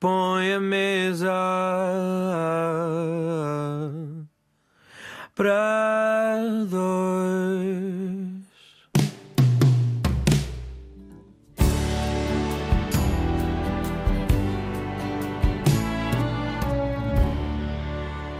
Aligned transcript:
põe 0.00 0.54
a 0.54 0.60
mesa 0.60 1.30
para 5.34 6.40
dois. 6.70 8.40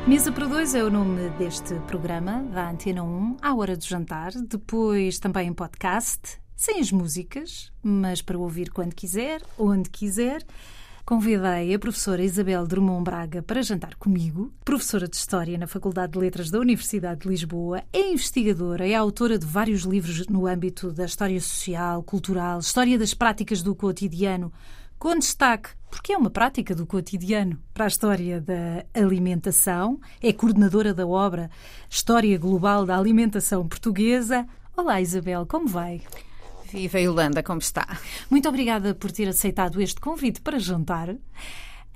Mesa 0.06 0.32
para 0.32 0.46
Dois 0.46 0.74
é 0.74 0.82
o 0.82 0.90
nome 0.90 1.29
deste 1.38 1.74
programa 1.86 2.42
da 2.42 2.70
Antena 2.70 3.04
1, 3.04 3.36
à 3.42 3.54
hora 3.54 3.77
do 3.77 3.84
jantar, 3.84 4.32
depois 4.32 5.18
também 5.18 5.48
em 5.48 5.52
podcast, 5.52 6.40
sem 6.56 6.80
as 6.80 6.90
músicas, 6.90 7.70
mas 7.82 8.22
para 8.22 8.38
ouvir 8.38 8.70
quando 8.70 8.95
quiser, 8.95 9.42
onde 9.58 9.88
quiser. 9.90 10.42
Convidei 11.11 11.74
a 11.74 11.79
professora 11.80 12.22
Isabel 12.22 12.64
Drummond 12.68 13.02
Braga 13.02 13.43
para 13.43 13.64
jantar 13.64 13.96
comigo, 13.96 14.54
professora 14.64 15.08
de 15.08 15.16
História 15.16 15.58
na 15.58 15.66
Faculdade 15.66 16.12
de 16.12 16.21
Letras 16.21 16.52
da 16.52 16.61
Universidade 16.61 17.22
de 17.22 17.29
Lisboa, 17.29 17.82
é 17.93 18.12
investigadora, 18.12 18.86
é 18.86 18.94
autora 18.94 19.36
de 19.36 19.44
vários 19.44 19.82
livros 19.82 20.29
no 20.29 20.46
âmbito 20.46 20.93
da 20.93 21.04
história 21.04 21.40
social, 21.40 22.00
cultural, 22.04 22.61
história 22.61 22.96
das 22.96 23.12
práticas 23.12 23.61
do 23.61 23.75
cotidiano, 23.75 24.52
com 25.00 25.18
destaque, 25.18 25.71
porque 25.90 26.12
é 26.12 26.16
uma 26.16 26.30
prática 26.30 26.76
do 26.76 26.86
cotidiano, 26.86 27.58
para 27.74 27.86
a 27.86 27.88
história 27.88 28.40
da 28.40 28.86
alimentação, 28.94 30.00
é 30.22 30.32
coordenadora 30.32 30.94
da 30.94 31.08
obra 31.08 31.50
História 31.88 32.38
Global 32.38 32.86
da 32.86 32.97
Alimentação 32.97 33.66
Portuguesa. 33.66 34.47
Olá, 34.77 35.00
Isabel, 35.00 35.44
como 35.44 35.66
vai? 35.66 36.02
Viva 36.72 37.00
Yolanda, 37.00 37.42
como 37.42 37.60
está? 37.60 37.98
Muito 38.30 38.48
obrigada 38.48 38.94
por 38.94 39.10
ter 39.10 39.28
aceitado 39.28 39.80
este 39.80 40.00
convite 40.00 40.41
para 40.41 40.58
jantar. 40.58 41.16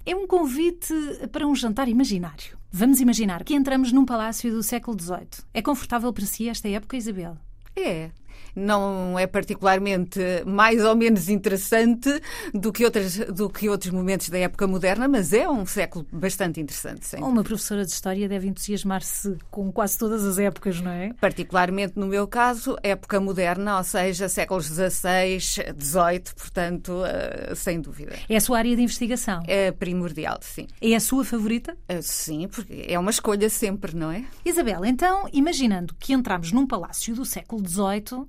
É 0.05 0.15
um 0.15 0.27
convite 0.27 0.93
para 1.33 1.47
um 1.47 1.55
jantar 1.55 1.89
imaginário. 1.89 2.59
Vamos 2.71 3.01
imaginar 3.01 3.45
que 3.45 3.55
entramos 3.55 3.93
num 3.93 4.05
palácio 4.05 4.51
do 4.51 4.63
século 4.63 5.01
XVIII. 5.01 5.45
É 5.55 5.63
confortável 5.63 6.13
para 6.13 6.27
si 6.27 6.49
esta 6.49 6.69
época, 6.69 6.97
Isabel? 6.97 7.37
É, 7.77 8.11
não 8.55 9.19
é 9.19 9.27
particularmente 9.27 10.21
mais 10.47 10.85
ou 10.85 10.95
menos 10.95 11.29
interessante 11.29 12.09
do 12.53 12.73
que, 12.73 12.85
outras, 12.85 13.17
do 13.17 13.49
que 13.51 13.69
outros 13.69 13.91
momentos 13.91 14.29
da 14.29 14.39
época 14.39 14.67
moderna, 14.67 15.09
mas 15.09 15.33
é 15.33 15.49
um 15.49 15.67
século 15.67 16.07
bastante 16.13 16.61
interessante. 16.61 17.07
Sim. 17.07 17.17
Uma 17.19 17.43
professora 17.43 17.85
de 17.85 17.91
História 17.91 18.29
deve 18.29 18.49
entusiasmar-se 18.49 19.37
com 19.51 19.73
quase 19.73 19.99
todas 19.99 20.25
as 20.25 20.39
épocas, 20.39 20.81
não 20.81 20.91
é? 20.91 21.13
Particularmente 21.21 21.99
no 21.99 22.07
meu 22.07 22.27
caso, 22.27 22.77
época 22.83 23.21
moderna, 23.21 23.79
ou 23.79 23.85
seja, 23.85 24.29
séculos 24.29 24.67
XVI, 24.67 25.39
XVIII, 25.41 26.35
portanto, 26.37 26.93
uh, 26.93 27.55
sem 27.55 27.81
dúvida. 27.81 28.15
É 28.29 28.37
a 28.37 28.41
sua 28.41 28.59
área 28.59 28.75
de 28.75 28.83
investigação? 28.83 29.43
É 29.47 29.71
primordial, 29.71 30.39
sim. 30.41 30.67
É 30.81 30.95
a 30.95 31.01
sua 31.01 31.25
favorita? 31.25 31.77
Uh, 31.91 32.03
sim, 32.03 32.49
porque 32.49 32.87
é 32.89 32.99
uma 32.99 33.11
escolha 33.11 33.49
sempre, 33.49 33.95
não 33.95 34.11
é? 34.11 34.25
Isabel, 34.45 34.85
então, 34.85 35.29
imaginando 35.33 35.95
que 35.99 36.13
entramos 36.13 36.53
num 36.53 36.67
palácio 36.67 37.15
do 37.15 37.25
século 37.25 37.67
XVIII, 37.67 38.27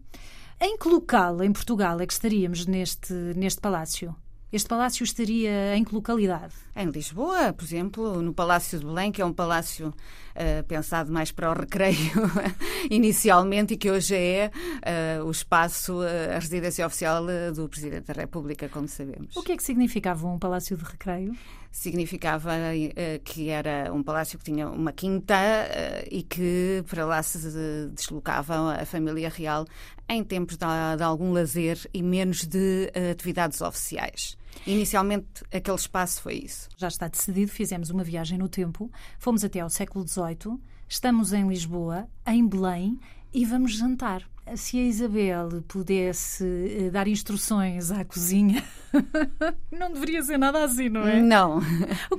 em 0.60 0.78
que 0.78 0.88
local 0.88 1.44
em 1.44 1.52
Portugal 1.52 2.00
é 2.00 2.08
que 2.08 2.14
estaríamos 2.14 2.66
neste, 2.66 3.14
neste 3.14 3.60
palácio? 3.60 4.16
Este 4.56 4.70
palácio 4.70 5.04
estaria 5.04 5.76
em 5.76 5.84
que 5.84 5.94
localidade? 5.94 6.54
Em 6.74 6.90
Lisboa, 6.90 7.52
por 7.52 7.66
exemplo, 7.66 8.22
no 8.22 8.34
Palácio 8.34 8.80
de 8.80 8.86
Belém, 8.86 9.12
que 9.12 9.22
é 9.22 9.26
um 9.26 9.34
palácio 9.34 9.90
uh, 9.90 10.64
pensado 10.66 11.12
mais 11.12 11.30
para 11.30 11.52
o 11.52 11.54
recreio 11.54 11.98
inicialmente 12.90 13.74
e 13.74 13.78
que 13.78 13.92
hoje 13.92 14.16
é 14.16 14.52
uh, 15.20 15.26
o 15.26 15.32
espaço, 15.32 16.00
uh, 16.00 16.36
a 16.36 16.40
residência 16.40 16.88
oficial 16.88 17.26
do 17.54 17.68
Presidente 17.68 18.06
da 18.06 18.14
República, 18.14 18.70
como 18.70 18.88
sabemos. 18.88 19.36
O 19.36 19.44
que 19.44 19.52
é 19.52 19.58
que 19.58 19.64
significava 19.64 20.26
um 20.26 20.40
palácio 20.40 20.78
de 20.78 20.86
recreio? 20.86 21.36
Significava 21.70 22.52
que 23.26 23.50
era 23.50 23.92
um 23.94 24.02
palácio 24.02 24.40
que 24.40 24.46
tinha 24.46 24.70
uma 24.70 24.94
quinta 24.94 25.36
e 26.10 26.24
que 26.24 26.82
para 26.90 27.06
lá 27.06 27.22
se 27.22 27.38
deslocava 27.94 28.76
a 28.76 28.86
família 28.86 29.28
real 29.28 29.66
em 30.08 30.24
tempos 30.24 30.58
de, 30.58 30.66
de 30.98 31.04
algum 31.04 31.32
lazer 31.32 31.80
e 31.94 32.02
menos 32.02 32.46
de 32.46 32.92
atividades 33.12 33.62
oficiais. 33.62 34.38
Inicialmente, 34.66 35.44
aquele 35.52 35.78
espaço 35.78 36.22
foi 36.22 36.36
isso. 36.36 36.70
Já 36.78 36.88
está 36.88 37.08
decidido, 37.08 37.52
fizemos 37.52 37.90
uma 37.90 38.04
viagem 38.04 38.38
no 38.38 38.48
tempo, 38.48 38.92
fomos 39.20 39.44
até 39.44 39.60
ao 39.60 39.70
século 39.70 40.08
XVIII, 40.08 40.60
estamos 40.88 41.34
em 41.34 41.48
Lisboa, 41.48 42.08
em 42.28 42.48
Belém, 42.48 43.00
e 43.34 43.46
vamos 43.46 43.74
jantar 43.74 44.24
se 44.56 44.78
a 44.78 44.84
Isabel 44.84 45.64
pudesse 45.68 46.44
eh, 46.46 46.90
dar 46.92 47.08
instruções 47.08 47.90
à 47.90 48.06
cozinha, 48.06 48.64
não 49.72 49.92
deveria 49.92 50.22
ser 50.22 50.38
nada 50.38 50.64
assim, 50.64 50.88
não 50.88 51.08
é? 51.08 51.20
Não. 51.20 51.60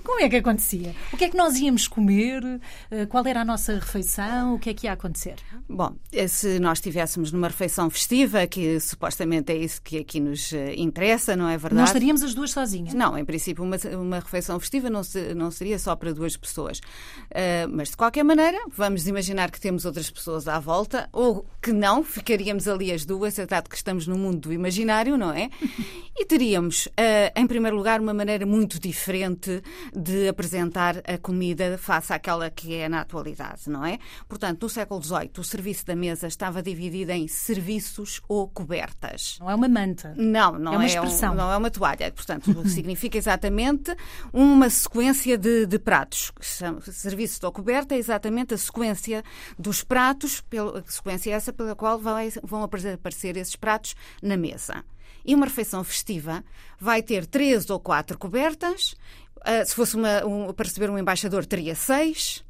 Como 0.03 0.21
é 0.21 0.29
que 0.29 0.37
acontecia? 0.37 0.95
O 1.13 1.17
que 1.17 1.27
é 1.27 1.29
que 1.31 1.37
nós 1.37 1.57
íamos 1.57 1.87
comer? 1.87 2.43
Eh, 2.91 3.07
qual 3.07 3.25
era 3.27 3.43
a 3.43 3.45
nossa 3.45 3.75
refeição? 3.75 4.55
O 4.55 4.59
que 4.59 4.71
é 4.71 4.75
que 4.75 4.87
ia 4.87 4.93
acontecer? 4.93 5.37
Bom, 5.69 5.95
eh, 6.13 6.27
se 6.27 6.59
nós 6.59 6.79
estivéssemos 6.79 7.31
numa 7.31 7.47
refeição 7.47 7.89
festiva, 7.89 8.45
que 8.47 8.81
supostamente 8.81 9.53
é 9.53 9.57
isso 9.57 9.81
que 9.81 9.99
aqui 9.99 10.19
nos 10.19 10.53
interessa, 10.77 11.37
não 11.37 11.49
é 11.49 11.57
verdade? 11.57 11.81
Nós 11.81 11.91
estaríamos 11.91 12.25
as 12.25 12.35
duas 12.35 12.51
sozinhas? 12.51 12.93
Não, 12.93 13.17
em 13.17 13.25
princípio, 13.25 13.63
uma, 13.63 13.77
uma 13.97 14.19
refeição 14.19 14.59
festiva 14.59 14.91
não, 14.91 15.05
se, 15.05 15.33
não 15.35 15.51
seria 15.53 15.79
só 15.79 15.95
para 15.95 16.13
duas 16.13 16.37
pessoas. 16.37 16.79
Uh, 16.79 17.71
mas, 17.71 17.91
de 17.91 17.97
qualquer 17.97 18.25
maneira, 18.25 18.56
vamos 18.69 19.07
imaginar 19.07 19.51
que 19.51 19.61
temos 19.61 19.85
outras 19.85 20.11
pessoas 20.11 20.49
à 20.49 20.59
volta, 20.59 21.09
ou 21.13 21.47
que 21.61 21.73
não, 21.73 22.03
ficaríamos 22.03 22.69
ali 22.69 22.93
as 22.93 23.05
duas, 23.05 23.39
é 23.39 23.47
dado 23.47 23.69
que 23.69 23.77
estamos 23.77 24.07
no 24.07 24.17
mundo 24.17 24.39
do 24.39 24.53
imaginário, 24.53 25.17
não 25.17 25.33
é? 25.33 25.51
E 26.19 26.25
teríamos, 26.25 26.87
uh, 26.87 27.31
em 27.37 27.47
primeiro 27.47 27.77
lugar, 27.77 28.01
uma 28.01 28.15
maneira 28.15 28.47
muito 28.47 28.81
diferente 28.81 29.63
de 29.95 30.27
apresentar 30.29 31.03
a 31.07 31.19
comida 31.19 31.77
face 31.77 32.11
àquela 32.11 32.49
que 32.49 32.75
é 32.75 32.89
na 32.89 33.03
atualidade, 33.03 33.69
não 33.69 33.85
é? 33.85 33.99
Portanto, 34.27 34.63
no 34.63 34.69
século 34.71 35.03
XVIII, 35.03 35.33
o 35.37 35.45
serviço 35.45 35.85
da 35.85 35.95
mesa 35.95 36.27
estava 36.27 36.63
dividido 36.63 37.13
em 37.13 37.29
serviços 37.29 38.23
ou 38.27 38.49
cobertas. 38.49 39.37
Não 39.39 39.51
é 39.51 39.55
uma 39.55 39.69
manta. 39.69 40.15
Não, 40.17 40.59
não 40.59 40.73
é 40.73 40.77
uma 40.77 40.87
expressão. 40.87 41.35
Um, 41.35 41.37
não 41.37 41.53
é 41.53 41.57
uma 41.59 41.71
toalha. 41.71 42.11
Portanto, 42.11 42.51
significa 42.67 43.19
exatamente 43.19 43.95
uma 44.33 44.71
sequência 44.71 45.37
de, 45.37 45.67
de 45.67 45.79
pratos. 45.79 46.33
Serviço 46.41 47.45
ou 47.45 47.53
coberta 47.53 47.95
é 47.95 47.99
exatamente 47.99 48.46
a 48.55 48.59
sequência 48.59 49.23
dos 49.59 49.83
pratos, 49.83 50.41
pela, 50.41 50.83
sequência 50.89 51.33
essa 51.35 51.53
pela 51.53 51.75
qual 51.75 51.99
vai, 51.99 52.31
vão 52.43 52.63
aparecer 52.63 53.37
esses 53.37 53.57
pratos 53.57 53.95
na 54.23 54.37
mesa. 54.37 54.85
E 55.25 55.35
uma 55.35 55.47
refeição 55.47 55.83
festiva 55.83 56.45
vai 56.79 57.03
ter 57.03 57.27
três 57.27 57.69
ou 57.69 57.81
quatro 57.81 58.17
cobertas. 58.17 58.95
Uh, 59.39 59.65
se 59.65 59.75
fosse 59.75 59.95
uma, 59.97 60.25
um, 60.25 60.53
para 60.53 60.67
receber 60.67 60.91
um 60.91 60.99
embaixador, 60.99 61.45
teria 61.47 61.75
seis. 61.75 62.45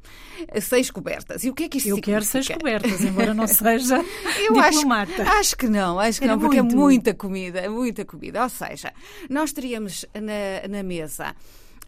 Seis 0.61 0.89
cobertas. 0.89 1.43
E 1.43 1.49
o 1.49 1.53
que 1.53 1.63
é 1.63 1.69
que 1.69 1.77
isto 1.77 1.89
Eu 1.89 1.95
significa? 1.95 2.17
quero 2.19 2.25
seis 2.25 2.47
cobertas, 2.47 3.01
embora 3.01 3.33
não 3.33 3.47
seja 3.47 3.97
Eu 4.39 4.53
diplomata. 4.53 5.23
Acho, 5.23 5.31
acho 5.31 5.57
que 5.57 5.67
não, 5.67 5.99
acho 5.99 6.19
que 6.19 6.25
Era 6.25 6.33
não, 6.35 6.39
porque 6.39 6.61
muito. 6.61 6.73
é 6.73 6.77
muita 6.77 7.13
comida, 7.13 7.59
é 7.59 7.69
muita 7.69 8.05
comida. 8.05 8.43
Ou 8.43 8.49
seja, 8.49 8.93
nós 9.29 9.51
teríamos 9.51 10.05
na, 10.13 10.67
na 10.67 10.83
mesa 10.83 11.35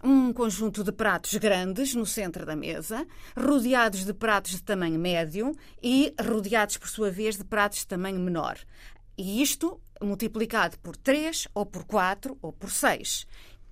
um 0.04 0.32
conjunto 0.32 0.84
de 0.84 0.92
pratos 0.92 1.34
grandes 1.36 1.94
no 1.94 2.06
centro 2.06 2.46
da 2.46 2.56
mesa, 2.56 3.06
rodeados 3.36 4.06
de 4.06 4.14
pratos 4.14 4.52
de 4.52 4.64
tamanho 4.64 5.00
médio 5.00 5.56
e 5.82 6.14
rodeados, 6.22 6.78
por 6.78 6.88
sua 6.88 7.12
vez, 7.12 7.38
de 7.38 7.44
pratos 7.44 7.80
de 7.80 7.88
tamanho 7.88 8.20
menor. 8.20 8.58
E 9.18 9.42
isto 9.42 9.80
multiplicado 10.02 10.78
por 10.80 10.96
3, 10.96 11.48
ou 11.54 11.66
por 11.66 11.84
4, 11.84 12.38
ou 12.42 12.54
por 12.54 12.72
6. 12.72 13.28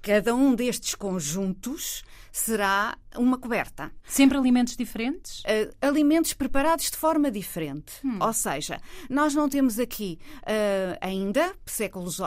Cada 0.08 0.34
um 0.34 0.56
destes 0.56 0.96
conjuntos 0.96 2.02
será 2.32 2.98
uma 3.18 3.38
coberta. 3.38 3.92
Sempre 4.06 4.38
alimentos 4.38 4.78
diferentes? 4.78 5.42
Uh, 5.42 5.76
alimentos 5.82 6.32
preparados 6.34 6.90
de 6.90 6.96
forma 6.96 7.30
diferente. 7.30 7.96
Hum. 8.06 8.18
Ou 8.22 8.32
seja, 8.32 8.80
nós 9.10 9.36
não 9.36 9.50
temos 9.50 9.78
aqui 9.78 10.18
uh, 10.44 10.98
ainda, 11.02 11.54
séculos, 11.66 12.20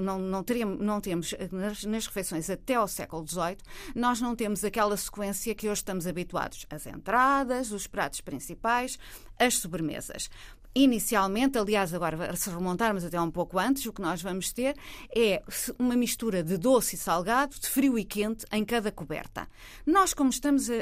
não, 0.00 0.20
não, 0.20 0.44
teríamos, 0.44 0.78
não 0.78 1.00
temos, 1.00 1.34
nas, 1.50 1.82
nas, 1.82 2.06
refeições 2.06 2.48
até 2.48 2.74
ao 2.74 2.86
século 2.86 3.26
XVIII, 3.26 3.56
nós 3.96 4.20
não 4.20 4.36
temos 4.36 4.62
aquela 4.62 4.96
sequência 4.96 5.52
que 5.56 5.68
hoje 5.68 5.80
estamos 5.80 6.06
habituados. 6.06 6.66
As 6.70 6.86
entradas, 6.86 7.72
os 7.72 7.88
pratos 7.88 8.20
principais, 8.20 8.96
as 9.36 9.54
sobremesas. 9.54 10.30
Inicialmente, 10.78 11.58
aliás, 11.58 11.92
agora 11.92 12.36
se 12.36 12.48
remontarmos 12.50 13.04
até 13.04 13.20
um 13.20 13.32
pouco 13.32 13.58
antes, 13.58 13.84
o 13.84 13.92
que 13.92 14.00
nós 14.00 14.22
vamos 14.22 14.52
ter 14.52 14.76
é 15.12 15.42
uma 15.76 15.96
mistura 15.96 16.40
de 16.40 16.56
doce 16.56 16.94
e 16.94 16.98
salgado, 16.98 17.58
de 17.58 17.68
frio 17.68 17.98
e 17.98 18.04
quente 18.04 18.46
em 18.52 18.64
cada 18.64 18.92
coberta. 18.92 19.48
Nós, 19.84 20.14
como 20.14 20.30
estamos 20.30 20.70
a, 20.70 20.74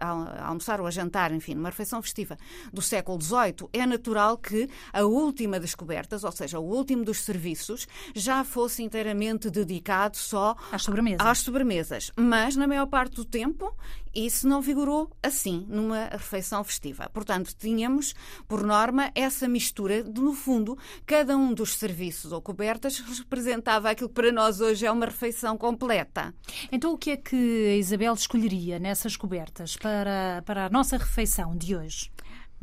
a, 0.00 0.10
a 0.40 0.48
almoçar 0.48 0.80
ou 0.80 0.88
a 0.88 0.90
jantar, 0.90 1.30
enfim, 1.30 1.54
numa 1.54 1.68
refeição 1.68 2.02
festiva 2.02 2.36
do 2.72 2.82
século 2.82 3.22
XVIII, 3.22 3.68
é 3.72 3.86
natural 3.86 4.36
que 4.38 4.68
a 4.92 5.04
última 5.04 5.60
das 5.60 5.76
cobertas, 5.76 6.24
ou 6.24 6.32
seja, 6.32 6.58
o 6.58 6.64
último 6.64 7.04
dos 7.04 7.20
serviços, 7.20 7.86
já 8.16 8.42
fosse 8.42 8.82
inteiramente 8.82 9.48
dedicado 9.50 10.16
só 10.16 10.56
às 10.72 10.82
sobremesas. 10.82 11.24
Às 11.24 11.38
sobremesas. 11.38 12.10
Mas, 12.16 12.56
na 12.56 12.66
maior 12.66 12.86
parte 12.86 13.14
do 13.14 13.24
tempo, 13.24 13.72
Isso 14.14 14.46
não 14.46 14.60
vigorou 14.60 15.10
assim 15.22 15.66
numa 15.68 16.06
refeição 16.06 16.62
festiva. 16.62 17.08
Portanto, 17.12 17.54
tínhamos, 17.58 18.14
por 18.46 18.62
norma, 18.62 19.10
essa 19.14 19.48
mistura 19.48 20.02
de, 20.02 20.20
no 20.20 20.34
fundo, 20.34 20.76
cada 21.06 21.36
um 21.36 21.54
dos 21.54 21.74
serviços 21.74 22.32
ou 22.32 22.40
cobertas 22.40 22.98
representava 22.98 23.90
aquilo 23.90 24.08
que 24.08 24.14
para 24.14 24.32
nós 24.32 24.60
hoje 24.60 24.84
é 24.84 24.92
uma 24.92 25.06
refeição 25.06 25.56
completa. 25.56 26.34
Então, 26.70 26.92
o 26.92 26.98
que 26.98 27.12
é 27.12 27.16
que 27.16 27.66
a 27.68 27.76
Isabel 27.76 28.14
escolheria 28.14 28.78
nessas 28.78 29.16
cobertas 29.16 29.76
para, 29.76 30.42
para 30.44 30.66
a 30.66 30.70
nossa 30.70 30.96
refeição 30.96 31.56
de 31.56 31.74
hoje? 31.74 32.10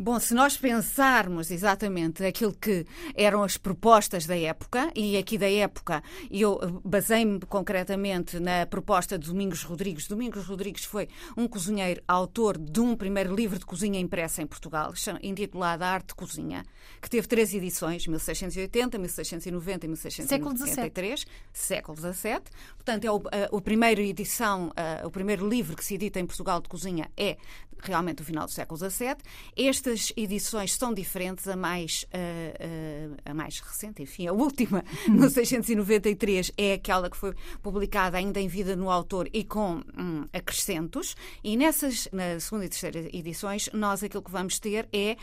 Bom, 0.01 0.17
se 0.17 0.33
nós 0.33 0.55
pensarmos 0.55 1.51
exatamente 1.51 2.23
aquilo 2.23 2.53
que 2.53 2.85
eram 3.13 3.43
as 3.43 3.57
propostas 3.57 4.25
da 4.25 4.39
época, 4.39 4.89
e 4.95 5.17
aqui 5.17 5.37
da 5.37 5.51
época 5.51 6.01
eu 6.31 6.57
basei-me 6.85 7.41
concretamente 7.41 8.39
na 8.39 8.65
proposta 8.65 9.19
de 9.19 9.27
Domingos 9.27 9.61
Rodrigues. 9.63 10.07
Domingos 10.07 10.45
Rodrigues 10.45 10.85
foi 10.85 11.09
um 11.35 11.49
cozinheiro 11.49 12.01
autor 12.07 12.57
de 12.57 12.79
um 12.79 12.95
primeiro 12.95 13.35
livro 13.35 13.59
de 13.59 13.65
cozinha 13.65 13.99
impressa 13.99 14.41
em 14.41 14.47
Portugal, 14.47 14.93
intitulado 15.21 15.83
Arte 15.83 16.07
de 16.07 16.15
Cozinha, 16.15 16.65
que 17.01 17.09
teve 17.09 17.27
três 17.27 17.53
edições, 17.53 18.07
1680, 18.07 18.97
1690 18.97 19.85
e 19.85 19.89
1693, 19.89 21.25
século 21.51 21.97
XVII. 21.97 22.39
Portanto, 22.89 23.05
é 23.05 23.11
o, 23.11 23.21
a, 23.53 23.55
a 23.55 23.61
primeira 23.61 24.01
edição, 24.01 24.71
a, 24.75 25.05
o 25.05 25.11
primeiro 25.11 25.47
livro 25.47 25.77
que 25.77 25.85
se 25.85 25.93
edita 25.93 26.19
em 26.19 26.25
Portugal 26.25 26.59
de 26.59 26.67
cozinha 26.67 27.07
é 27.15 27.37
realmente 27.83 28.23
o 28.23 28.25
final 28.25 28.45
do 28.45 28.51
século 28.51 28.79
XVII. 28.79 29.17
Estas 29.55 30.11
edições 30.17 30.73
são 30.73 30.91
diferentes, 30.91 31.47
a 31.47 31.55
mais, 31.55 32.03
uh, 32.05 33.15
a 33.23 33.31
mais 33.31 33.59
recente, 33.59 34.01
enfim, 34.01 34.25
a 34.25 34.33
última, 34.33 34.83
no 35.07 35.29
693, 35.29 36.51
é 36.57 36.73
aquela 36.73 37.11
que 37.11 37.15
foi 37.15 37.35
publicada 37.61 38.17
ainda 38.17 38.39
em 38.39 38.47
vida 38.47 38.75
no 38.75 38.89
autor 38.89 39.29
e 39.31 39.43
com 39.43 39.83
hum, 39.95 40.25
acrescentos. 40.33 41.15
E 41.43 41.55
nessas, 41.55 42.07
na 42.11 42.39
segunda 42.39 42.65
e 42.65 42.69
terceira 42.69 43.07
edições, 43.15 43.69
nós 43.71 44.03
aquilo 44.03 44.23
que 44.23 44.31
vamos 44.31 44.57
ter 44.57 44.89
é 44.91 45.15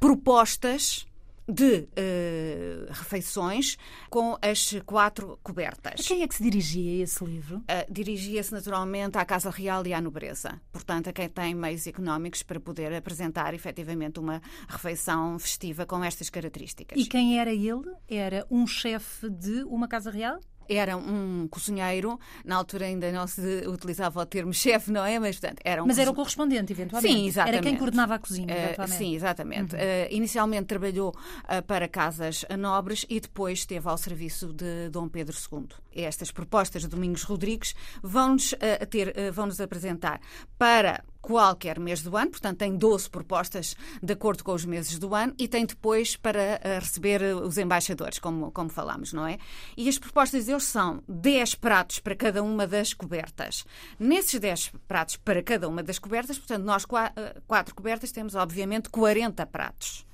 propostas 0.00 1.06
de 1.48 1.88
uh, 1.88 2.92
refeições 2.92 3.76
com 4.08 4.36
as 4.40 4.74
quatro 4.84 5.38
cobertas. 5.42 6.00
A 6.00 6.02
quem 6.02 6.22
é 6.22 6.28
que 6.28 6.34
se 6.34 6.42
dirigia 6.42 7.02
esse 7.02 7.24
livro? 7.24 7.58
Uh, 7.58 7.92
Dirigia-se 7.92 8.52
naturalmente 8.52 9.18
à 9.18 9.24
Casa 9.24 9.50
Real 9.50 9.86
e 9.86 9.92
à 9.92 10.00
Nobreza. 10.00 10.60
Portanto, 10.70 11.08
a 11.08 11.12
quem 11.12 11.28
tem 11.28 11.54
meios 11.54 11.86
económicos 11.86 12.42
para 12.42 12.60
poder 12.60 12.92
apresentar 12.94 13.54
efetivamente 13.54 14.20
uma 14.20 14.40
refeição 14.68 15.38
festiva 15.38 15.84
com 15.84 16.02
estas 16.02 16.30
características. 16.30 16.98
E 16.98 17.06
quem 17.06 17.38
era 17.38 17.52
ele? 17.52 17.92
Era 18.08 18.46
um 18.50 18.66
chefe 18.66 19.28
de 19.28 19.62
uma 19.64 19.88
Casa 19.88 20.10
Real? 20.10 20.40
Era 20.68 20.96
um 20.96 21.46
cozinheiro, 21.50 22.18
na 22.44 22.56
altura 22.56 22.86
ainda 22.86 23.10
não 23.12 23.26
se 23.26 23.64
utilizava 23.66 24.20
o 24.20 24.26
termo 24.26 24.52
chefe, 24.52 24.90
não 24.90 25.04
é? 25.04 25.18
Mas, 25.18 25.38
portanto, 25.38 25.60
era 25.64 25.82
um 25.82 25.86
Mas 25.86 25.98
era 25.98 26.10
o 26.10 26.14
correspondente, 26.14 26.72
eventualmente. 26.72 27.12
Sim, 27.12 27.26
exatamente. 27.26 27.56
Era 27.56 27.66
quem 27.66 27.76
coordenava 27.76 28.14
a 28.14 28.18
cozinha, 28.18 28.54
uh, 28.54 28.58
eventualmente. 28.58 28.98
sim, 28.98 29.14
exatamente. 29.14 29.74
Uhum. 29.74 29.80
Uh, 29.80 30.06
inicialmente 30.10 30.64
trabalhou 30.66 31.10
uh, 31.10 31.62
para 31.66 31.88
casas 31.88 32.44
nobres 32.58 33.04
e 33.08 33.20
depois 33.20 33.60
esteve 33.60 33.88
ao 33.88 33.96
serviço 33.96 34.52
de 34.52 34.88
Dom 34.90 35.08
Pedro 35.08 35.36
II. 35.36 35.68
Estas 35.94 36.30
propostas 36.30 36.82
de 36.82 36.88
Domingos 36.88 37.22
Rodrigues 37.22 37.74
vão-nos 38.02 38.54
ter, 38.90 39.32
vão-nos 39.32 39.60
apresentar 39.60 40.20
para 40.58 41.04
qualquer 41.22 41.78
mês 41.78 42.02
do 42.02 42.16
ano, 42.16 42.32
portanto 42.32 42.58
tem 42.58 42.76
12 42.76 43.08
propostas 43.08 43.76
de 44.02 44.12
acordo 44.12 44.42
com 44.42 44.52
os 44.52 44.64
meses 44.64 44.98
do 44.98 45.14
ano 45.14 45.32
e 45.38 45.46
tem 45.46 45.64
depois 45.64 46.16
para 46.16 46.60
uh, 46.60 46.80
receber 46.80 47.22
os 47.36 47.56
embaixadores, 47.56 48.18
como, 48.18 48.50
como 48.50 48.68
falámos, 48.68 49.12
não 49.12 49.24
é? 49.24 49.38
E 49.76 49.88
as 49.88 49.98
propostas 49.98 50.46
deles 50.46 50.64
são 50.64 51.02
10 51.08 51.54
pratos 51.54 52.00
para 52.00 52.16
cada 52.16 52.42
uma 52.42 52.66
das 52.66 52.92
cobertas. 52.92 53.64
Nesses 53.98 54.38
10 54.38 54.72
pratos 54.88 55.16
para 55.16 55.42
cada 55.42 55.68
uma 55.68 55.82
das 55.82 55.98
cobertas, 55.98 56.36
portanto, 56.36 56.64
nós 56.64 56.84
eh, 57.16 57.40
quatro 57.46 57.74
cobertas 57.74 58.10
temos 58.10 58.34
obviamente 58.34 58.90
40 58.90 59.46
pratos 59.46 60.04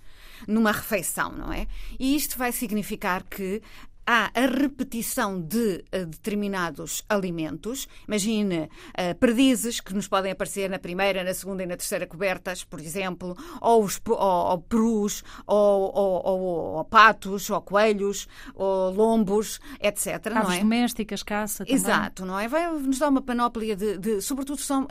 numa 0.47 0.71
refeição, 0.71 1.33
não 1.33 1.53
é? 1.53 1.67
E 1.99 2.15
isto 2.15 2.39
vai 2.39 2.53
significar 2.53 3.25
que 3.25 3.63
há 4.09 4.31
a 4.35 4.47
repetição 4.47 5.39
de 5.39 5.85
uh, 5.95 6.07
determinados 6.07 7.05
alimentos. 7.11 7.87
Imagine 8.09 8.63
uh, 8.63 9.15
perdizes 9.21 9.81
que 9.81 9.93
nos 9.93 10.09
podem 10.09 10.33
aparecer 10.33 10.71
na 10.71 10.79
primeira, 10.79 11.23
na 11.23 11.35
segunda 11.35 11.63
e 11.63 11.67
na 11.67 11.77
terceira 11.77 12.07
cobertas, 12.07 12.65
por 12.65 12.81
exemplo, 12.81 13.37
ou, 13.61 13.85
os, 13.85 14.01
ou, 14.09 14.17
ou 14.17 14.59
perus, 14.63 15.23
ou, 15.47 15.93
ou, 15.95 16.85
patos, 16.87 17.51
ou 17.51 17.61
coelhos, 17.61 18.27
ou 18.55 18.91
lombos, 18.91 19.61
etc. 19.79 20.29
Aves 20.29 20.49
não 20.49 20.53
é? 20.53 20.59
domésticas, 20.61 21.23
caça 21.23 21.67
também. 21.67 21.75
Exato, 21.75 22.25
não 22.25 22.39
é? 22.39 22.49
Vai 22.49 22.73
nos 22.73 22.99
dar 22.99 23.11
uma 23.11 23.21
panóplia 23.21 23.77
de, 23.77 23.99
de 23.99 24.23
sobretudo 24.23 24.63
são 24.63 24.85
uh, 24.85 24.89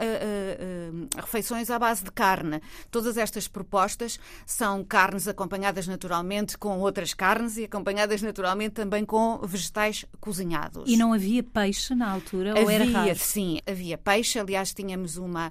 refeições 1.19 1.71
à 1.71 1.79
base 1.79 2.03
de 2.03 2.11
carne. 2.11 2.61
Todas 2.91 3.17
estas 3.17 3.47
propostas 3.47 4.19
são 4.45 4.83
carnes 4.83 5.27
acompanhadas 5.27 5.87
naturalmente 5.87 6.55
com 6.55 6.77
outras 6.81 7.15
carnes 7.15 7.57
e 7.57 7.63
acompanhadas 7.63 8.21
naturalmente 8.21 8.75
também 8.75 9.06
com 9.07 9.39
vegetais 9.39 10.05
cozinhados. 10.19 10.83
E 10.85 10.95
não 10.97 11.13
havia 11.13 11.41
peixe 11.41 11.95
na 11.95 12.11
altura? 12.11 12.51
Havia, 12.51 12.63
ou 12.63 12.69
era 12.69 12.85
raro? 12.85 13.15
sim, 13.15 13.59
havia 13.65 13.97
peixe. 13.97 14.37
Aliás, 14.37 14.73
tínhamos 14.73 15.17
uma 15.17 15.47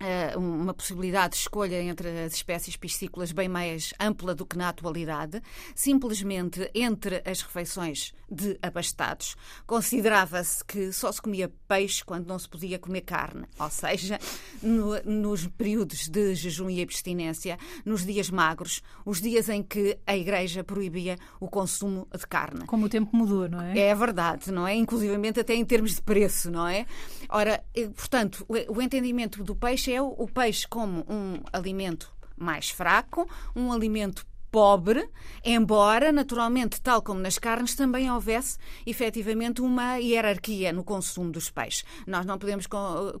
uh, 0.00 0.38
uma 0.38 0.72
possibilidade 0.72 1.34
de 1.34 1.40
escolha 1.40 1.82
entre 1.82 2.08
as 2.24 2.34
espécies 2.34 2.76
piscícolas 2.76 3.32
bem 3.32 3.48
mais 3.48 3.92
ampla 4.00 4.34
do 4.34 4.46
que 4.46 4.56
na 4.56 4.68
atualidade. 4.68 5.42
Simplesmente 5.74 6.70
entre 6.74 7.22
as 7.26 7.42
refeições 7.42 8.14
de 8.30 8.58
abastados, 8.62 9.36
considerava-se 9.66 10.64
que 10.64 10.92
só 10.92 11.10
se 11.10 11.20
comia 11.20 11.52
peixe 11.66 12.04
quando 12.04 12.26
não 12.26 12.38
se 12.38 12.48
podia 12.48 12.78
comer 12.78 13.00
carne. 13.02 13.46
Ou 13.58 13.70
seja, 13.70 14.18
no, 14.62 15.00
nos 15.04 15.46
períodos 15.46 16.08
de 16.08 16.34
jejum 16.34 16.70
e 16.70 16.80
abstinência, 16.82 17.58
nos 17.84 18.04
dias 18.06 18.30
magros, 18.30 18.82
os 19.04 19.20
dias 19.20 19.48
em 19.48 19.62
que 19.62 19.98
a 20.06 20.16
Igreja 20.16 20.62
proibia 20.62 21.18
o 21.40 21.48
consumo 21.48 22.06
de 22.16 22.26
carne. 22.26 22.66
Como 22.66 22.86
o 22.86 22.88
tempo 22.88 23.14
mudou, 23.16 23.48
não 23.48 23.60
é? 23.60 23.78
É 23.78 23.94
verdade, 23.94 24.52
não 24.52 24.66
é? 24.66 24.74
Inclusivamente 24.74 25.40
até 25.40 25.54
em 25.54 25.64
termos 25.64 25.96
de 25.96 26.02
preço, 26.02 26.50
não 26.50 26.66
é? 26.66 26.86
Ora, 27.28 27.62
eh, 27.74 27.88
portanto, 27.88 28.46
o 28.48 28.80
entendimento 28.80 29.42
do 29.42 29.56
peixe 29.56 29.92
é 29.92 30.00
o 30.00 30.26
peixe 30.26 30.66
como 30.68 31.04
um 31.08 31.40
alimento 31.52 32.12
mais 32.36 32.70
fraco, 32.70 33.28
um 33.54 33.70
alimento 33.72 34.26
pobre, 34.50 35.08
embora, 35.44 36.12
naturalmente, 36.12 36.80
tal 36.80 37.00
como 37.02 37.20
nas 37.20 37.38
carnes, 37.38 37.74
também 37.74 38.10
houvesse 38.10 38.58
efetivamente 38.84 39.60
uma 39.60 39.96
hierarquia 39.96 40.72
no 40.72 40.82
consumo 40.82 41.30
dos 41.30 41.50
peixes. 41.50 41.84
Nós 42.06 42.26
não 42.26 42.38
podemos 42.38 42.66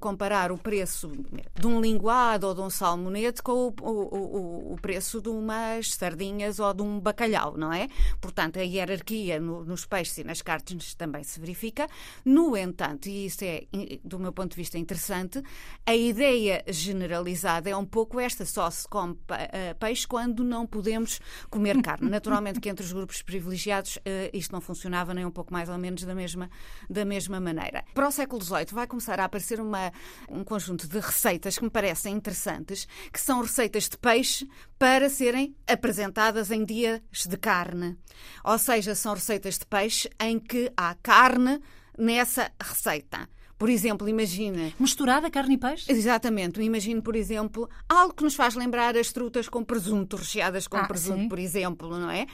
comparar 0.00 0.50
o 0.50 0.58
preço 0.58 1.10
de 1.58 1.66
um 1.66 1.80
linguado 1.80 2.46
ou 2.46 2.54
de 2.54 2.60
um 2.60 2.70
salmonete 2.70 3.42
com 3.42 3.52
o, 3.52 3.74
o, 3.80 4.72
o 4.72 4.76
preço 4.80 5.20
de 5.20 5.28
umas 5.28 5.94
sardinhas 5.94 6.58
ou 6.58 6.74
de 6.74 6.82
um 6.82 6.98
bacalhau, 6.98 7.56
não 7.56 7.72
é? 7.72 7.88
Portanto, 8.20 8.58
a 8.58 8.62
hierarquia 8.62 9.38
no, 9.38 9.64
nos 9.64 9.86
peixes 9.86 10.18
e 10.18 10.24
nas 10.24 10.42
carnes 10.42 10.94
também 10.94 11.22
se 11.22 11.38
verifica. 11.38 11.86
No 12.24 12.56
entanto, 12.56 13.08
e 13.08 13.26
isso 13.26 13.44
é, 13.44 13.66
do 14.04 14.18
meu 14.18 14.32
ponto 14.32 14.50
de 14.50 14.56
vista, 14.56 14.78
interessante, 14.78 15.42
a 15.86 15.94
ideia 15.94 16.64
generalizada 16.66 17.70
é 17.70 17.76
um 17.76 17.86
pouco 17.86 18.18
esta: 18.18 18.44
só 18.44 18.70
se 18.70 18.86
come 18.88 19.16
eh, 19.28 19.74
peixe 19.74 20.06
quando 20.06 20.42
não 20.42 20.66
podemos 20.66 21.19
comer 21.48 21.80
carne. 21.82 22.08
Naturalmente 22.08 22.60
que 22.60 22.68
entre 22.68 22.84
os 22.84 22.92
grupos 22.92 23.22
privilegiados 23.22 23.96
uh, 23.96 24.00
isto 24.32 24.52
não 24.52 24.60
funcionava 24.60 25.14
nem 25.14 25.24
um 25.24 25.30
pouco 25.30 25.52
mais 25.52 25.68
ou 25.68 25.78
menos 25.78 26.02
da 26.04 26.14
mesma, 26.14 26.50
da 26.88 27.04
mesma 27.04 27.40
maneira. 27.40 27.84
Para 27.94 28.08
o 28.08 28.10
século 28.10 28.42
XVIII 28.42 28.66
vai 28.72 28.86
começar 28.86 29.18
a 29.20 29.24
aparecer 29.24 29.60
uma, 29.60 29.92
um 30.28 30.44
conjunto 30.44 30.88
de 30.88 30.98
receitas 30.98 31.58
que 31.58 31.64
me 31.64 31.70
parecem 31.70 32.14
interessantes, 32.14 32.86
que 33.12 33.20
são 33.20 33.42
receitas 33.42 33.88
de 33.88 33.96
peixe 33.96 34.48
para 34.78 35.08
serem 35.08 35.54
apresentadas 35.66 36.50
em 36.50 36.64
dias 36.64 37.00
de 37.28 37.36
carne. 37.36 37.98
Ou 38.44 38.58
seja, 38.58 38.94
são 38.94 39.14
receitas 39.14 39.58
de 39.58 39.66
peixe 39.66 40.10
em 40.20 40.38
que 40.38 40.72
há 40.76 40.94
carne 41.02 41.60
nessa 41.98 42.50
receita. 42.60 43.28
Por 43.60 43.68
exemplo, 43.68 44.08
imagina. 44.08 44.72
Misturada 44.80 45.30
carne 45.30 45.56
e 45.56 45.58
peixe? 45.58 45.92
Exatamente. 45.92 46.62
Imagine, 46.62 47.02
por 47.02 47.14
exemplo, 47.14 47.68
algo 47.86 48.14
que 48.14 48.24
nos 48.24 48.34
faz 48.34 48.54
lembrar 48.54 48.96
as 48.96 49.12
trutas 49.12 49.50
com 49.50 49.62
presunto, 49.62 50.16
recheadas 50.16 50.66
com 50.66 50.78
Ah, 50.78 50.88
presunto, 50.88 51.20
sim. 51.24 51.28
por 51.28 51.38
exemplo, 51.38 51.90
não 51.90 52.10
é? 52.10 52.26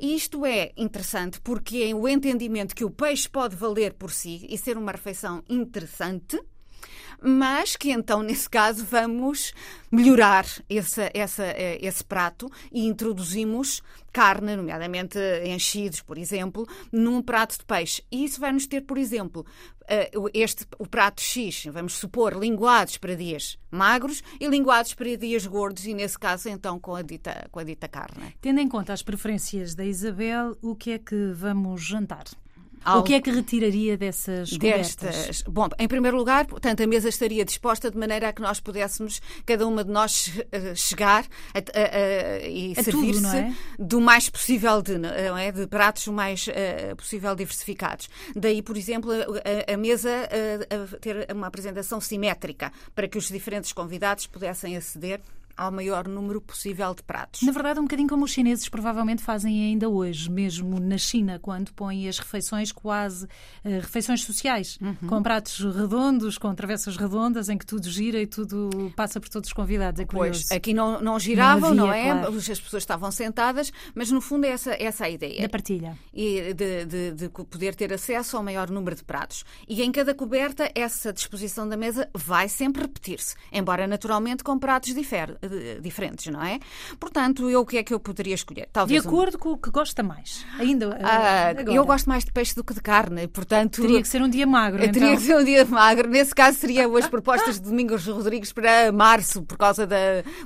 Isto 0.00 0.44
é 0.44 0.72
interessante 0.76 1.40
porque 1.40 1.78
é 1.88 1.94
o 1.94 2.08
entendimento 2.08 2.74
que 2.74 2.84
o 2.84 2.90
peixe 2.90 3.28
pode 3.28 3.54
valer 3.54 3.94
por 3.94 4.10
si 4.10 4.44
e 4.50 4.58
ser 4.58 4.76
uma 4.76 4.90
refeição 4.90 5.40
interessante, 5.48 6.36
mas 7.20 7.76
que 7.76 7.90
então, 7.90 8.22
nesse 8.22 8.48
caso, 8.48 8.84
vamos 8.84 9.52
melhorar 9.90 10.46
esse, 10.68 11.10
essa, 11.14 11.44
eh, 11.44 11.78
esse 11.80 12.04
prato 12.04 12.50
e 12.70 12.86
introduzimos 12.86 13.82
carne, 14.12 14.56
nomeadamente 14.56 15.18
enchidos, 15.44 16.00
por 16.00 16.18
exemplo, 16.18 16.66
num 16.90 17.22
prato 17.22 17.58
de 17.58 17.64
peixe. 17.64 18.02
E 18.10 18.24
isso 18.24 18.40
vai 18.40 18.52
nos 18.52 18.66
ter, 18.66 18.82
por 18.82 18.96
exemplo, 18.98 19.44
eh, 19.88 20.10
este, 20.34 20.66
o 20.78 20.86
prato 20.86 21.20
X, 21.20 21.66
vamos 21.66 21.94
supor, 21.94 22.34
linguados 22.34 22.96
para 22.96 23.14
dias 23.14 23.58
magros 23.70 24.22
e 24.40 24.46
linguados 24.46 24.94
para 24.94 25.16
dias 25.16 25.46
gordos, 25.46 25.86
e 25.86 25.94
nesse 25.94 26.18
caso, 26.18 26.48
então, 26.48 26.78
com 26.78 26.94
a 26.94 27.02
dita, 27.02 27.48
com 27.50 27.60
a 27.60 27.64
dita 27.64 27.88
carne. 27.88 28.34
Tendo 28.40 28.60
em 28.60 28.68
conta 28.68 28.92
as 28.92 29.02
preferências 29.02 29.74
da 29.74 29.84
Isabel, 29.84 30.56
o 30.62 30.74
que 30.74 30.92
é 30.92 30.98
que 30.98 31.32
vamos 31.34 31.82
jantar? 31.82 32.24
O 32.94 33.02
que 33.02 33.14
é 33.14 33.20
que 33.20 33.30
retiraria 33.30 33.96
dessas 33.96 34.50
cobertas? 34.50 34.94
destas. 34.96 35.42
Bom, 35.42 35.68
em 35.78 35.88
primeiro 35.88 36.16
lugar, 36.16 36.46
portanto, 36.46 36.82
a 36.82 36.86
mesa 36.86 37.08
estaria 37.08 37.44
disposta 37.44 37.90
de 37.90 37.98
maneira 37.98 38.28
a 38.28 38.32
que 38.32 38.40
nós 38.42 38.60
pudéssemos, 38.60 39.20
cada 39.44 39.66
uma 39.66 39.82
de 39.82 39.90
nós, 39.90 40.32
eh, 40.52 40.74
chegar 40.74 41.24
a- 41.54 41.58
a- 41.58 42.42
a- 42.42 42.46
e 42.48 42.74
servir-se 42.76 43.36
é? 43.36 43.52
do 43.78 44.00
mais 44.00 44.28
possível 44.30 44.80
de, 44.82 44.98
não 44.98 45.36
é? 45.36 45.50
de 45.50 45.66
pratos 45.66 46.06
o 46.06 46.12
mais 46.12 46.46
eh, 46.48 46.94
possível 46.94 47.34
diversificados. 47.34 48.08
Daí, 48.34 48.62
por 48.62 48.76
exemplo, 48.76 49.10
a, 49.72 49.76
mesa 49.76 50.10
eh, 50.30 50.58
ter 51.00 51.28
uma 51.32 51.46
apresentação 51.46 52.00
simétrica 52.00 52.72
para 52.94 53.08
que 53.08 53.18
os 53.18 53.28
diferentes 53.28 53.72
convidados 53.72 54.26
pudessem 54.26 54.76
aceder 54.76 55.20
ao 55.56 55.72
maior 55.72 56.06
número 56.08 56.40
possível 56.40 56.94
de 56.94 57.02
pratos. 57.02 57.42
Na 57.42 57.52
verdade, 57.52 57.80
um 57.80 57.84
bocadinho 57.84 58.08
como 58.08 58.24
os 58.24 58.30
chineses 58.30 58.68
provavelmente 58.68 59.22
fazem 59.22 59.64
ainda 59.70 59.88
hoje, 59.88 60.30
mesmo 60.30 60.78
na 60.80 60.98
China, 60.98 61.38
quando 61.40 61.72
põem 61.72 62.08
as 62.08 62.18
refeições 62.18 62.72
quase 62.72 63.26
eh, 63.64 63.78
refeições 63.80 64.22
sociais, 64.22 64.78
Uhum. 64.80 64.94
com 65.08 65.22
pratos 65.22 65.58
redondos, 65.60 66.38
com 66.38 66.54
travessas 66.54 66.96
redondas, 66.96 67.48
em 67.48 67.56
que 67.58 67.64
tudo 67.66 67.88
gira 67.90 68.20
e 68.20 68.26
tudo 68.26 68.92
passa 68.96 69.20
por 69.20 69.28
todos 69.28 69.48
os 69.48 69.52
convidados. 69.52 70.00
É 70.00 70.04
curioso. 70.04 70.44
Pois, 70.48 70.52
aqui 70.56 70.74
não, 70.74 71.00
não 71.00 71.18
giravam, 71.18 71.70
Não 71.70 71.86
não, 71.86 71.90
havia, 71.90 72.02
é? 72.02 72.12
claro. 72.12 72.36
As 72.36 72.46
pessoas 72.60 72.82
estavam 72.82 73.10
sentadas, 73.10 73.72
mas 73.94 74.10
no 74.10 74.20
fundo 74.20 74.44
é 74.46 74.50
essa, 74.50 74.72
essa 74.82 75.04
a 75.04 75.10
ideia. 75.10 75.42
Da 75.42 75.48
partilha. 75.48 75.96
e 76.12 76.52
de, 76.54 76.84
de- 76.84 77.12
de 77.12 77.28
poder 77.28 77.74
ter 77.74 77.92
acesso 77.92 78.36
ao 78.36 78.42
maior 78.42 78.70
número 78.70 78.94
de 78.96 79.04
pratos. 79.04 79.44
E 79.68 79.82
em 79.82 79.90
cada 79.92 80.14
coberta, 80.14 80.70
essa 80.74 81.12
disposição 81.12 81.68
da 81.68 81.76
mesa 81.76 82.08
vai 82.14 82.48
sempre 82.48 82.82
repetir-se, 82.82 83.34
embora 83.52 83.86
naturalmente 83.86 84.42
com 84.44 84.58
pratos 84.58 84.94
difer- 84.94 85.36
eh, 85.42 85.45
diferentes, 85.80 86.26
não 86.32 86.42
é? 86.42 86.58
Portanto, 86.98 87.48
eu 87.50 87.60
o 87.60 87.66
que 87.66 87.78
é 87.78 87.82
que 87.82 87.92
eu 87.94 88.00
poderia 88.00 88.34
escolher? 88.34 88.66
De 88.66 88.72
Talvez 88.72 89.04
um- 89.04 89.08
acordo 89.08 89.38
com 89.38 89.50
o 89.52 89.58
que 89.58 89.70
gosta 89.70 90.02
mais. 90.02 90.44
Ainda. 90.58 90.86
eh, 90.86 91.02
Ah, 91.04 91.52
eu 91.72 91.84
gosto 91.84 92.06
mais 92.08 92.24
de 92.24 92.32
peixe 92.32 92.54
do 92.54 92.62
que 92.64 92.74
de 92.74 92.80
carne, 92.80 93.26
portanto. 93.28 93.80
Teria 93.82 94.00
que 94.02 94.08
ser 94.08 94.22
um 94.22 94.28
dia 94.28 94.46
magro. 94.46 94.82
Eh, 94.82 94.86
Então. 94.86 95.00
Teria 95.00 95.16
que 95.16 95.22
ser 95.22 95.36
um 95.36 95.44
dia 95.44 95.64
magro. 95.64 96.08
Nesse 96.08 96.34
caso, 96.34 96.58
seriam 96.58 96.94
as 96.96 97.08
propostas 97.08 97.58
de 97.60 97.68
Domingos 97.68 98.06
Rodrigues 98.06 98.52
para 98.52 98.92
março, 98.92 99.42
por 99.42 99.56
causa 99.58 99.86
da, 99.86 99.96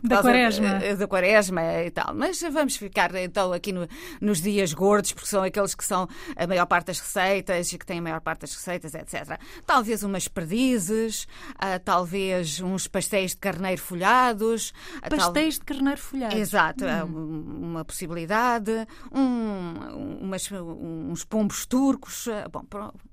por 0.00 0.08
Da 0.08 0.16
causa 0.16 0.28
quaresma. 0.30 0.68
Da, 0.78 0.94
da 0.94 1.06
quaresma 1.06 1.62
e 1.84 1.90
tal. 1.90 2.14
Mas 2.14 2.40
vamos 2.40 2.76
ficar 2.76 3.14
então 3.16 3.52
aqui 3.52 3.72
no- 3.72 3.86
nos 4.20 4.40
dias 4.40 4.72
gordos, 4.72 5.12
porque 5.12 5.28
são 5.28 5.42
aqueles 5.42 5.74
que 5.74 5.84
são 5.84 6.08
a 6.36 6.46
maior 6.46 6.66
parte 6.66 6.86
das 6.86 7.00
receitas 7.00 7.72
e 7.72 7.78
que 7.78 7.86
têm 7.86 7.98
a 7.98 8.02
maior 8.02 8.20
parte 8.20 8.42
das 8.42 8.54
receitas, 8.54 8.94
etc. 8.94 9.38
Talvez 9.66 10.02
umas 10.02 10.28
perdizes, 10.28 11.26
ah, 11.58 11.78
talvez 11.78 12.60
uns 12.60 12.86
pastéis 12.86 13.32
de 13.32 13.36
carneiro 13.38 13.80
folhados. 13.80 14.72
Ah, 15.02 15.08
tal- 15.08 15.18
Pastéis 15.18 15.54
de 15.54 15.60
carneiro 15.60 16.00
folhado. 16.00 16.36
Exato, 16.36 16.84
é 16.84 17.04
Hum. 17.04 17.08
um- 17.08 17.70
uma 17.70 17.84
possibilidade, 17.84 18.70
um- 19.12 20.18
umas- 20.20 20.50
uns 20.52 21.24
pombos 21.24 21.66
turcos. 21.66 22.26
eh, 22.26 22.46
Bom, 22.50 22.64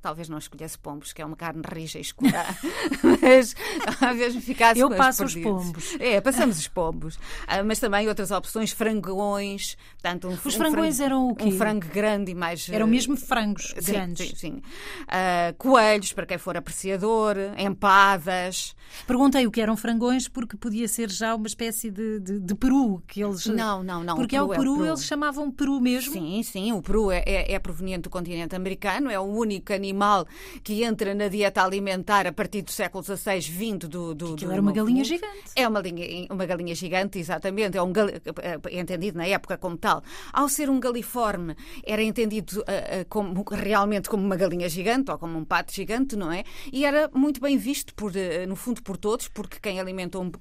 talvez 0.01 0.29
não 0.29 0.37
escolhesse 0.37 0.77
pombos, 0.79 1.13
que 1.13 1.21
é 1.21 1.25
uma 1.25 1.35
carne 1.35 1.61
rija 1.67 1.97
e 1.97 2.01
escura, 2.01 2.31
mas 3.21 3.55
talvez 3.99 4.35
me 4.35 4.41
ficasse 4.41 4.79
Eu 4.79 4.89
passo 4.89 5.23
os 5.25 5.35
pombos. 5.35 5.95
É, 5.99 6.19
passamos 6.21 6.57
os 6.57 6.67
pombos. 6.67 7.19
Ah, 7.47 7.63
mas 7.63 7.79
também 7.79 8.07
outras 8.07 8.31
opções, 8.31 8.71
frangões. 8.71 9.75
Portanto, 10.01 10.27
um, 10.27 10.33
Os 10.33 10.45
um 10.45 10.51
frangões 10.51 10.97
frango- 10.97 11.03
eram 11.03 11.27
o 11.29 11.35
quê? 11.35 11.45
Um 11.45 11.51
frango 11.57 11.87
grande 11.87 12.31
e 12.31 12.35
mais. 12.35 12.67
Eram 12.69 12.87
eh, 12.87 12.89
mesmo 12.89 13.15
frangos 13.17 13.73
Sim, 13.79 13.91
grandes. 13.91 14.29
sim, 14.29 14.35
sim. 14.35 14.61
Ah, 15.07 15.53
coelhos, 15.57 16.13
para 16.13 16.25
quem 16.25 16.37
for 16.37 16.55
apreciador, 16.57 17.35
empadas. 17.57 18.75
Perguntei 19.05 19.45
o 19.45 19.51
que 19.51 19.59
eram 19.61 19.75
frangões 19.75 20.27
porque 20.27 20.55
podia 20.57 20.87
ser 20.87 21.09
já 21.09 21.35
uma 21.35 21.47
espécie 21.47 21.66
de, 21.71 22.19
de, 22.19 22.39
de 22.39 22.55
peru 22.55 23.01
que 23.07 23.21
eles. 23.23 23.45
Não, 23.47 23.83
não, 23.83 24.03
não. 24.03 24.15
Porque 24.15 24.35
o 24.37 24.41
ao 24.41 24.47
peru 24.49 24.53
é 24.53 24.57
o 24.57 24.59
peru, 24.63 24.73
peru. 24.77 24.85
eles 24.87 25.03
chamavam 25.05 25.51
peru 25.51 25.79
mesmo. 25.79 26.13
Sim, 26.13 26.41
sim, 26.43 26.71
o 26.73 26.81
peru 26.81 27.11
é, 27.11 27.23
é, 27.25 27.53
é 27.53 27.59
proveniente 27.59 28.03
do 28.03 28.09
continente 28.09 28.55
americano, 28.55 29.09
é 29.09 29.19
o 29.19 29.23
único 29.23 29.73
animal 29.73 30.25
que 30.63 30.83
entra 30.83 31.13
na 31.13 31.27
dieta 31.27 31.63
alimentar 31.63 32.25
a 32.27 32.31
partir 32.31 32.61
do 32.61 32.71
século 32.71 33.03
XVI, 33.03 33.39
vindo 33.41 33.87
do. 33.87 34.13
do 34.15 34.35
do 34.35 34.51
era 34.51 34.61
uma 34.61 34.71
galinha 34.71 34.97
Mundo. 34.97 35.05
gigante. 35.05 35.43
É 35.55 35.67
uma, 35.67 35.79
linha- 35.79 36.27
uma 36.29 36.45
galinha 36.45 36.73
gigante, 36.75 37.19
exatamente. 37.19 37.77
É 37.77 37.81
um 37.81 37.91
gal- 37.91 38.07
é 38.09 38.79
entendido 38.79 39.17
na 39.17 39.25
época 39.25 39.57
como 39.57 39.77
tal. 39.77 40.01
Ao 40.33 40.47
ser 40.49 40.69
um 40.69 40.79
galiforme, 40.79 41.55
era 41.85 42.01
entendido 42.03 42.63
ah, 42.67 43.01
ah, 43.01 43.05
como, 43.09 43.43
realmente 43.51 44.09
como 44.09 44.23
uma 44.23 44.35
galinha 44.35 44.69
gigante 44.69 45.11
ou 45.11 45.17
como 45.17 45.37
um 45.37 45.45
pato 45.45 45.73
gigante, 45.73 46.15
não 46.15 46.31
é? 46.31 46.43
E 46.71 46.85
era 46.85 47.09
muito 47.13 47.39
bem 47.41 47.57
visto, 47.57 47.93
por, 47.95 48.11
ah, 48.15 48.45
no 48.47 48.55
fundo, 48.55 48.81
por 48.83 48.97
todos, 48.97 49.27
porque 49.27 49.57
quem 49.61 49.79
alimentou 49.79 50.23
um, 50.23 50.31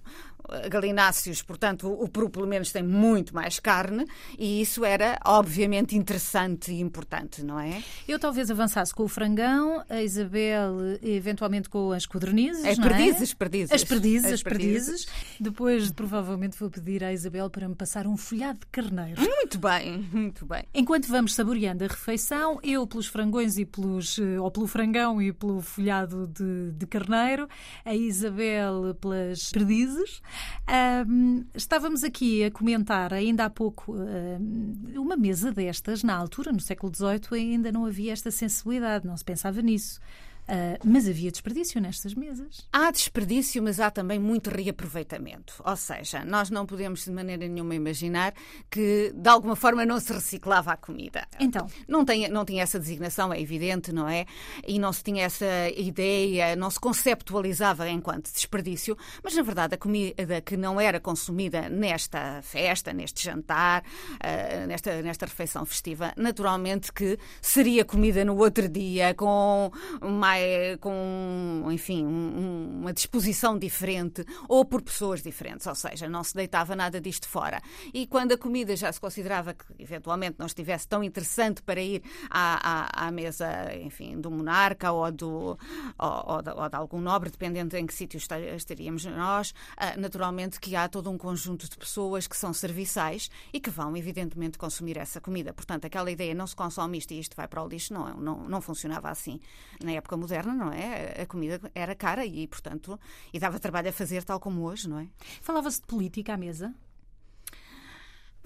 galináceos, 0.71 1.43
portanto, 1.43 1.89
o 1.89 2.09
peru 2.09 2.31
pelo 2.31 2.47
menos 2.47 2.73
tem 2.73 2.83
muito 2.83 3.35
mais 3.35 3.59
carne, 3.59 4.07
e 4.39 4.61
isso 4.61 4.85
era, 4.85 5.19
obviamente, 5.25 5.97
interessante 5.97 6.73
e 6.73 6.81
importante, 6.81 7.43
não 7.43 7.59
é? 7.59 7.83
Eu 8.07 8.19
talvez 8.19 8.51
avançasse 8.51 8.95
com 8.95 9.05
o 9.05 9.09
frangão, 9.09 9.85
a 9.89 10.03
Isabel 10.03 10.77
eventualmente 11.03 11.69
com 11.69 11.93
as 11.93 12.07
codornizes. 12.07 12.65
É, 12.65 12.75
perdizes, 12.77 13.35
perdizes. 13.35 13.73
As 13.73 13.85
perdizes, 13.85 14.27
As 14.27 14.33
as 14.33 14.43
perdizes. 14.43 15.07
Depois, 15.41 15.91
provavelmente, 15.91 16.57
vou 16.59 16.71
pedir 16.71 17.03
à 17.05 17.13
Isabel 17.13 17.51
para 17.51 17.69
me 17.69 17.75
passar 17.75 18.07
um 18.07 18.17
folhado 18.17 18.61
de 18.61 18.67
carneiro. 18.67 19.21
Muito 19.21 19.59
bem, 19.59 20.09
muito 20.13 20.47
bem. 20.47 20.65
Enquanto 20.75 21.09
vamos 21.09 21.35
saboreando 21.35 21.85
a 21.85 21.87
refeição, 21.87 22.59
eu 22.63 22.87
pelos 22.87 23.07
frangões 23.07 23.59
e 23.59 23.65
pelos, 23.65 24.19
eh, 24.19 24.39
ou 24.39 24.51
pelo 24.51 24.67
frangão 24.67 25.21
e 25.21 25.33
pelo 25.33 25.61
folhado 25.61 26.27
de, 26.27 26.73
de 26.73 26.87
carneiro, 26.87 27.49
a 27.85 27.95
Isabel 27.95 28.95
pelas 29.01 29.51
perdizes. 29.51 30.21
Ahm, 30.67 31.45
estávamos 31.55 32.03
aqui 32.05 32.45
a 32.45 32.51
comentar, 32.51 33.13
ainda 33.13 33.45
há 33.45 33.51
pouco, 33.51 33.95
ahm, 33.95 34.99
uma 34.99 35.17
mesa 35.17 35.53
destas, 35.53 36.03
na 36.03 36.17
altura, 36.17 36.53
no 36.53 36.61
século 36.61 36.93
XVIII, 36.95 37.53
ainda 37.53 37.71
não 37.73 37.87
havia 37.87 38.13
esta 38.13 38.31
sensibilidade, 38.31 39.07
não 39.07 39.17
se 39.17 39.25
pensava 39.25 39.63
nisso. 39.63 40.01
Ah, 40.49 40.79
mas 40.85 41.09
havia 41.09 41.31
desperdício 41.31 41.81
nestas 41.81 42.15
mesas. 42.15 42.67
Há 42.73 42.91
desperdício, 42.91 43.63
mas 43.63 43.81
há 43.81 43.91
também 43.91 44.19
muito 44.19 44.51
reaproveitamento. 44.51 45.55
Ou 45.65 45.77
seja, 45.77 46.25
nós 46.25 46.51
não 46.51 46.65
podemos 46.67 47.05
de 47.05 47.11
maneira 47.11 47.47
nenhuma 47.49 47.75
imaginar 47.75 48.33
que 48.71 49.13
de 49.15 49.29
alguma 49.29 49.57
forma 49.57 49.85
não 49.85 49.99
se 49.99 50.13
reciclava 50.13 50.73
a 50.73 50.77
comida. 50.77 51.27
Então, 51.41 51.67
Não, 51.89 52.05
tem, 52.05 52.29
não 52.29 52.45
tinha 52.45 52.63
essa 52.63 52.79
designação, 52.79 53.33
é 53.33 53.41
evidente, 53.41 53.93
não 53.93 54.09
é? 54.09 54.27
E 54.67 54.79
não 54.79 54.93
se 54.93 55.03
tinha 55.03 55.25
essa 55.25 55.47
ideia, 55.77 56.55
não 56.55 56.71
se 56.71 56.79
conceptualizava 56.79 57.89
enquanto 57.89 58.33
desperdício, 58.33 58.97
mas 59.23 59.35
na 59.35 59.43
verdade 59.43 59.75
a 59.75 59.79
comida 59.79 60.41
que 60.41 60.57
não 60.57 60.81
era 60.81 61.01
consumida 61.01 61.69
nesta 61.69 62.41
festa, 62.43 62.93
neste 62.93 63.25
jantar, 63.25 63.83
ah, 64.21 64.67
nesta, 64.67 65.03
nesta 65.03 65.27
refeição 65.27 65.65
festiva, 65.65 66.13
naturalmente 66.17 66.93
que 66.93 67.19
seria 67.41 67.85
comida 67.85 68.25
no 68.25 68.37
outro 68.37 68.69
dia 68.69 69.15
com 69.15 69.71
mais, 70.01 70.36
com, 70.81 71.69
enfim, 71.71 72.05
um- 72.07 72.81
uma 72.81 72.93
disposição 72.93 73.59
diferente 73.59 74.25
ou 74.49 74.65
por 74.65 74.83
pessoas 74.83 75.23
diferentes, 75.23 75.67
ou 75.67 75.75
seja, 75.75 76.09
não 76.09 76.23
se 76.25 76.35
deitava 76.35 76.75
nada 76.77 77.01
disto 77.01 77.29
fora. 77.29 77.61
E 77.93 78.07
quando 78.07 78.33
a 78.33 78.39
comida 78.39 78.77
já 78.77 78.93
se 78.93 79.01
considerava 79.01 79.55
que 79.55 79.65
eventualmente 79.79 80.37
não 80.39 80.47
estivesse 80.47 80.87
tão 80.89 81.03
interessante 81.03 81.63
para 81.63 81.81
ir 81.81 82.03
à, 82.31 83.05
à, 83.05 83.07
à 83.07 83.11
mesa, 83.11 83.47
enfim, 83.83 84.21
do 84.21 84.31
monarca 84.31 84.93
ou, 84.93 85.11
do, 85.13 85.59
ou, 85.99 86.25
ou 86.35 86.43
de, 86.43 86.51
ou 86.51 86.69
de 86.69 86.77
algum 86.77 87.01
nobre, 87.01 87.31
dependendo 87.31 87.77
em 87.77 87.87
que 87.87 87.95
sítio 87.95 88.17
esta- 88.19 88.39
estaríamos 88.39 89.05
nós, 89.05 89.53
ah, 89.77 89.97
naturalmente 89.97 90.61
que 90.61 90.75
há 90.77 90.89
todo 90.89 91.11
um 91.11 91.19
conjunto 91.19 91.69
de 91.69 91.77
pessoas 91.77 92.27
que 92.27 92.37
são 92.37 92.53
serviçais 92.53 93.31
e 93.53 93.61
que 93.61 93.71
vão, 93.71 93.97
evidentemente, 93.97 94.59
consumir 94.59 94.97
essa 94.99 95.21
comida. 95.21 95.53
Portanto, 95.53 95.85
aquela 95.87 96.11
ideia 96.11 96.35
não 96.35 96.47
se 96.47 96.55
consome 96.57 96.99
isto 96.99 97.13
e 97.13 97.19
isto 97.21 97.37
vai 97.37 97.47
para 97.49 97.63
o 97.63 97.69
lixo, 97.69 97.93
não, 97.93 98.15
não, 98.17 98.49
não 98.49 98.61
funcionava 98.61 99.09
assim. 99.11 99.41
Na 99.83 99.93
época 99.93 100.17
moderna, 100.17 100.26
não 100.55 100.73
é? 100.73 101.23
A 101.23 101.27
comida 101.27 101.61
era 101.75 101.95
cara 101.95 102.25
e, 102.27 102.47
portanto, 102.47 102.99
e 103.33 103.39
dava 103.39 103.59
trabalho 103.61 103.89
a 103.89 103.93
fazer 103.93 104.25
tal 104.25 104.41
como 104.41 104.63
hoje, 104.63 104.89
não 104.89 104.99
é? 104.99 105.07
falava-se 105.41 105.81
de 105.81 105.87
política 105.87 106.35
à 106.35 106.37
mesa. 106.37 106.75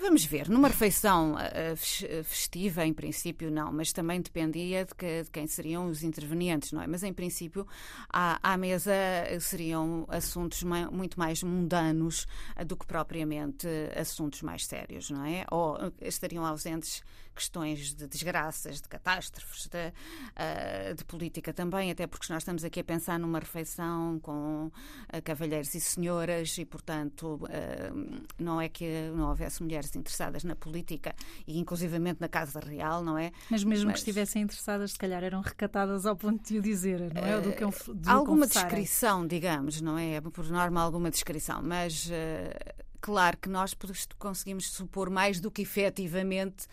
Vamos 0.03 0.25
ver, 0.25 0.49
numa 0.49 0.69
refeição 0.69 1.37
ah, 1.37 1.77
fes- 1.77 2.07
festiva, 2.25 2.87
em 2.87 2.93
princípio 2.95 3.51
não, 3.51 3.71
mas 3.71 3.93
também 3.93 4.19
dependia 4.19 4.83
de, 4.87 4.95
que- 4.95 5.25
de 5.25 5.31
quem 5.31 5.47
seriam 5.47 5.89
os 5.91 6.03
intervenientes, 6.03 6.73
não 6.73 6.81
é? 6.81 6.87
Mas 6.87 7.03
em 7.03 7.13
princípio, 7.13 7.67
à, 8.09 8.41
à 8.43 8.57
mesa 8.57 8.95
eh, 8.95 9.39
seriam 9.41 10.07
assuntos 10.09 10.63
muito 10.91 11.19
mais 11.19 11.43
mundanos 11.43 12.27
do 12.67 12.79
que 12.79 12.87
propriamente 12.87 13.67
eh, 13.69 13.93
assuntos 14.01 14.41
mais 14.41 14.65
sérios, 14.65 15.11
não 15.11 15.23
é? 15.23 15.45
Ou 15.51 15.77
eh, 15.77 15.93
estariam 16.09 16.47
ausentes 16.47 17.03
questões 17.35 17.95
de 17.95 18.07
desgraças, 18.07 18.81
de 18.81 18.89
catástrofes, 18.89 19.67
de, 19.67 19.93
ah, 20.37 20.93
de 20.95 21.05
política 21.05 21.53
também, 21.53 21.91
até 21.91 22.07
porque 22.07 22.33
nós 22.33 22.43
estamos 22.43 22.65
aqui 22.65 22.81
a 22.81 22.85
pensar 22.85 23.19
numa 23.19 23.39
refeição 23.39 24.19
com 24.21 24.71
ah, 25.09 25.21
cavalheiros 25.23 25.75
e 25.75 25.81
senhoras 25.81 26.57
e, 26.59 26.65
portanto, 26.65 27.41
ah, 27.49 27.93
não 28.39 28.61
é 28.61 28.69
que 28.69 29.11
não 29.15 29.29
houvesse 29.29 29.63
mulheres 29.63 29.95
interessadas 29.97 30.45
na 30.45 30.55
política 30.55 31.15
e, 31.47 31.59
inclusivamente, 31.59 32.21
na 32.21 32.29
Casa 32.29 32.61
Real, 32.61 33.03
não 33.03 33.17
é? 33.17 33.33
Mas 33.51 33.65
mesmo 33.65 33.87
Mas- 33.87 33.95
que 33.95 33.99
estivessem 34.01 34.43
interessadas, 34.43 34.93
se 34.93 34.99
calhar 34.99 35.23
eram 35.25 35.41
recatadas 35.41 36.07
ao 36.07 36.17
ponto 36.17 36.43
de 36.47 36.59
o 36.59 36.63
dizer, 36.63 37.01
não 37.15 37.23
é? 37.23 37.41
Do 37.41 37.53
que, 37.53 37.65
de 37.95 38.09
o 38.09 38.11
alguma 38.11 38.43
confessarem. 38.47 38.69
descrição, 38.69 39.27
digamos, 39.27 39.81
não 39.81 39.97
é? 39.99 40.21
Por 40.21 40.49
norma, 40.51 40.81
alguma 40.83 41.11
descrição, 41.11 41.63
mas 41.63 42.11
claro 43.01 43.37
que 43.39 43.49
nós 43.49 43.75
conseguimos 44.19 44.71
supor 44.71 45.09
mais 45.09 45.41
do 45.41 45.51
que 45.51 45.63
efetivamente 45.63 46.67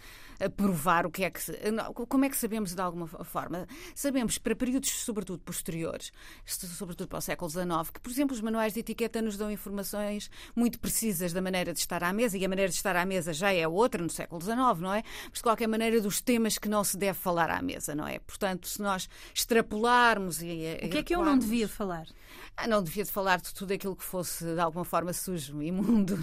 provar 0.55 1.05
o 1.05 1.11
que 1.11 1.23
é 1.23 1.29
que. 1.29 1.39
Como 2.07 2.25
é 2.25 2.29
que 2.29 2.37
sabemos 2.37 2.73
de 2.73 2.81
alguma 2.81 3.07
forma? 3.07 3.67
Sabemos 3.95 4.37
para 4.37 4.55
períodos, 4.55 4.89
sobretudo 4.89 5.39
posteriores, 5.39 6.11
sobretudo 6.45 7.07
para 7.07 7.19
o 7.19 7.21
século 7.21 7.49
XIX, 7.49 7.89
que, 7.93 7.99
por 7.99 8.11
exemplo, 8.11 8.35
os 8.35 8.41
manuais 8.41 8.73
de 8.73 8.79
etiqueta 8.79 9.21
nos 9.21 9.37
dão 9.37 9.51
informações 9.51 10.29
muito 10.55 10.79
precisas 10.79 11.33
da 11.33 11.41
maneira 11.41 11.73
de 11.73 11.79
estar 11.79 12.03
à 12.03 12.13
mesa, 12.13 12.37
e 12.37 12.45
a 12.45 12.49
maneira 12.49 12.69
de 12.69 12.75
estar 12.75 12.95
à 12.95 13.05
mesa 13.05 13.33
já 13.33 13.53
é 13.53 13.67
outra 13.67 14.01
no 14.01 14.09
século 14.09 14.41
XIX, 14.41 14.57
não 14.79 14.93
é? 14.93 15.03
Mas, 15.25 15.39
de 15.39 15.43
qualquer 15.43 15.67
maneira, 15.67 15.99
dos 16.01 16.21
temas 16.21 16.57
que 16.57 16.69
não 16.69 16.83
se 16.83 16.97
deve 16.97 17.17
falar 17.17 17.49
à 17.49 17.61
mesa, 17.61 17.95
não 17.95 18.07
é? 18.07 18.19
Portanto, 18.19 18.67
se 18.67 18.81
nós 18.81 19.09
extrapolarmos 19.33 20.41
e. 20.41 20.77
O 20.83 20.89
que 20.89 20.97
é 20.99 21.03
que 21.03 21.15
eu 21.15 21.23
não 21.23 21.37
devia 21.37 21.67
falar? 21.67 22.07
Ah, 22.55 22.67
não 22.67 22.81
devia 22.81 23.05
falar 23.05 23.39
de 23.39 23.53
tudo 23.53 23.71
aquilo 23.73 23.95
que 23.95 24.03
fosse 24.03 24.43
de 24.43 24.59
alguma 24.59 24.83
forma 24.83 25.13
sujo, 25.13 25.61
imundo, 25.63 26.17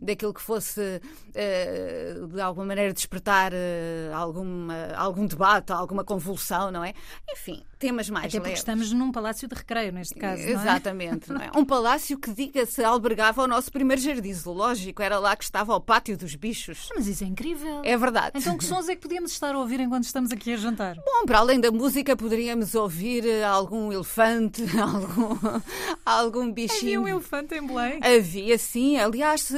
daquilo 0.00 0.34
que 0.34 0.42
fosse 0.42 0.80
uh, 0.80 2.26
de 2.26 2.40
alguma 2.40 2.66
maneira 2.66 2.92
despertar 2.92 3.49
uh, 3.52 4.14
alguma, 4.14 4.74
algum 4.96 5.26
debate, 5.26 5.72
alguma 5.72 6.04
convulsão, 6.04 6.70
não 6.70 6.84
é? 6.84 6.94
Enfim, 7.30 7.62
temas 7.80 8.10
mais 8.10 8.26
Até 8.26 8.38
porque 8.38 8.48
leves. 8.50 8.60
estamos 8.60 8.92
num 8.92 9.10
palácio 9.10 9.48
de 9.48 9.54
recreio, 9.54 9.90
neste 9.90 10.14
caso. 10.14 10.42
Não 10.42 10.48
é? 10.48 10.52
Exatamente. 10.52 11.32
Não 11.32 11.40
é? 11.40 11.50
Um 11.56 11.64
palácio 11.64 12.18
que, 12.18 12.30
diga-se, 12.32 12.84
albergava 12.84 13.42
o 13.42 13.46
nosso 13.46 13.72
primeiro 13.72 14.00
jardim 14.00 14.32
zoológico. 14.32 15.02
Era 15.02 15.18
lá 15.18 15.34
que 15.34 15.42
estava 15.44 15.74
o 15.74 15.80
pátio 15.80 16.16
dos 16.16 16.34
bichos. 16.34 16.88
Mas 16.94 17.06
isso 17.06 17.24
é 17.24 17.26
incrível. 17.26 17.80
É 17.82 17.96
verdade. 17.96 18.32
Então, 18.34 18.56
que 18.56 18.64
sons 18.64 18.88
é 18.88 18.94
que 18.94 19.00
podíamos 19.00 19.32
estar 19.32 19.54
a 19.54 19.58
ouvir 19.58 19.80
enquanto 19.80 20.04
estamos 20.04 20.30
aqui 20.30 20.52
a 20.52 20.56
jantar? 20.56 20.96
Bom, 20.96 21.24
para 21.26 21.38
além 21.38 21.58
da 21.58 21.70
música, 21.70 22.14
poderíamos 22.16 22.74
ouvir 22.74 23.26
eh, 23.26 23.42
algum 23.42 23.90
elefante, 23.92 24.62
algum, 24.78 25.60
algum 26.04 26.52
bichinho. 26.52 27.00
Havia 27.00 27.00
um 27.00 27.08
elefante 27.08 27.54
em 27.54 27.66
Belém? 27.66 28.00
Havia, 28.02 28.58
sim. 28.58 28.98
Aliás, 28.98 29.40
se, 29.42 29.56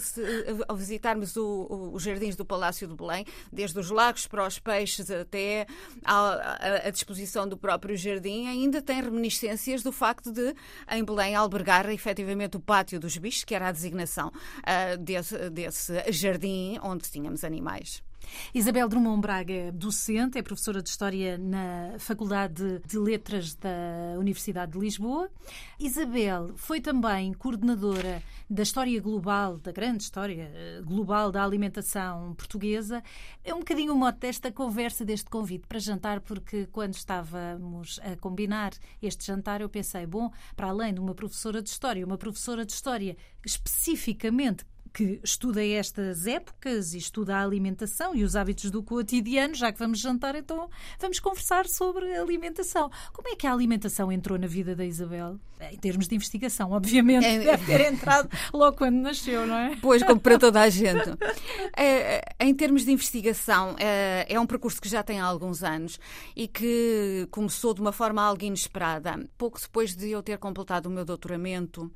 se 0.00 0.22
ao 0.66 0.76
visitarmos 0.76 1.36
o, 1.36 1.90
os 1.92 2.02
jardins 2.02 2.34
do 2.34 2.44
Palácio 2.44 2.88
de 2.88 2.94
Belém, 2.94 3.26
desde 3.52 3.78
os 3.78 3.90
lagos 3.90 4.26
para 4.26 4.46
os 4.46 4.58
peixes 4.58 5.10
até 5.10 5.66
a, 6.04 6.14
a, 6.14 6.88
a 6.88 6.90
disposição 6.90 7.46
do 7.46 7.57
próprio 7.58 7.96
jardim, 7.96 8.46
ainda 8.46 8.80
tem 8.80 9.02
reminiscências 9.02 9.82
do 9.82 9.92
facto 9.92 10.32
de, 10.32 10.54
em 10.90 11.04
Belém, 11.04 11.34
albergar 11.34 11.88
efetivamente 11.90 12.56
o 12.56 12.60
pátio 12.60 12.98
dos 12.98 13.16
bichos, 13.18 13.44
que 13.44 13.54
era 13.54 13.68
a 13.68 13.72
designação 13.72 14.28
uh, 14.28 14.96
desse, 14.98 15.50
desse 15.50 16.12
jardim 16.12 16.78
onde 16.82 17.10
tínhamos 17.10 17.44
animais. 17.44 18.02
Isabel 18.54 18.88
Drummond 18.88 19.20
Braga 19.20 19.52
é 19.52 19.72
docente, 19.72 20.38
é 20.38 20.42
professora 20.42 20.82
de 20.82 20.88
História 20.88 21.36
na 21.36 21.98
Faculdade 21.98 22.80
de 22.86 22.98
Letras 22.98 23.54
da 23.54 24.16
Universidade 24.18 24.72
de 24.72 24.78
Lisboa. 24.78 25.30
Isabel 25.78 26.52
foi 26.56 26.80
também 26.80 27.32
coordenadora 27.32 28.22
da 28.48 28.62
História 28.62 29.00
Global, 29.00 29.58
da 29.58 29.70
grande 29.72 30.02
História 30.02 30.50
eh, 30.54 30.80
Global 30.84 31.30
da 31.30 31.44
Alimentação 31.44 32.34
Portuguesa. 32.34 33.02
É 33.44 33.54
um 33.54 33.58
bocadinho 33.58 33.92
o 33.92 33.96
mote 33.96 34.20
desta 34.20 34.50
conversa, 34.50 35.04
deste 35.04 35.28
convite 35.28 35.66
para 35.66 35.78
jantar, 35.78 36.20
porque 36.20 36.66
quando 36.72 36.94
estávamos 36.94 38.00
a 38.02 38.16
combinar 38.16 38.72
este 39.02 39.26
jantar, 39.26 39.60
eu 39.60 39.68
pensei, 39.68 40.06
bom, 40.06 40.30
para 40.56 40.68
além 40.68 40.94
de 40.94 41.00
uma 41.00 41.14
professora 41.14 41.62
de 41.62 41.68
História, 41.68 42.04
uma 42.04 42.18
professora 42.18 42.64
de 42.64 42.72
História 42.72 43.16
especificamente 43.44 44.64
que 44.92 45.20
estuda 45.22 45.64
estas 45.64 46.26
épocas 46.26 46.94
e 46.94 46.98
estuda 46.98 47.36
a 47.36 47.42
alimentação 47.42 48.14
e 48.14 48.24
os 48.24 48.36
hábitos 48.36 48.70
do 48.70 48.82
cotidiano, 48.82 49.54
já 49.54 49.72
que 49.72 49.78
vamos 49.78 49.98
jantar, 49.98 50.34
então 50.34 50.68
vamos 50.98 51.20
conversar 51.20 51.66
sobre 51.66 52.14
alimentação. 52.16 52.90
Como 53.12 53.28
é 53.28 53.36
que 53.36 53.46
a 53.46 53.52
alimentação 53.52 54.10
entrou 54.10 54.38
na 54.38 54.46
vida 54.46 54.74
da 54.74 54.84
Isabel? 54.84 55.38
Em 55.72 55.76
termos 55.76 56.06
de 56.06 56.14
investigação, 56.14 56.70
obviamente, 56.70 57.26
é... 57.26 57.38
deve 57.40 57.66
ter 57.66 57.92
entrado 57.92 58.28
logo 58.52 58.76
quando 58.76 58.96
nasceu, 58.96 59.46
não 59.46 59.56
é? 59.56 59.76
Pois, 59.80 60.02
como 60.04 60.20
para 60.20 60.38
toda 60.38 60.60
a 60.60 60.68
gente. 60.68 61.10
É, 61.76 62.22
em 62.40 62.54
termos 62.54 62.84
de 62.84 62.92
investigação, 62.92 63.74
é, 63.78 64.24
é 64.28 64.38
um 64.38 64.46
percurso 64.46 64.80
que 64.80 64.88
já 64.88 65.02
tem 65.02 65.20
há 65.20 65.24
alguns 65.24 65.62
anos 65.64 65.98
e 66.36 66.46
que 66.46 67.26
começou 67.30 67.74
de 67.74 67.80
uma 67.80 67.92
forma 67.92 68.22
algo 68.22 68.44
inesperada. 68.44 69.18
Pouco 69.36 69.60
depois 69.60 69.96
de 69.96 70.10
eu 70.10 70.22
ter 70.22 70.38
completado 70.38 70.88
o 70.88 70.92
meu 70.92 71.04
doutoramento, 71.04 71.90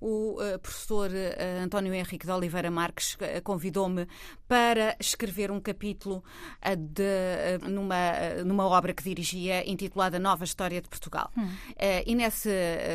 o 0.00 0.40
uh, 0.40 0.58
professor 0.60 1.10
uh, 1.10 1.64
António 1.64 1.92
Henrique 1.92 2.24
de 2.24 2.32
Oliveira 2.38 2.70
Marques 2.70 3.14
uh, 3.14 3.42
convidou-me 3.42 4.06
para 4.46 4.96
escrever 4.98 5.50
um 5.50 5.60
capítulo 5.60 6.24
de, 6.78 7.68
numa, 7.68 8.42
numa 8.46 8.66
obra 8.66 8.94
que 8.94 9.02
dirigia 9.02 9.68
intitulada 9.68 10.18
Nova 10.18 10.44
História 10.44 10.80
de 10.80 10.88
Portugal. 10.88 11.30
Hum. 11.36 11.50
e 12.06 12.14
nesse, 12.14 12.48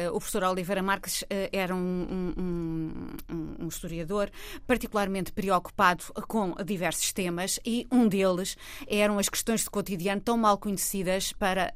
o 0.09 0.17
professor 0.17 0.43
Oliveira 0.45 0.81
Marques 0.81 1.23
era 1.51 1.75
um, 1.75 2.33
um, 2.35 3.07
um, 3.29 3.55
um 3.65 3.67
historiador 3.67 4.31
particularmente 4.65 5.31
preocupado 5.31 6.05
com 6.27 6.55
diversos 6.65 7.13
temas 7.13 7.59
e 7.63 7.85
um 7.91 8.07
deles 8.07 8.57
eram 8.87 9.19
as 9.19 9.29
questões 9.29 9.61
de 9.61 9.69
cotidiano 9.69 10.21
tão 10.21 10.37
mal 10.37 10.57
conhecidas 10.57 11.33
para 11.33 11.71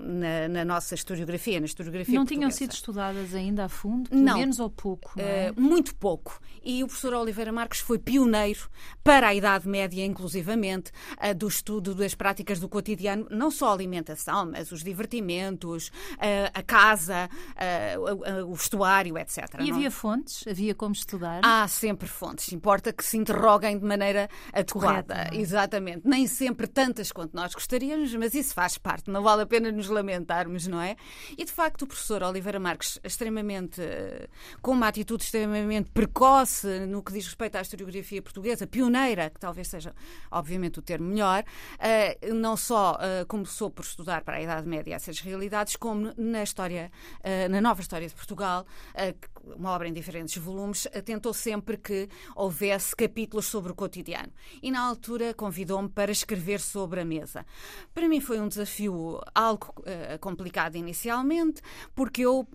na, 0.00 0.48
na, 0.48 0.64
nossa 0.64 0.94
historiografia, 0.94 1.60
na 1.60 1.66
historiografia 1.66 2.14
Não 2.14 2.24
portuguesa. 2.24 2.40
tinham 2.40 2.50
sido 2.50 2.72
estudadas 2.72 3.34
ainda 3.34 3.64
a 3.64 3.68
fundo, 3.68 4.10
pelo 4.10 4.22
não. 4.22 4.38
menos 4.38 4.60
ou 4.60 4.70
pouco? 4.70 5.12
É? 5.16 5.50
Uh, 5.50 5.60
muito 5.60 5.94
pouco. 5.94 6.21
E 6.64 6.84
o 6.84 6.86
professor 6.86 7.14
Oliveira 7.14 7.50
Marques 7.50 7.80
foi 7.80 7.98
pioneiro 7.98 8.68
para 9.02 9.28
a 9.28 9.34
Idade 9.34 9.68
Média, 9.68 10.04
inclusivamente, 10.04 10.92
do 11.36 11.48
estudo 11.48 11.92
das 11.92 12.14
práticas 12.14 12.60
do 12.60 12.68
cotidiano, 12.68 13.26
não 13.30 13.50
só 13.50 13.70
a 13.70 13.72
alimentação, 13.72 14.50
mas 14.52 14.70
os 14.70 14.82
divertimentos, 14.84 15.90
a 16.54 16.62
casa, 16.62 17.28
o, 18.46 18.54
vestuário, 18.54 19.18
etc. 19.18 19.38
E 19.58 19.70
não? 19.70 19.76
havia 19.76 19.90
fontes? 19.90 20.46
Havia 20.46 20.72
como 20.72 20.92
estudar? 20.92 21.40
Há 21.42 21.66
sempre 21.66 22.06
fontes. 22.06 22.52
Importa 22.52 22.92
que 22.92 23.04
se 23.04 23.16
interroguem 23.16 23.76
de 23.76 23.84
maneira 23.84 24.28
adequada. 24.52 25.14
Correta, 25.14 25.34
Exatamente. 25.34 26.02
Nem 26.04 26.28
sempre 26.28 26.68
tantas 26.68 27.10
quanto 27.10 27.34
nós 27.34 27.52
gostaríamos, 27.54 28.14
mas 28.14 28.34
isso 28.34 28.54
faz 28.54 28.78
parte. 28.78 29.10
Não 29.10 29.22
vale 29.22 29.42
a 29.42 29.46
pena 29.46 29.72
nos 29.72 29.88
lamentarmos, 29.88 30.68
não 30.68 30.80
é? 30.80 30.94
E, 31.36 31.44
de 31.44 31.50
facto, 31.50 31.82
o 31.82 31.86
professor 31.88 32.22
Oliveira 32.22 32.60
Marques, 32.60 33.00
extremamente, 33.02 33.82
com 34.60 34.70
uma 34.72 34.86
atitude 34.86 35.24
extremamente 35.24 35.90
precoce 35.90 36.11
no 36.88 37.02
que 37.02 37.12
diz 37.12 37.26
respeito 37.26 37.56
à 37.56 37.62
historiografia 37.62 38.22
portuguesa, 38.22 38.66
pioneira, 38.66 39.30
que 39.30 39.40
talvez 39.40 39.68
seja, 39.68 39.94
obviamente, 40.30 40.78
o 40.78 40.82
termo 40.82 41.08
melhor, 41.08 41.44
não 42.34 42.56
só 42.56 42.98
começou 43.26 43.70
por 43.70 43.84
estudar 43.84 44.22
para 44.22 44.36
a 44.36 44.42
Idade 44.42 44.68
Média 44.68 44.94
essas 44.94 45.20
realidades, 45.20 45.76
como 45.76 46.12
na 46.16 46.42
história, 46.42 46.90
na 47.50 47.60
nova 47.60 47.80
história 47.80 48.06
de 48.06 48.14
Portugal, 48.14 48.66
uma 49.56 49.70
obra 49.70 49.88
em 49.88 49.92
diferentes 49.92 50.36
volumes, 50.36 50.86
tentou 51.04 51.34
sempre 51.34 51.76
que 51.76 52.08
houvesse 52.36 52.94
capítulos 52.94 53.46
sobre 53.46 53.72
o 53.72 53.74
cotidiano. 53.74 54.32
E 54.62 54.70
na 54.70 54.80
altura 54.80 55.34
convidou-me 55.34 55.88
para 55.88 56.12
escrever 56.12 56.60
sobre 56.60 57.00
a 57.00 57.04
mesa. 57.04 57.44
Para 57.94 58.08
mim 58.08 58.20
foi 58.20 58.40
um 58.40 58.48
desafio 58.48 59.20
algo 59.34 59.74
uh, 59.78 60.18
complicado 60.20 60.76
inicialmente, 60.76 61.62
porque 61.94 62.22
eu. 62.22 62.46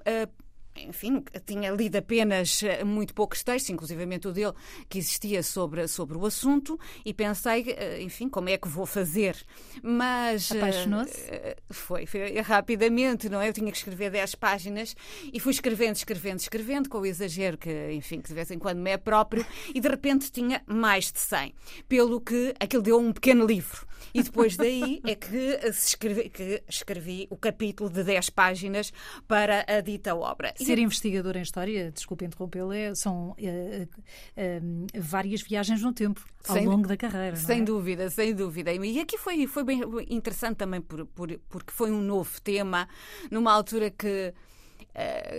Enfim, 0.80 1.24
tinha 1.46 1.72
lido 1.72 1.96
apenas 1.98 2.62
eh, 2.63 2.84
muito 2.84 3.13
poucos 3.13 3.44
textos, 3.44 3.70
inclusivamente 3.70 4.28
o 4.28 4.32
dele, 4.32 4.54
que 4.90 4.98
existia 4.98 5.42
sobre, 5.44 5.88
sobre 5.88 6.18
o 6.18 6.26
assunto, 6.26 6.80
e 7.06 7.13
pensei, 7.13 7.76
eh, 7.78 8.02
enfim, 8.02 8.30
como 8.30 8.50
é 8.50 8.58
que 8.58 8.68
vou 8.68 8.86
fazer? 8.86 9.36
Mas. 9.82 10.52
Apaixonou-se? 10.52 11.32
Foi, 11.70 12.06
foi 12.06 12.40
rapidamente, 12.42 13.30
não 13.30 13.42
é? 13.42 13.50
Eu 13.50 13.54
tinha 13.54 13.72
que 13.72 13.78
escrever 13.78 14.12
10 14.12 14.36
páginas 14.36 14.96
e 15.32 15.40
fui 15.40 15.52
escrevendo, 15.52 15.96
escrevendo, 15.96 16.40
escrevendo, 16.40 16.90
com 16.90 17.00
o 17.00 17.06
exagero 17.06 17.58
que, 17.58 17.92
enfim, 17.92 18.22
que 18.22 18.30
de 18.30 18.36
vez 18.36 18.52
em 18.52 18.60
quando 18.60 18.80
me 18.80 18.92
é 18.92 18.98
próprio, 18.98 19.46
e 19.74 19.80
de 19.80 19.88
repente 19.88 20.32
tinha 20.32 20.62
mais 20.66 21.12
de 21.12 21.20
100. 21.20 21.54
Pelo 21.88 22.22
que 22.22 22.54
aquilo 22.60 22.84
deu 22.84 23.00
um 23.00 23.12
pequeno 23.12 23.46
livro. 23.46 23.88
E 24.13 24.24
depois 24.24 24.56
daí 24.56 25.02
é 25.06 25.16
que, 25.16 25.60
escrevi, 25.66 26.30
que 26.30 26.63
escrevi 26.68 27.28
o 27.30 27.38
capítulo 27.38 27.90
de 27.90 28.04
10 28.04 28.30
páginas 28.30 28.92
para 29.28 29.66
a 29.68 29.82
dita 29.82 30.16
obra. 30.16 30.54
Ser 30.67 30.80
investigador 30.80 31.38
em 31.38 31.41
História, 31.41 31.91
desculpe 31.91 32.25
interrompê-lo, 32.25 32.71
é, 32.71 32.93
são 32.93 33.36
é, 33.38 33.88
é, 34.36 34.62
várias 34.99 35.41
viagens 35.41 35.82
no 35.82 35.93
tempo, 35.93 36.23
ao 36.47 36.56
sem, 36.56 36.65
longo 36.65 36.88
da 36.88 36.97
carreira. 36.97 37.36
Sem 37.36 37.62
é? 37.62 37.63
dúvida, 37.63 38.10
sem 38.10 38.36
dúvida. 38.36 38.73
E 38.73 38.99
aqui 38.99 39.17
foi, 39.17 39.47
foi 39.47 39.63
bem 39.63 39.82
interessante 40.10 40.58
também 40.58 40.82
por, 40.82 41.06
por, 41.08 41.30
porque 41.49 41.71
foi 41.71 41.91
um 41.91 42.01
novo 42.01 42.41
tema, 42.41 42.88
numa 43.32 43.51
altura 43.51 43.89
que 43.89 44.34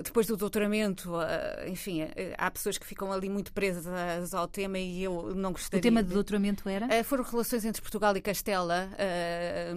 depois 0.04 0.26
do 0.26 0.36
doutoramento, 0.36 1.12
uh, 1.14 1.68
enfim, 1.68 2.02
uh, 2.02 2.08
há 2.36 2.50
pessoas 2.50 2.78
que 2.78 2.86
ficam 2.86 3.12
ali 3.12 3.28
muito 3.28 3.52
presas 3.52 4.32
ao 4.32 4.46
tema 4.46 4.78
e 4.78 5.02
eu 5.02 5.34
não 5.34 5.52
gostaria. 5.52 5.80
O 5.80 5.82
tema 5.82 6.02
de 6.02 6.12
doutoramento 6.12 6.68
era? 6.68 6.88
foram 7.04 7.24
relações 7.24 7.64
entre 7.64 7.80
Portugal 7.82 8.16
e 8.16 8.20
Castela 8.20 8.90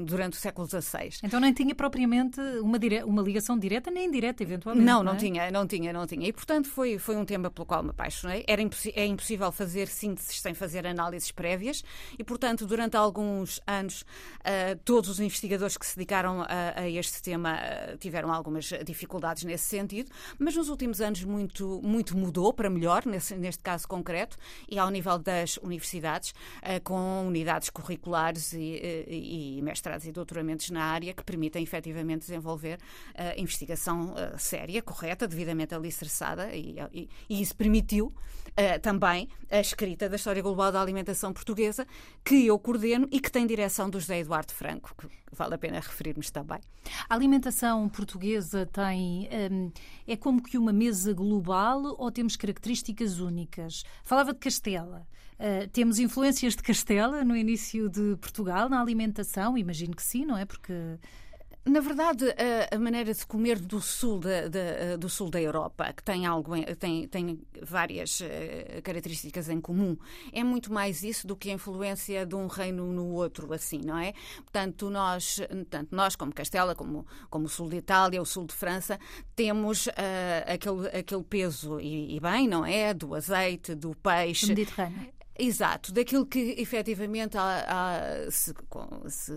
durante 0.05 0.33
o 0.33 0.35
século 0.35 0.67
XVI. 0.67 1.19
Então 1.23 1.39
nem 1.39 1.53
tinha 1.53 1.73
propriamente 1.73 2.39
uma, 2.61 2.77
dire... 2.77 3.03
uma 3.03 3.21
ligação 3.21 3.57
direta 3.57 3.89
nem 3.89 4.07
indireta, 4.07 4.43
eventualmente. 4.43 4.85
Não, 4.85 4.97
não, 4.97 5.03
não 5.05 5.13
é? 5.13 5.17
tinha, 5.17 5.51
não 5.51 5.67
tinha, 5.67 5.93
não 5.93 6.05
tinha. 6.05 6.27
E 6.27 6.33
portanto 6.33 6.67
foi, 6.67 6.97
foi 6.97 7.15
um 7.15 7.25
tema 7.25 7.49
pelo 7.49 7.65
qual 7.65 7.83
me 7.83 7.89
apaixonei. 7.89 8.43
Era 8.47 8.61
impossi 8.61 8.91
é 8.95 9.05
impossível 9.05 9.51
fazer 9.51 9.87
sínteses 9.87 10.41
sem 10.41 10.53
fazer 10.53 10.85
análises 10.85 11.31
prévias 11.31 11.83
e, 12.17 12.23
portanto, 12.23 12.65
durante 12.65 12.97
alguns 12.97 13.59
anos, 13.65 14.05
todos 14.83 15.09
os 15.09 15.19
investigadores 15.19 15.77
que 15.77 15.85
se 15.85 15.95
dedicaram 15.95 16.41
a, 16.41 16.81
a 16.81 16.89
este 16.89 17.21
tema 17.21 17.57
tiveram 17.99 18.31
algumas 18.31 18.71
dificuldades 18.85 19.43
nesse 19.43 19.70
sentido, 19.71 20.11
mas 20.37 20.55
nos 20.55 20.69
últimos 20.69 21.01
anos 21.01 21.23
muito, 21.23 21.81
muito 21.83 22.15
mudou 22.15 22.53
para 22.53 22.69
melhor, 22.69 23.05
nesse, 23.05 23.35
neste 23.35 23.63
caso 23.63 23.87
concreto, 23.87 24.37
e 24.69 24.77
ao 24.77 24.89
nível 24.89 25.17
das 25.17 25.57
universidades, 25.57 26.33
com 26.83 27.25
unidades 27.27 27.69
curriculares 27.69 28.53
e, 28.53 28.57
e, 29.07 29.57
e 29.57 29.61
mestrados 29.61 30.05
e 30.05 30.11
doutoramentos 30.11 30.69
na 30.69 30.83
área 30.83 31.13
que 31.13 31.23
permitem 31.23 31.63
efetivamente 31.63 32.21
desenvolver 32.21 32.77
investigação 33.37 34.13
séria, 34.37 34.81
correta, 34.81 35.27
devidamente 35.27 35.73
alicerçada, 35.73 36.53
e, 36.53 36.75
e, 36.93 37.09
e 37.29 37.41
isso 37.41 37.55
permitiu 37.55 38.13
também 38.81 39.29
a 39.49 39.59
escrita 39.59 40.09
da 40.09 40.15
História 40.15 40.41
Global 40.41 40.71
da 40.71 40.81
Alimentação 40.81 41.33
Portuguesa, 41.33 41.87
que 42.23 42.45
eu 42.45 42.59
coordeno 42.59 43.07
e 43.11 43.19
que 43.19 43.31
tem 43.31 43.47
direção 43.47 43.89
do 43.89 43.99
José 43.99 44.19
Eduardo 44.19 44.53
Franco, 44.53 44.93
vale 45.31 45.55
a 45.55 45.57
pena 45.57 45.79
referirmos 45.79 46.29
também. 46.29 46.59
A 47.09 47.15
alimentação 47.15 47.87
portuguesa 47.89 48.65
tem. 48.65 49.29
Um, 49.51 49.71
é 50.07 50.15
como 50.15 50.41
que 50.41 50.57
uma 50.57 50.73
mesa 50.73 51.13
global 51.13 51.95
ou 51.97 52.11
temos 52.11 52.35
características 52.35 53.19
únicas? 53.19 53.83
Falava 54.03 54.33
de 54.33 54.39
Castela. 54.39 55.07
Uh, 55.39 55.67
temos 55.69 55.97
influências 55.97 56.55
de 56.55 56.61
Castela 56.61 57.23
no 57.23 57.35
início 57.35 57.89
de 57.89 58.15
Portugal 58.17 58.69
na 58.69 58.79
alimentação? 58.79 59.57
Imagino 59.57 59.95
que 59.95 60.03
sim, 60.03 60.25
não 60.25 60.37
é? 60.37 60.45
Porque 60.45 60.73
na 61.63 61.79
verdade, 61.79 62.25
a, 62.71 62.79
maneira 62.79 63.13
de 63.13 63.25
comer 63.25 63.59
do 63.59 63.79
sul 63.79 64.19
da, 64.19 64.95
do 64.97 65.07
sul 65.07 65.29
da 65.29 65.39
Europa, 65.39 65.93
que 65.93 66.03
tem, 66.03 66.25
algo, 66.25 66.53
tem, 66.79 67.07
tem 67.07 67.39
várias 67.61 68.19
uh, 68.19 68.81
características 68.83 69.47
em 69.47 69.61
comum, 69.61 69.95
é 70.33 70.43
muito 70.43 70.73
mais 70.73 71.03
isso 71.03 71.27
do 71.27 71.35
que 71.35 71.51
a 71.51 71.53
influência 71.53 72.25
de 72.25 72.33
um 72.33 72.47
reino 72.47 72.91
no 72.91 73.11
outro, 73.11 73.53
assim, 73.53 73.79
não 73.85 73.97
é? 73.97 74.13
Portanto, 74.37 74.89
nós, 74.89 75.39
tanto 75.69 75.95
nós 75.95 76.15
como 76.15 76.33
Castela, 76.33 76.73
como, 76.73 77.05
como 77.29 77.45
o 77.45 77.49
sul 77.49 77.69
de 77.69 77.77
Itália, 77.77 78.21
o 78.21 78.25
sul 78.25 78.45
de 78.45 78.53
França, 78.53 78.99
temos 79.35 79.85
uh, 79.85 79.91
aquele, 80.47 80.87
aquele 80.87 81.23
peso, 81.23 81.79
e, 81.79 82.15
e, 82.15 82.19
bem, 82.19 82.47
não 82.47 82.65
é? 82.65 82.91
Do 82.91 83.13
azeite, 83.13 83.75
do 83.75 83.95
peixe. 83.95 84.47
Do 84.47 84.49
Mediterrâneo. 84.49 85.20
Exato, 85.39 85.93
daquilo 85.93 86.25
que 86.25 86.55
efetivamente 86.57 87.37
há, 87.37 87.65
há, 87.67 88.31
se, 88.31 88.53
se, 89.07 89.33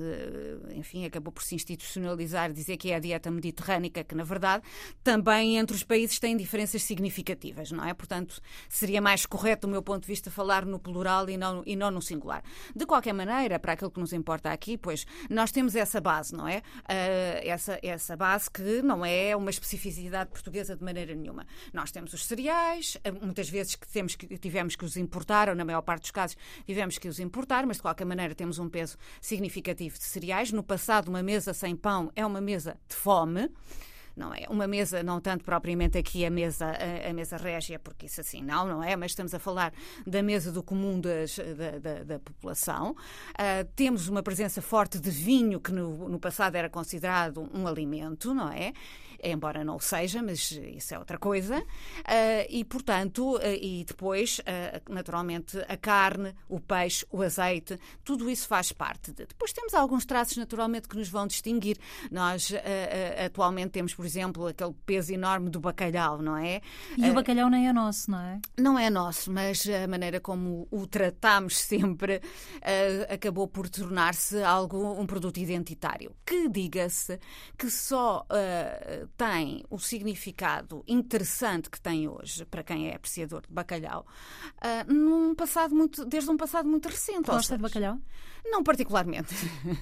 enfim, 0.74 1.06
acabou 1.06 1.32
por 1.32 1.42
se 1.42 1.54
institucionalizar, 1.54 2.52
dizer 2.52 2.76
que 2.76 2.90
é 2.90 2.96
a 2.96 2.98
dieta 2.98 3.30
mediterrânica, 3.30 4.02
que 4.02 4.14
na 4.14 4.24
verdade 4.24 4.64
também 5.04 5.56
entre 5.56 5.76
os 5.76 5.84
países 5.84 6.18
tem 6.18 6.36
diferenças 6.36 6.82
significativas, 6.82 7.70
não 7.70 7.84
é? 7.84 7.94
Portanto, 7.94 8.40
seria 8.68 9.00
mais 9.00 9.24
correto, 9.24 9.68
do 9.68 9.70
meu 9.70 9.82
ponto 9.82 10.02
de 10.02 10.08
vista, 10.08 10.32
falar 10.32 10.66
no 10.66 10.80
plural 10.80 11.30
e 11.30 11.36
não, 11.36 11.62
e 11.64 11.76
não 11.76 11.92
no 11.92 12.02
singular. 12.02 12.42
De 12.74 12.84
qualquer 12.84 13.12
maneira, 13.12 13.58
para 13.60 13.74
aquilo 13.74 13.90
que 13.90 14.00
nos 14.00 14.12
importa 14.12 14.50
aqui, 14.50 14.76
pois 14.76 15.06
nós 15.30 15.52
temos 15.52 15.76
essa 15.76 16.00
base, 16.00 16.34
não 16.34 16.48
é? 16.48 16.58
Uh, 16.58 17.40
essa, 17.44 17.78
essa 17.82 18.16
base 18.16 18.50
que 18.50 18.82
não 18.82 19.06
é 19.06 19.34
uma 19.36 19.50
especificidade 19.50 20.30
portuguesa 20.30 20.76
de 20.76 20.82
maneira 20.82 21.14
nenhuma. 21.14 21.46
Nós 21.72 21.92
temos 21.92 22.12
os 22.12 22.26
cereais, 22.26 22.98
muitas 23.22 23.48
vezes 23.48 23.76
que, 23.76 23.86
temos 23.86 24.16
que 24.16 24.36
tivemos 24.38 24.74
que 24.74 24.84
os 24.84 24.96
importar, 24.96 25.48
ou 25.48 25.54
na 25.54 25.64
maior 25.64 25.83
parte 25.84 26.02
dos 26.02 26.10
casos 26.10 26.36
tivemos 26.66 26.98
que 26.98 27.08
os 27.08 27.20
importar, 27.20 27.66
mas 27.66 27.76
de 27.76 27.82
qualquer 27.82 28.04
maneira 28.04 28.34
temos 28.34 28.58
um 28.58 28.68
peso 28.68 28.96
significativo 29.20 29.96
de 29.96 30.04
cereais. 30.04 30.50
No 30.50 30.62
passado, 30.62 31.08
uma 31.08 31.22
mesa 31.22 31.54
sem 31.54 31.76
pão 31.76 32.10
é 32.16 32.24
uma 32.26 32.40
mesa 32.40 32.76
de 32.88 32.96
fome 32.96 33.50
não 34.16 34.32
é 34.32 34.46
uma 34.48 34.66
mesa, 34.66 35.02
não 35.02 35.20
tanto 35.20 35.44
propriamente 35.44 35.98
aqui 35.98 36.24
a 36.24 36.30
mesa, 36.30 36.66
a, 36.66 37.10
a, 37.10 37.12
mesa 37.12 37.36
régia, 37.36 37.78
porque 37.78 38.06
isso 38.06 38.20
assim 38.20 38.42
não, 38.42 38.66
não 38.66 38.82
é, 38.82 38.96
mas 38.96 39.10
estamos 39.10 39.34
a 39.34 39.38
falar 39.38 39.72
da 40.06 40.22
mesa 40.22 40.52
do 40.52 40.62
comum 40.62 41.00
das, 41.00 41.36
da, 41.36 41.78
da, 41.78 42.04
da, 42.04 42.18
população. 42.18 42.92
Uh, 42.92 43.68
temos 43.74 44.08
uma 44.08 44.22
presença 44.22 44.62
forte 44.62 45.00
de 45.00 45.10
vinho, 45.10 45.60
que 45.60 45.72
no, 45.72 46.08
no 46.08 46.20
passado 46.20 46.54
era 46.54 46.70
considerado 46.70 47.48
um 47.52 47.66
alimento, 47.66 48.32
não 48.32 48.50
é? 48.50 48.72
Embora 49.24 49.64
não 49.64 49.78
seja, 49.78 50.22
mas 50.22 50.50
isso 50.50 50.94
é 50.94 50.98
outra 50.98 51.18
coisa. 51.18 51.58
Uh, 51.58 52.46
e, 52.48 52.64
portanto, 52.64 53.36
uh, 53.36 53.40
e 53.60 53.84
depois, 53.84 54.40
uh, 54.40 54.92
naturalmente, 54.92 55.58
a 55.68 55.76
carne, 55.76 56.34
o 56.48 56.60
peixe, 56.60 57.06
o 57.10 57.22
azeite, 57.22 57.78
tudo 58.04 58.30
isso 58.30 58.46
faz 58.46 58.72
parte. 58.72 59.12
De... 59.12 59.26
Depois 59.26 59.52
temos 59.52 59.74
alguns 59.74 60.04
traços, 60.04 60.36
naturalmente, 60.36 60.88
que 60.88 60.96
nos 60.96 61.08
vão 61.08 61.26
distinguir. 61.26 61.78
Nós, 62.10 62.52
atualmente, 63.24 63.70
temos, 63.70 63.94
por 63.94 64.04
exemplo, 64.04 64.46
aquele 64.46 64.74
peso 64.84 65.12
enorme 65.12 65.50
do 65.50 65.60
bacalhau, 65.60 66.20
não 66.20 66.36
é? 66.36 66.60
E 66.96 67.10
o 67.10 67.14
bacalhau 67.14 67.48
nem 67.48 67.68
é 67.68 67.72
nosso, 67.72 68.10
não 68.10 68.20
é? 68.20 68.40
Não 68.58 68.78
é 68.78 68.90
nosso, 68.90 69.32
mas 69.32 69.66
a 69.68 69.86
maneira 69.86 70.20
como 70.20 70.68
o 70.70 70.86
tratamos 70.86 71.58
sempre 71.58 72.20
acabou 73.08 73.48
por 73.48 73.68
tornar-se 73.68 74.42
algo, 74.42 75.00
um 75.00 75.06
produto 75.06 75.38
identitário. 75.38 76.14
Que, 76.24 76.48
diga-se, 76.48 77.18
que 77.58 77.70
só 77.70 78.26
tem 79.16 79.64
o 79.70 79.78
significado 79.78 80.84
interessante 80.86 81.70
que 81.70 81.80
tem 81.80 82.08
hoje, 82.08 82.44
para 82.44 82.62
quem 82.62 82.88
é 82.88 82.94
apreciador 82.94 83.42
de 83.42 83.52
bacalhau, 83.52 84.06
uh, 84.56 84.92
num 84.92 85.34
passado 85.34 85.74
muito, 85.74 86.04
desde 86.04 86.30
um 86.30 86.36
passado 86.36 86.68
muito 86.68 86.88
recente. 86.88 87.30
Gosta 87.30 87.56
de 87.56 87.62
bacalhau? 87.62 87.98
Não 88.44 88.62
particularmente. 88.62 89.34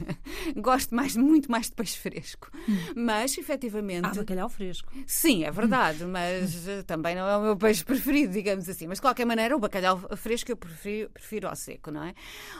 Gosto 0.56 0.94
mais, 0.94 1.16
muito 1.16 1.50
mais 1.50 1.66
de 1.66 1.72
peixe 1.72 1.98
fresco. 1.98 2.50
Mas, 2.94 3.36
efetivamente. 3.36 4.06
Ah, 4.06 4.14
bacalhau 4.14 4.48
fresco. 4.48 4.90
Sim, 5.06 5.44
é 5.44 5.50
verdade, 5.50 6.04
mas 6.04 6.66
eh, 6.68 6.82
também 6.82 7.14
não 7.14 7.28
é 7.28 7.36
o 7.36 7.42
meu 7.42 7.56
peixe 7.56 7.84
preferido, 7.84 8.32
digamos 8.32 8.68
assim. 8.68 8.86
Mas, 8.86 8.98
de 8.98 9.02
qualquer 9.02 9.26
maneira, 9.26 9.56
o 9.56 9.58
bacalhau 9.58 9.98
fresco 10.16 10.50
eu 10.50 10.56
prefiro, 10.56 11.10
prefiro 11.10 11.48
ao 11.48 11.56
seco, 11.56 11.90
não 11.90 12.04
é? 12.04 12.14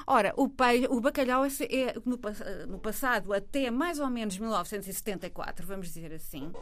Ora, 0.06 0.34
o, 0.36 0.48
peixe, 0.48 0.86
o 0.90 1.00
bacalhau 1.00 1.44
é, 1.44 1.48
é 1.48 1.94
no, 2.04 2.18
no 2.68 2.78
passado, 2.78 3.32
até 3.32 3.70
mais 3.70 3.98
ou 3.98 4.10
menos 4.10 4.36
1974, 4.38 5.66
vamos 5.66 5.86
dizer 5.86 6.12
assim, 6.12 6.52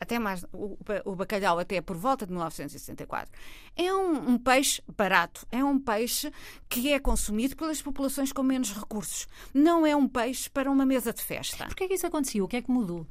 até 0.00 0.18
mais 0.18 0.44
o, 0.52 0.76
o, 1.04 1.14
bacalhau 1.14 1.58
até 1.58 1.80
por 1.80 1.96
volta 1.96 2.26
de 2.26 2.32
1964, 2.32 3.30
é 3.76 3.92
um, 3.92 4.30
um, 4.30 4.38
peixe 4.38 4.82
barato, 4.96 5.46
é 5.50 5.62
um 5.64 5.78
peixe 5.78 6.32
que 6.68 6.92
é 6.92 6.98
consumido 6.98 7.56
pelas 7.56 7.82
populações 7.82 8.32
com 8.32 8.42
menos 8.42 8.72
recursos. 8.72 9.26
Não 9.52 9.86
é 9.86 9.94
um 9.94 10.08
peixe 10.08 10.48
para 10.50 10.70
uma 10.70 10.86
mesa 10.86 11.12
de 11.12 11.22
festa. 11.22 11.66
Por 11.66 11.76
que 11.76 11.84
é 11.84 11.88
que 11.88 11.94
isso 11.94 12.06
aconteceu? 12.06 12.44
O 12.44 12.48
que 12.48 12.56
é 12.56 12.62
que 12.62 12.70
mudou? 12.70 13.06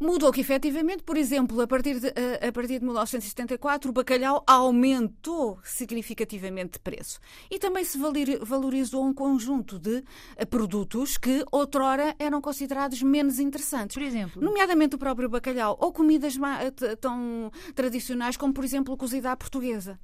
Mudou 0.00 0.32
que, 0.32 0.40
efetivamente, 0.40 1.02
por 1.02 1.18
exemplo, 1.18 1.60
a 1.60 1.66
partir, 1.66 2.00
de, 2.00 2.08
a, 2.08 2.50
partir 2.50 2.78
de 2.78 2.84
1974, 2.86 3.90
o 3.90 3.92
bacalhau 3.92 4.42
aumentou 4.46 5.58
significativamente 5.62 6.72
de 6.72 6.78
preço. 6.78 7.20
E 7.50 7.58
também 7.58 7.84
se 7.84 7.98
valorizou 8.40 9.04
um 9.04 9.12
conjunto 9.12 9.78
de 9.78 10.02
eh, 10.36 10.46
produtos 10.46 11.18
que, 11.18 11.44
outrora, 11.52 12.16
eram 12.18 12.40
considerados 12.40 13.02
menos 13.02 13.38
interessantes. 13.38 13.92
Por 13.92 14.02
exemplo? 14.02 14.42
Nomeadamente 14.42 14.96
o 14.96 14.98
próprio 14.98 15.28
bacalhau, 15.28 15.76
ou 15.78 15.92
comidas 15.92 16.34
eh, 16.34 16.96
tão 16.96 17.52
tradicionais 17.74 18.38
como, 18.38 18.54
por 18.54 18.64
exemplo, 18.64 18.96
cozida 18.96 19.30
à 19.30 19.36
portuguesa. 19.36 20.00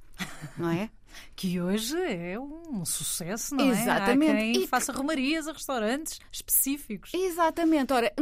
Não 0.55 0.69
é? 0.69 0.91
que 1.35 1.59
hoje 1.59 1.97
é 1.97 2.39
um 2.39 2.83
sucesso, 2.85 3.55
não 3.55 3.65
é? 3.65 3.69
Exatamente. 3.69 4.31
Há 4.31 4.35
quem 4.35 4.63
e 4.63 4.67
faça 4.67 4.91
romarias 4.91 5.47
a 5.47 5.53
restaurantes 5.53 6.19
específicos. 6.31 7.13
Exatamente. 7.13 7.93
Ora, 7.93 8.13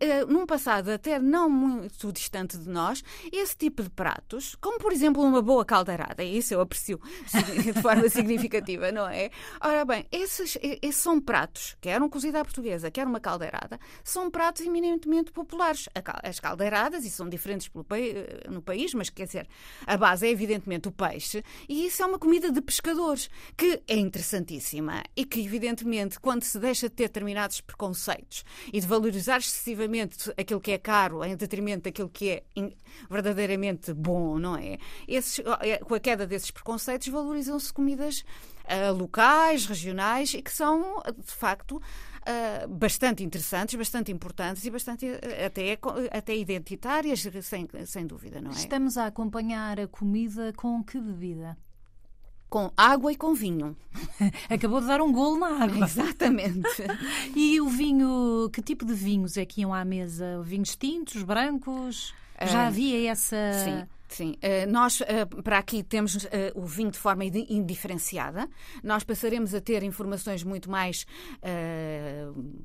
eh, 0.00 0.24
num 0.26 0.46
passado 0.46 0.90
até 0.90 1.18
não 1.18 1.48
muito 1.48 2.12
distante 2.12 2.58
de 2.58 2.68
nós, 2.68 3.02
esse 3.32 3.56
tipo 3.56 3.82
de 3.82 3.90
pratos, 3.90 4.56
como 4.60 4.78
por 4.78 4.92
exemplo 4.92 5.22
uma 5.22 5.42
boa 5.42 5.64
caldeirada, 5.64 6.22
e 6.22 6.38
isso 6.38 6.54
eu 6.54 6.60
aprecio 6.60 7.00
de 7.62 7.72
forma 7.80 8.08
significativa, 8.08 8.92
não 8.92 9.06
é? 9.08 9.30
Ora 9.60 9.84
bem, 9.84 10.06
esses, 10.10 10.58
esses 10.60 10.96
são 10.96 11.20
pratos, 11.20 11.76
quer 11.80 12.00
um 12.02 12.08
cozido 12.08 12.38
à 12.38 12.44
portuguesa, 12.44 12.90
quer 12.90 13.06
uma 13.06 13.20
caldeirada, 13.20 13.78
são 14.02 14.30
pratos 14.30 14.62
eminentemente 14.62 15.32
populares. 15.32 15.88
As 16.22 16.40
caldeiradas, 16.40 17.04
e 17.04 17.10
são 17.10 17.28
diferentes 17.28 17.70
eh, 17.90 18.48
no 18.48 18.62
país, 18.62 18.94
mas 18.94 19.10
quer 19.10 19.26
dizer, 19.26 19.48
a 19.86 19.96
base 19.96 20.26
é 20.26 20.30
evidentemente 20.30 20.88
o 20.88 20.92
peixe, 20.92 21.44
e 21.68 21.86
isso 21.86 22.02
é 22.02 22.06
uma 22.06 22.18
comida 22.18 22.29
de 22.38 22.60
pescadores, 22.60 23.28
que 23.56 23.82
é 23.88 23.96
interessantíssima 23.96 25.02
e 25.16 25.24
que, 25.24 25.40
evidentemente, 25.40 26.20
quando 26.20 26.42
se 26.42 26.58
deixa 26.58 26.88
de 26.88 26.94
ter 26.94 27.04
determinados 27.04 27.60
preconceitos 27.60 28.44
e 28.72 28.80
de 28.80 28.86
valorizar 28.86 29.38
excessivamente 29.38 30.30
aquilo 30.36 30.60
que 30.60 30.70
é 30.70 30.78
caro 30.78 31.24
em 31.24 31.34
detrimento 31.34 31.84
daquilo 31.84 32.08
que 32.08 32.30
é 32.30 32.42
verdadeiramente 33.10 33.92
bom, 33.92 34.38
não 34.38 34.56
é? 34.56 34.78
Esses, 35.08 35.44
é, 35.60 35.78
com 35.78 35.94
a 35.94 36.00
queda 36.00 36.26
desses 36.26 36.50
preconceitos, 36.50 37.08
valorizam-se 37.08 37.72
comidas 37.72 38.24
uh, 38.64 38.92
locais, 38.92 39.66
regionais 39.66 40.34
e 40.34 40.42
que 40.42 40.52
são, 40.52 41.02
de 41.16 41.32
facto, 41.32 41.80
Uh, 42.20 42.68
bastante 42.68 43.24
interessantes, 43.24 43.74
bastante 43.74 44.12
importantes 44.12 44.62
e 44.66 44.70
bastante 44.70 45.06
uh, 45.06 45.46
até, 45.46 45.78
até 46.10 46.36
identitárias, 46.36 47.26
sem, 47.42 47.66
sem 47.86 48.06
dúvida, 48.06 48.42
não 48.42 48.50
é? 48.50 48.54
Estamos 48.54 48.98
a 48.98 49.06
acompanhar 49.06 49.80
a 49.80 49.88
comida 49.88 50.52
com 50.52 50.84
que 50.84 51.00
bebida? 51.00 51.56
Com 52.50 52.70
água 52.76 53.12
e 53.12 53.16
com 53.16 53.32
vinho. 53.32 53.76
Acabou 54.50 54.80
de 54.80 54.88
dar 54.88 55.00
um 55.00 55.12
golo 55.12 55.38
na 55.38 55.62
água. 55.62 55.86
Exatamente. 55.86 56.82
e 57.34 57.60
o 57.60 57.68
vinho, 57.68 58.50
que 58.52 58.60
tipo 58.60 58.84
de 58.84 58.92
vinhos 58.92 59.36
é 59.36 59.46
que 59.46 59.60
iam 59.60 59.72
à 59.72 59.84
mesa? 59.84 60.42
Vinhos 60.42 60.74
tintos, 60.74 61.22
brancos? 61.22 62.12
Já 62.42 62.64
ah, 62.64 62.66
havia 62.66 63.10
essa. 63.10 63.36
Sim. 63.64 63.86
Sim, 64.10 64.34
eh, 64.42 64.66
nós 64.66 65.00
eh, 65.02 65.24
para 65.24 65.58
aqui 65.58 65.82
temos 65.84 66.26
eh, 66.32 66.52
o 66.56 66.66
vinho 66.66 66.90
de 66.90 66.98
forma 66.98 67.24
indi- 67.24 67.46
indiferenciada. 67.48 68.48
Nós 68.82 69.04
passaremos 69.04 69.54
a 69.54 69.60
ter 69.60 69.82
informações 69.84 70.42
muito 70.42 70.68
mais 70.70 71.06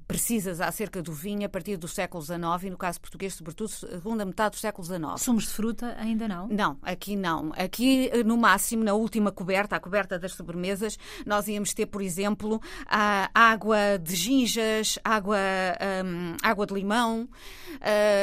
precisas 0.07 0.61
acerca 0.61 1.01
do 1.01 1.11
vinho 1.11 1.45
a 1.45 1.49
partir 1.49 1.77
do 1.77 1.87
século 1.87 2.23
XIX 2.23 2.41
e, 2.63 2.69
no 2.69 2.77
caso 2.77 2.99
português, 2.99 3.33
sobretudo, 3.33 3.69
segunda 3.69 4.25
metade 4.25 4.55
do 4.55 4.59
século 4.59 4.85
XIX. 4.85 5.01
Sumos 5.21 5.43
de 5.43 5.49
fruta 5.49 5.95
ainda 5.99 6.27
não. 6.27 6.47
Não, 6.47 6.77
aqui 6.81 7.15
não. 7.15 7.51
Aqui, 7.55 8.09
no 8.25 8.37
máximo, 8.37 8.83
na 8.83 8.93
última 8.93 9.31
coberta, 9.31 9.75
a 9.75 9.79
coberta 9.79 10.17
das 10.17 10.33
sobremesas, 10.33 10.97
nós 11.25 11.47
íamos 11.47 11.73
ter, 11.73 11.85
por 11.85 12.01
exemplo, 12.01 12.61
a 12.87 13.29
água 13.33 13.97
de 14.01 14.15
ginjas, 14.15 14.97
água, 15.03 15.37
hum, 16.05 16.35
água 16.41 16.65
de 16.65 16.73
limão, 16.73 17.27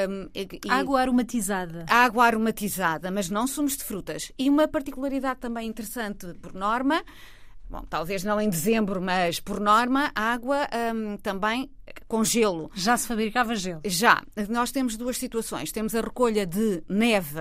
hum, 0.08 0.28
e- 0.34 0.48
e- 0.64 0.70
Água 0.70 1.00
aromatizada. 1.00 1.84
água 1.88 2.24
aromatizada, 2.26 3.10
mas 3.12 3.30
não 3.30 3.46
sumos 3.46 3.76
de 3.76 3.84
frutas. 3.84 4.32
E 4.38 4.48
uma 4.48 4.66
particularidade 4.66 5.40
também 5.40 5.68
interessante, 5.68 6.26
por 6.34 6.52
norma, 6.52 7.04
bom, 7.68 7.82
talvez 7.88 8.24
não 8.24 8.40
em 8.40 8.48
dezembro, 8.48 9.00
mas 9.00 9.40
por 9.40 9.60
norma, 9.60 10.10
água 10.14 10.68
hum, 10.94 11.16
também 11.18 11.70
com 12.08 12.22
gelo. 12.24 12.70
Já 12.74 12.96
se 12.96 13.06
fabricava 13.06 13.54
gelo. 13.54 13.80
Já, 13.84 14.22
nós 14.48 14.70
temos 14.72 14.96
duas 14.96 15.16
situações. 15.18 15.72
Temos 15.72 15.94
a 15.94 16.00
recolha 16.00 16.46
de 16.46 16.82
neve, 16.88 17.40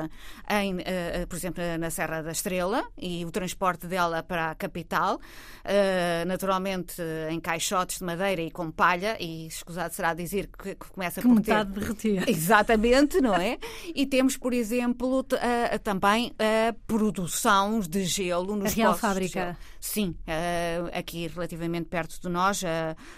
em, 0.50 0.78
eh, 0.86 1.26
por 1.28 1.36
exemplo, 1.36 1.64
na 1.80 1.90
Serra 1.90 2.22
da 2.22 2.32
Estrela 2.32 2.84
e 2.98 3.26
o 3.26 3.32
transporte 3.32 3.88
dela 3.88 4.24
para 4.24 4.52
a 4.52 4.56
capital, 4.56 5.20
eh, 5.64 6.24
naturalmente 6.26 6.96
em 7.30 7.40
caixotes 7.40 8.00
de 8.00 8.04
madeira 8.06 8.42
e 8.42 8.52
com 8.52 8.72
palha, 8.72 9.18
e 9.20 9.48
escusado 9.48 9.94
será 9.94 10.14
dizer 10.14 10.48
que, 10.48 10.76
que 10.76 10.88
começa 10.90 11.22
Que 11.22 11.28
por 11.28 11.36
metade 11.36 11.74
ter... 11.74 11.80
derretia. 11.80 12.24
Exatamente, 12.30 13.20
não 13.22 13.36
é? 13.36 13.58
E 13.94 14.06
temos, 14.06 14.38
por 14.38 14.54
exemplo, 14.54 15.24
t- 15.24 15.36
a- 15.36 15.76
a- 15.76 15.80
também 15.80 16.34
a 16.40 16.74
produção 16.88 17.80
de 17.80 18.04
gelo 18.06 18.56
nos 18.56 18.72
A 18.72 18.76
Real 18.76 18.98
Fábrica. 18.98 19.58
Sim, 19.80 20.16
eh, 20.28 20.80
aqui 20.94 21.28
relativamente 21.28 21.86
perto 21.90 22.20
de 22.22 22.30
nós, 22.30 22.62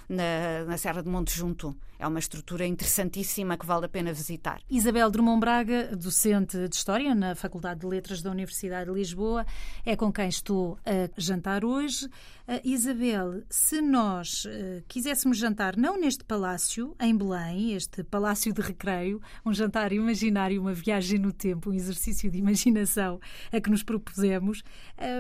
na, 0.08 0.64
na 0.66 0.78
Serra 0.78 1.02
de 1.04 1.10
Monte 1.10 1.23
Junto. 1.32 1.76
É 2.00 2.08
uma 2.08 2.20
estrutura 2.20 2.66
interessantíssima 2.66 3.58
que 3.58 3.66
vale 3.66 3.86
a 3.86 3.90
pena 3.90 4.12
visitar. 4.12 4.60
Isabel 4.70 5.10
Drummond 5.10 5.40
Braga, 5.40 5.96
docente 5.96 6.68
de 6.68 6.76
História 6.76 7.16
na 7.16 7.34
Faculdade 7.34 7.80
de 7.80 7.86
Letras 7.86 8.22
da 8.22 8.30
Universidade 8.30 8.90
de 8.90 8.98
Lisboa, 8.98 9.46
é 9.86 9.96
com 9.96 10.12
quem 10.12 10.28
estou 10.28 10.78
a 10.86 11.10
jantar 11.18 11.64
hoje. 11.64 12.10
Ah, 12.46 12.60
Isabel, 12.62 13.44
se 13.50 13.82
nós 13.82 14.46
ah, 14.46 14.84
quiséssemos 14.88 15.38
jantar 15.38 15.78
não 15.78 15.98
neste 15.98 16.26
palácio, 16.26 16.94
em 17.00 17.16
Belém, 17.16 17.74
este 17.74 18.04
palácio 18.04 18.52
de 18.52 18.62
recreio, 18.62 19.22
um 19.46 19.54
jantar 19.54 19.94
imaginário, 19.94 20.60
uma 20.60 20.74
viagem 20.74 21.18
no 21.18 21.32
tempo, 21.32 21.70
um 21.70 21.74
exercício 21.74 22.30
de 22.30 22.38
imaginação 22.38 23.18
a 23.50 23.62
que 23.62 23.70
nos 23.70 23.82
propusemos, 23.82 24.62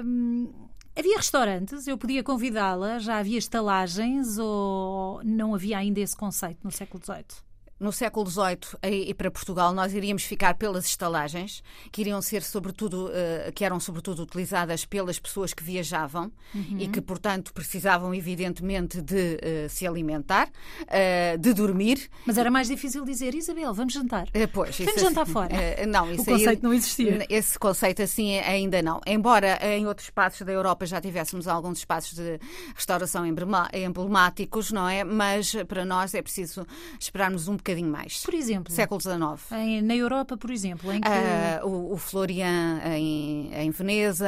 hum, 0.03 0.51
Havia 0.95 1.17
restaurantes, 1.17 1.87
eu 1.87 1.97
podia 1.97 2.23
convidá-la, 2.23 2.99
já 2.99 3.17
havia 3.17 3.39
estalagens 3.39 4.37
ou 4.37 5.23
não 5.23 5.55
havia 5.55 5.79
ainda 5.79 5.99
esse 5.99 6.15
conceito 6.15 6.59
no 6.63 6.71
século 6.71 7.03
XVIII? 7.03 7.52
No 7.79 7.91
século 7.91 8.29
XVIII 8.29 8.77
e 9.09 9.13
para 9.13 9.29
Portugal 9.29 9.73
nós 9.73 9.93
iríamos 9.93 10.23
ficar 10.23 10.53
pelas 10.55 10.85
estalagens, 10.85 11.61
que 11.91 12.01
iriam 12.01 12.21
ser 12.21 12.41
sobretudo, 12.41 13.09
eh, 13.13 13.51
que 13.53 13.65
eram 13.65 13.79
sobretudo 13.79 14.21
utilizadas 14.23 14.85
pelas 14.85 15.19
pessoas 15.19 15.53
que 15.53 15.63
viajavam 15.63 16.31
e 16.79 16.87
que, 16.87 17.01
portanto, 17.01 17.53
precisavam 17.53 18.13
evidentemente 18.13 19.01
de 19.01 19.37
eh, 19.41 19.67
se 19.69 19.85
alimentar, 19.87 20.49
eh, 20.87 21.35
de 21.37 21.53
dormir. 21.53 22.09
Mas 22.25 22.37
era 22.37 22.49
mais 22.49 22.67
difícil 22.67 23.03
dizer, 23.03 23.33
Isabel, 23.35 23.73
vamos 23.73 23.93
jantar. 23.93 24.27
Eh, 24.33 24.47
Pois, 24.47 24.77
Vamos 24.77 25.01
jantar 25.01 25.23
assim, 25.23 25.31
fora. 25.33 25.85
não, 25.87 26.13
o 26.13 26.17
conceito 26.17 26.49
aí, 26.49 26.59
não 26.61 26.73
existia. 26.73 27.25
Esse 27.29 27.57
conceito 27.57 28.01
assim 28.01 28.37
ainda 28.39 28.81
não. 28.81 29.01
Embora 29.05 29.59
em 29.61 29.87
outros 29.87 30.07
espaços 30.07 30.45
da 30.45 30.51
Europa 30.53 30.85
já 30.85 31.01
tivéssemos 31.01 31.47
alguns 31.47 31.79
espaços 31.79 32.13
de 32.13 32.39
restauração 32.75 33.25
emblemáticos, 33.73 34.71
não 34.71 34.87
é? 34.87 35.03
Mas 35.03 35.53
para 35.67 35.83
nós 35.83 36.13
é 36.13 36.21
preciso 36.21 36.65
esperarmos 36.99 37.47
um 37.47 37.57
bocadinho 37.63 37.89
mais. 37.89 38.21
Por 38.23 38.33
exemplo, 38.33 38.71
Século 38.73 38.99
XIX. 39.01 39.51
em- 39.53 39.81
na 39.81 39.95
Europa, 39.95 40.35
por 40.37 40.51
exemplo, 40.51 40.91
em 40.91 40.99
que 41.01 41.07
Ah, 41.07 41.61
o, 41.65 41.93
o 41.93 41.97
Florian 41.97 42.81
em, 42.85 43.53
em 43.53 43.71
Veneza, 43.71 44.27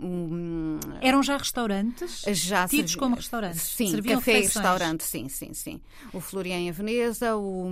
um, 0.00 0.78
eram 1.00 1.22
já 1.22 1.36
restaurantes 1.36 2.22
já 2.28 2.66
tidos 2.68 2.92
servi- 2.92 2.98
como 3.00 3.16
restaurantes. 3.16 3.60
Sim, 3.62 3.90
Serviam 3.90 4.18
café 4.18 4.32
e 4.32 4.34
refeições. 4.36 4.64
restaurante, 4.64 5.04
sim, 5.04 5.28
sim, 5.28 5.52
sim. 5.52 5.80
O 6.12 6.20
Florian 6.20 6.58
em 6.58 6.70
Veneza, 6.70 7.36
o, 7.36 7.68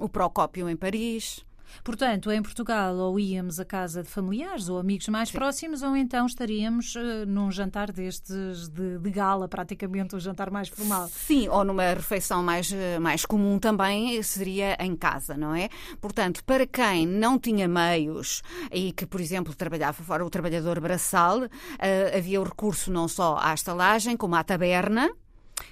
o 0.00 0.08
Procópio 0.08 0.68
em 0.68 0.76
Paris. 0.76 1.44
Portanto, 1.82 2.30
em 2.30 2.42
Portugal, 2.42 2.96
ou 2.96 3.18
íamos 3.18 3.58
a 3.60 3.64
casa 3.64 4.02
de 4.02 4.08
familiares 4.08 4.68
ou 4.68 4.78
amigos 4.78 5.08
mais 5.08 5.30
próximos, 5.30 5.82
ou 5.82 5.96
então 5.96 6.26
estaríamos 6.26 6.94
eh, 6.96 7.24
num 7.26 7.50
jantar 7.50 7.92
destes 7.92 8.68
de, 8.68 8.98
de 8.98 9.10
gala, 9.10 9.48
praticamente 9.48 10.14
um 10.14 10.20
jantar 10.20 10.50
mais 10.50 10.68
formal. 10.68 11.08
Sim, 11.08 11.48
ou 11.48 11.64
numa 11.64 11.94
refeição 11.94 12.42
mais, 12.42 12.72
eh, 12.72 12.98
mais 12.98 13.24
comum 13.24 13.58
também 13.58 14.22
seria 14.22 14.76
em 14.80 14.96
casa, 14.96 15.36
não 15.36 15.54
é? 15.54 15.68
Portanto, 16.00 16.44
para 16.44 16.66
quem 16.66 17.06
não 17.06 17.38
tinha 17.38 17.68
meios 17.68 18.42
e 18.72 18.92
que, 18.92 19.06
por 19.06 19.20
exemplo, 19.20 19.54
trabalhava 19.54 20.02
fora, 20.02 20.24
o 20.24 20.30
trabalhador 20.30 20.80
braçal, 20.80 21.44
eh, 21.78 22.16
havia 22.16 22.40
o 22.40 22.44
recurso 22.44 22.90
não 22.90 23.08
só 23.08 23.38
à 23.40 23.54
estalagem, 23.54 24.16
como 24.16 24.34
à 24.34 24.44
taberna. 24.44 25.10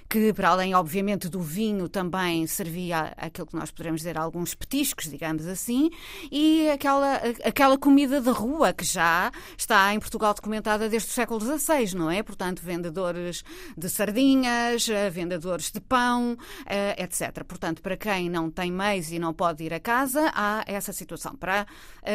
Que, 0.09 0.31
para 0.33 0.49
além, 0.49 0.73
obviamente, 0.73 1.27
do 1.27 1.41
vinho, 1.41 1.89
também 1.89 2.47
servia 2.47 3.13
aquilo 3.17 3.47
que 3.47 3.55
nós 3.55 3.71
poderemos 3.71 4.01
dizer 4.01 4.17
alguns 4.17 4.55
petiscos, 4.55 5.09
digamos 5.09 5.45
assim, 5.47 5.89
e 6.31 6.69
aquela, 6.69 7.15
aquela 7.43 7.77
comida 7.77 8.21
de 8.21 8.29
rua 8.29 8.71
que 8.73 8.85
já 8.85 9.31
está 9.57 9.93
em 9.93 9.99
Portugal 9.99 10.33
documentada 10.33 10.87
desde 10.87 11.09
o 11.09 11.11
século 11.11 11.39
XVI, 11.39 11.95
não 11.95 12.09
é? 12.09 12.23
Portanto, 12.23 12.61
vendedores 12.63 13.43
de 13.77 13.89
sardinhas, 13.89 14.87
eh, 14.89 15.09
vendedores 15.09 15.71
de 15.71 15.79
pão, 15.81 16.37
eh, 16.65 17.03
etc. 17.03 17.43
Portanto, 17.43 17.81
para 17.81 17.97
quem 17.97 18.29
não 18.29 18.49
tem 18.49 18.71
meios 18.71 19.11
e 19.11 19.19
não 19.19 19.33
pode 19.33 19.63
ir 19.63 19.73
a 19.73 19.79
casa, 19.79 20.31
há 20.33 20.63
essa 20.65 20.93
situação. 20.93 21.35
Para 21.35 21.65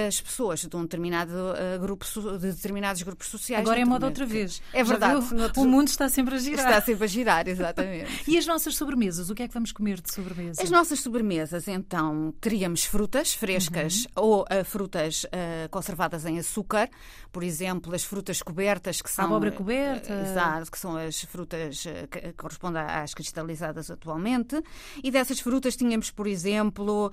as 0.08 0.20
pessoas 0.20 0.60
de 0.60 0.76
um 0.76 0.82
determinado 0.82 1.32
eh, 1.56 1.78
grupo, 1.78 2.06
de 2.38 2.52
determinados 2.52 3.02
grupos 3.02 3.28
sociais. 3.28 3.62
Agora 3.62 3.80
é 3.80 3.84
moda 3.84 4.06
outra 4.06 4.24
vez. 4.24 4.62
É 4.72 4.78
Já 4.78 4.84
verdade. 4.84 5.20
viu? 5.20 5.50
O 5.56 5.66
mundo 5.66 5.88
está 5.88 6.08
sempre 6.08 6.34
a 6.34 6.38
girar. 6.38 6.66
Está 6.66 6.80
sempre 6.80 7.04
a 7.04 7.06
girar, 7.06 7.48
exatamente. 7.82 8.30
E 8.30 8.38
as 8.38 8.46
nossas 8.46 8.76
sobremesas? 8.76 9.30
O 9.30 9.34
que 9.34 9.42
é 9.42 9.48
que 9.48 9.54
vamos 9.54 9.72
comer 9.72 10.00
de 10.00 10.12
sobremesa? 10.12 10.62
As 10.62 10.70
nossas 10.70 11.00
sobremesas, 11.00 11.68
então, 11.68 12.34
teríamos 12.40 12.84
frutas 12.84 13.34
frescas 13.34 14.06
ou 14.14 14.44
ah, 14.48 14.64
frutas 14.64 15.26
ah, 15.32 15.68
conservadas 15.68 16.24
em 16.24 16.38
açúcar, 16.38 16.88
por 17.30 17.42
exemplo, 17.42 17.94
as 17.94 18.04
frutas 18.04 18.42
cobertas, 18.42 19.02
que 19.02 19.10
são. 19.10 19.26
abóbora 19.26 19.52
coberta. 19.52 20.12
ah, 20.12 20.22
exato, 20.22 20.70
que 20.70 20.78
são 20.78 20.96
as 20.96 21.22
frutas 21.22 21.84
que 22.10 22.32
correspondem 22.34 22.82
às 22.82 23.14
cristalizadas 23.14 23.90
atualmente. 23.90 24.62
E 25.02 25.10
dessas 25.10 25.40
frutas 25.40 25.76
tínhamos, 25.76 26.10
por 26.10 26.26
exemplo, 26.26 27.10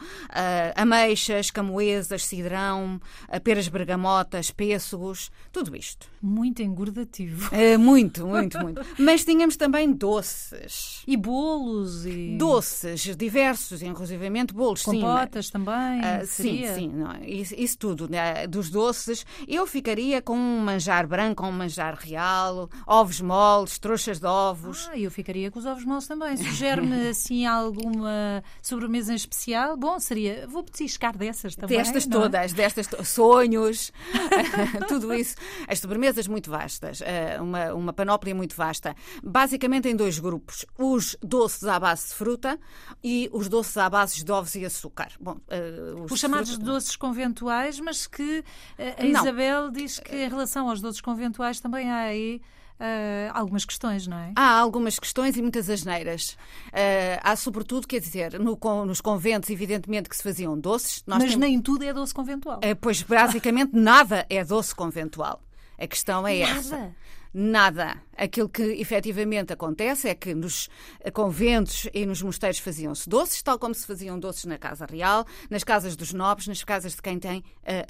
ameixas, 0.75 1.51
camoesas, 1.51 2.25
cidrão, 2.25 2.99
peras 3.43 3.67
bergamotas, 3.67 4.51
pêssegos, 4.51 5.31
tudo 5.51 5.75
isto. 5.75 6.07
Muito 6.21 6.61
engordativo. 6.61 7.49
Muito, 7.79 8.25
muito, 8.25 8.59
muito. 8.59 8.81
Mas 8.97 9.23
tínhamos 9.23 9.55
também 9.55 9.91
doces. 10.59 11.03
E 11.07 11.15
bolos 11.17 12.05
e 12.05 12.35
Doces, 12.37 13.15
diversos, 13.15 13.81
inclusivamente 13.81 14.53
bolos, 14.53 14.81
sim. 14.81 14.99
compotas 15.01 15.49
também. 15.49 15.73
Ah, 16.03 16.21
sim, 16.25 16.63
sim, 16.73 16.87
não, 16.89 17.11
é? 17.11 17.29
isso, 17.29 17.53
isso 17.57 17.77
tudo, 17.77 18.09
né? 18.09 18.47
dos 18.47 18.69
doces. 18.69 19.25
Eu 19.47 19.65
ficaria 19.65 20.21
com 20.21 20.35
um 20.37 20.59
manjar 20.59 21.07
branco, 21.07 21.45
um 21.45 21.51
manjar 21.51 21.95
real, 21.99 22.69
ovos 22.85 23.21
moles, 23.21 23.77
trouxas 23.79 24.19
de 24.19 24.25
ovos. 24.25 24.87
Ah, 24.91 24.97
eu 24.97 25.09
ficaria 25.11 25.49
com 25.51 25.59
os 25.59 25.65
ovos 25.65 25.85
moles 25.85 26.07
também. 26.07 26.35
Sugere-me 26.37 27.09
assim 27.09 27.45
alguma 27.45 28.43
sobremesa 28.61 29.13
em 29.13 29.15
especial? 29.15 29.77
Bom, 29.77 29.99
seria. 29.99 30.47
Vou 30.47 30.63
petiscar 30.63 31.17
dessas 31.17 31.55
também. 31.55 31.77
destas 31.77 32.05
é? 32.05 32.09
todas, 32.09 32.53
destas 32.53 32.87
to- 32.87 33.03
sonhos, 33.03 33.91
tudo 34.87 35.13
isso. 35.13 35.35
As 35.67 35.79
sobremesas 35.79 36.27
muito 36.27 36.49
vastas, 36.49 37.01
ah, 37.01 37.41
uma, 37.41 37.73
uma 37.73 37.93
panóplia 37.93 38.33
muito 38.35 38.55
vasta. 38.55 38.95
Basicamente 39.23 39.87
em 39.87 39.95
dois 39.95 40.19
grupos: 40.19 40.48
os 40.77 41.15
doces 41.21 41.63
à 41.65 41.79
base 41.79 42.07
de 42.09 42.13
fruta 42.15 42.59
e 43.03 43.29
os 43.33 43.47
doces 43.49 43.75
à 43.77 43.89
base 43.89 44.23
de 44.23 44.31
ovos 44.31 44.55
e 44.55 44.65
açúcar. 44.65 45.09
Bom, 45.19 45.37
ah, 45.49 46.05
Os 46.11 46.19
chamados 46.19 46.51
fruta- 46.51 46.65
doces 46.65 46.95
conventuais, 46.95 47.79
mas 47.79 48.07
que 48.07 48.43
eh, 48.77 48.95
a 48.99 49.03
Não. 49.03 49.21
Isabel 49.21 49.71
diz 49.71 49.99
que 49.99 50.15
em 50.15 50.29
relação 50.29 50.69
aos 50.69 50.81
doces 50.81 51.01
conventuais 51.01 51.59
também 51.59 51.89
há 51.89 51.99
aí 52.03 52.41
eh, 52.81 53.29
algumas 53.33 53.65
questões, 53.65 54.07
não 54.07 54.17
é? 54.17 54.31
Há 54.37 54.51
algumas 54.57 54.97
questões 54.97 55.35
e 55.35 55.41
muitas 55.41 55.69
asneiras. 55.69 56.37
Ah, 56.71 57.31
há, 57.31 57.35
sobretudo, 57.35 57.85
quer 57.85 57.99
dizer, 57.99 58.39
no 58.39 58.57
nos 58.85 59.01
conventos, 59.01 59.49
evidentemente, 59.49 60.07
que 60.07 60.15
se 60.15 60.23
faziam 60.23 60.57
doces. 60.57 61.03
Mas 61.05 61.17
temos- 61.19 61.35
nem 61.35 61.61
tudo 61.61 61.83
é 61.83 61.91
doce 61.93 62.13
conventual. 62.13 62.59
Eh, 62.61 62.73
Pois, 62.75 63.01
basicamente, 63.03 63.71
nada 63.73 64.25
é 64.29 64.45
doce 64.45 64.73
conventual. 64.73 65.41
A 65.77 65.87
questão 65.87 66.25
é 66.27 66.39
essa. 66.39 66.95
Nada. 67.33 68.01
Aquilo 68.17 68.49
que 68.49 68.63
efetivamente 68.63 69.53
acontece 69.53 70.09
é 70.09 70.15
que 70.15 70.33
nos 70.33 70.67
conventos 71.13 71.87
e 71.93 72.05
nos 72.05 72.21
mosteiros 72.23 72.59
faziam-se 72.59 73.07
doces, 73.07 73.41
tal 73.43 73.59
como 73.59 73.75
se 73.75 73.85
faziam 73.85 74.19
doces 74.19 74.45
na 74.45 74.57
Casa 74.57 74.87
Real, 74.89 75.25
nas 75.49 75.63
casas 75.63 75.95
dos 75.95 76.11
nobres, 76.11 76.47
nas 76.47 76.63
casas 76.63 76.95
de 76.95 77.01
quem 77.01 77.19
tem 77.19 77.43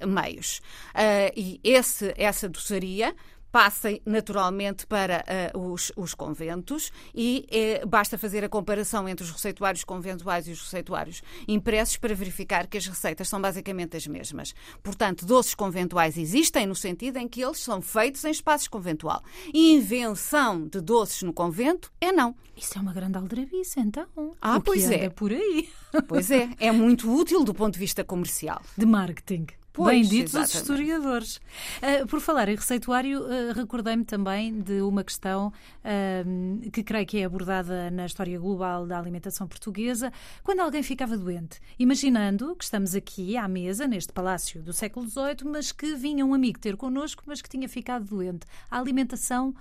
uh, 0.03 0.07
meios. 0.07 0.59
Uh, 0.93 1.31
e 1.35 1.59
esse, 1.63 2.13
essa 2.17 2.49
doçaria 2.49 3.15
passem 3.51 4.01
naturalmente 4.05 4.85
para 4.85 5.23
uh, 5.55 5.71
os, 5.71 5.91
os, 5.95 6.13
conventos 6.13 6.91
e 7.13 7.45
eh, 7.49 7.85
basta 7.85 8.17
fazer 8.17 8.43
a 8.43 8.49
comparação 8.49 9.07
entre 9.07 9.23
os 9.23 9.31
receituários 9.31 9.83
conventuais 9.83 10.47
e 10.47 10.51
os 10.51 10.61
receituários 10.61 11.21
impressos 11.47 11.97
para 11.97 12.13
verificar 12.13 12.67
que 12.67 12.77
as 12.77 12.85
receitas 12.85 13.27
são 13.27 13.41
basicamente 13.41 13.97
as 13.97 14.05
mesmas. 14.05 14.53
Portanto, 14.83 15.25
doces 15.25 15.55
conventuais 15.55 16.17
existem 16.17 16.67
no 16.67 16.75
sentido 16.75 17.17
em 17.17 17.27
que 17.27 17.41
eles 17.41 17.59
são 17.59 17.81
feitos 17.81 18.23
em 18.25 18.31
espaços 18.31 18.67
conventual. 18.67 19.23
Invenção 19.53 20.67
de 20.67 20.81
doces 20.81 21.23
no 21.23 21.33
convento 21.33 21.91
é 21.99 22.11
não. 22.11 22.35
Isso 22.55 22.77
é 22.77 22.81
uma 22.81 22.93
grande 22.93 23.17
aldrabice, 23.17 23.79
então. 23.79 24.07
Ah, 24.41 24.57
o 24.57 24.61
pois 24.61 24.89
é. 24.91 25.09
por 25.09 25.31
aí. 25.31 25.69
Pois 26.07 26.29
é, 26.29 26.49
é 26.59 26.71
muito 26.71 27.11
útil 27.11 27.43
do 27.43 27.53
ponto 27.53 27.73
de 27.73 27.79
vista 27.79 28.03
comercial. 28.03 28.61
De 28.77 28.85
marketing. 28.85 29.47
Pois, 29.71 30.07
Benditos 30.07 30.33
os 30.33 30.39
exatamente. 30.39 30.55
historiadores. 30.57 31.35
Uh, 31.37 32.07
por 32.07 32.19
falar 32.19 32.49
em 32.49 32.55
receituário, 32.55 33.21
uh, 33.21 33.53
recordei-me 33.53 34.03
também 34.03 34.59
de 34.59 34.81
uma 34.81 35.03
questão 35.03 35.47
uh, 35.47 36.71
que 36.71 36.83
creio 36.83 37.05
que 37.05 37.19
é 37.19 37.25
abordada 37.25 37.89
na 37.91 38.05
história 38.05 38.37
global 38.39 38.85
da 38.85 38.97
alimentação 38.97 39.47
portuguesa, 39.47 40.11
quando 40.43 40.59
alguém 40.59 40.83
ficava 40.83 41.17
doente. 41.17 41.59
Imaginando 41.77 42.55
que 42.55 42.63
estamos 42.63 42.95
aqui 42.95 43.37
à 43.37 43.47
mesa, 43.47 43.87
neste 43.87 44.11
palácio 44.11 44.61
do 44.61 44.73
século 44.73 45.07
XVIII, 45.07 45.45
mas 45.45 45.71
que 45.71 45.95
vinha 45.95 46.25
um 46.25 46.33
amigo 46.33 46.59
ter 46.59 46.75
connosco, 46.75 47.23
mas 47.25 47.41
que 47.41 47.49
tinha 47.49 47.69
ficado 47.69 48.05
doente. 48.05 48.45
A 48.69 48.79
alimentação 48.79 49.55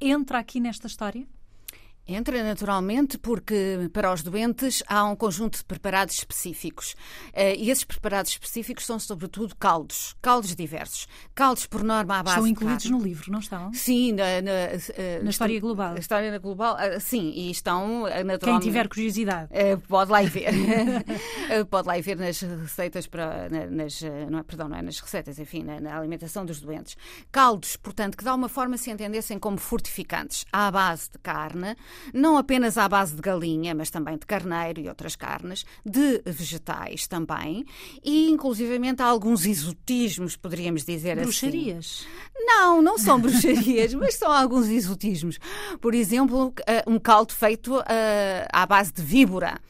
entra 0.00 0.38
aqui 0.38 0.58
nesta 0.58 0.86
história? 0.86 1.26
Entra 2.06 2.42
naturalmente 2.42 3.16
porque 3.16 3.88
para 3.92 4.12
os 4.12 4.22
doentes 4.24 4.82
há 4.88 5.04
um 5.04 5.14
conjunto 5.14 5.58
de 5.58 5.64
preparados 5.64 6.16
específicos. 6.16 6.96
Eh, 7.32 7.54
E 7.56 7.70
esses 7.70 7.84
preparados 7.84 8.32
específicos 8.32 8.84
são 8.84 8.98
sobretudo 8.98 9.54
caldos, 9.56 10.16
caldos 10.20 10.54
diversos. 10.56 11.06
Caldos 11.32 11.64
por 11.66 11.84
norma 11.84 12.18
à 12.18 12.22
base 12.22 12.36
Estão 12.36 12.46
incluídos 12.48 12.86
no 12.86 13.00
livro, 13.00 13.30
não 13.30 13.38
estão? 13.38 13.72
Sim, 13.72 14.12
na, 14.12 14.42
na, 14.42 14.50
eh, 14.50 15.20
Na 15.22 15.30
história 15.30 15.60
global. 15.60 15.92
Na 15.94 16.00
história 16.00 16.36
global, 16.38 16.76
eh, 16.80 16.98
sim, 16.98 17.30
e 17.36 17.50
estão 17.52 18.06
eh, 18.08 18.14
Quem 18.16 18.24
naturalmente. 18.24 18.64
tiver 18.64 18.88
curiosidade. 18.88 19.48
Pode 19.86 20.10
lá 20.10 20.22
ir 20.24 20.28
ver. 20.28 20.50
Pode 21.70 21.86
lá 21.86 21.96
ir 21.98 22.02
ver 22.02 22.16
nas 22.16 22.40
receitas 22.40 23.06
para. 23.06 23.48
na- 23.48 23.66
Nas, 23.66 24.00
não 24.28 24.40
é, 24.40 24.42
perdão, 24.42 24.68
não 24.68 24.76
é 24.76 24.82
nas 24.82 24.98
receitas, 24.98 25.38
enfim, 25.38 25.62
na, 25.62 25.80
na 25.80 25.96
alimentação 25.98 26.44
dos 26.44 26.60
doentes. 26.60 26.96
Caldos, 27.30 27.76
portanto, 27.76 28.16
que 28.16 28.24
de 28.24 28.28
alguma 28.28 28.48
forma 28.48 28.76
se 28.76 28.90
entendessem 28.90 29.38
como 29.38 29.56
fortificantes 29.56 30.44
à 30.52 30.70
base 30.70 31.10
de 31.10 31.18
carne, 31.18 31.76
não 32.12 32.36
apenas 32.36 32.78
à 32.78 32.88
base 32.88 33.14
de 33.14 33.22
galinha, 33.22 33.74
mas 33.74 33.90
também 33.90 34.16
de 34.16 34.26
carneiro 34.26 34.80
e 34.80 34.88
outras 34.88 35.16
carnes, 35.16 35.64
de 35.84 36.22
vegetais 36.24 37.06
também, 37.06 37.64
e 38.02 38.30
inclusivamente 38.30 39.02
há 39.02 39.06
alguns 39.06 39.46
exotismos, 39.46 40.36
poderíamos 40.36 40.84
dizer 40.84 41.12
assim. 41.18 41.22
Bruxarias. 41.22 42.06
Não, 42.34 42.82
não 42.82 42.98
são 42.98 43.20
bruxarias, 43.20 43.94
mas 43.94 44.14
são 44.14 44.32
alguns 44.32 44.68
exotismos. 44.68 45.38
Por 45.80 45.94
exemplo, 45.94 46.52
um 46.86 46.98
caldo 46.98 47.32
feito 47.32 47.82
eh, 47.88 48.46
à 48.52 48.66
base 48.66 48.92
de 48.92 49.02
víbora. 49.02 49.60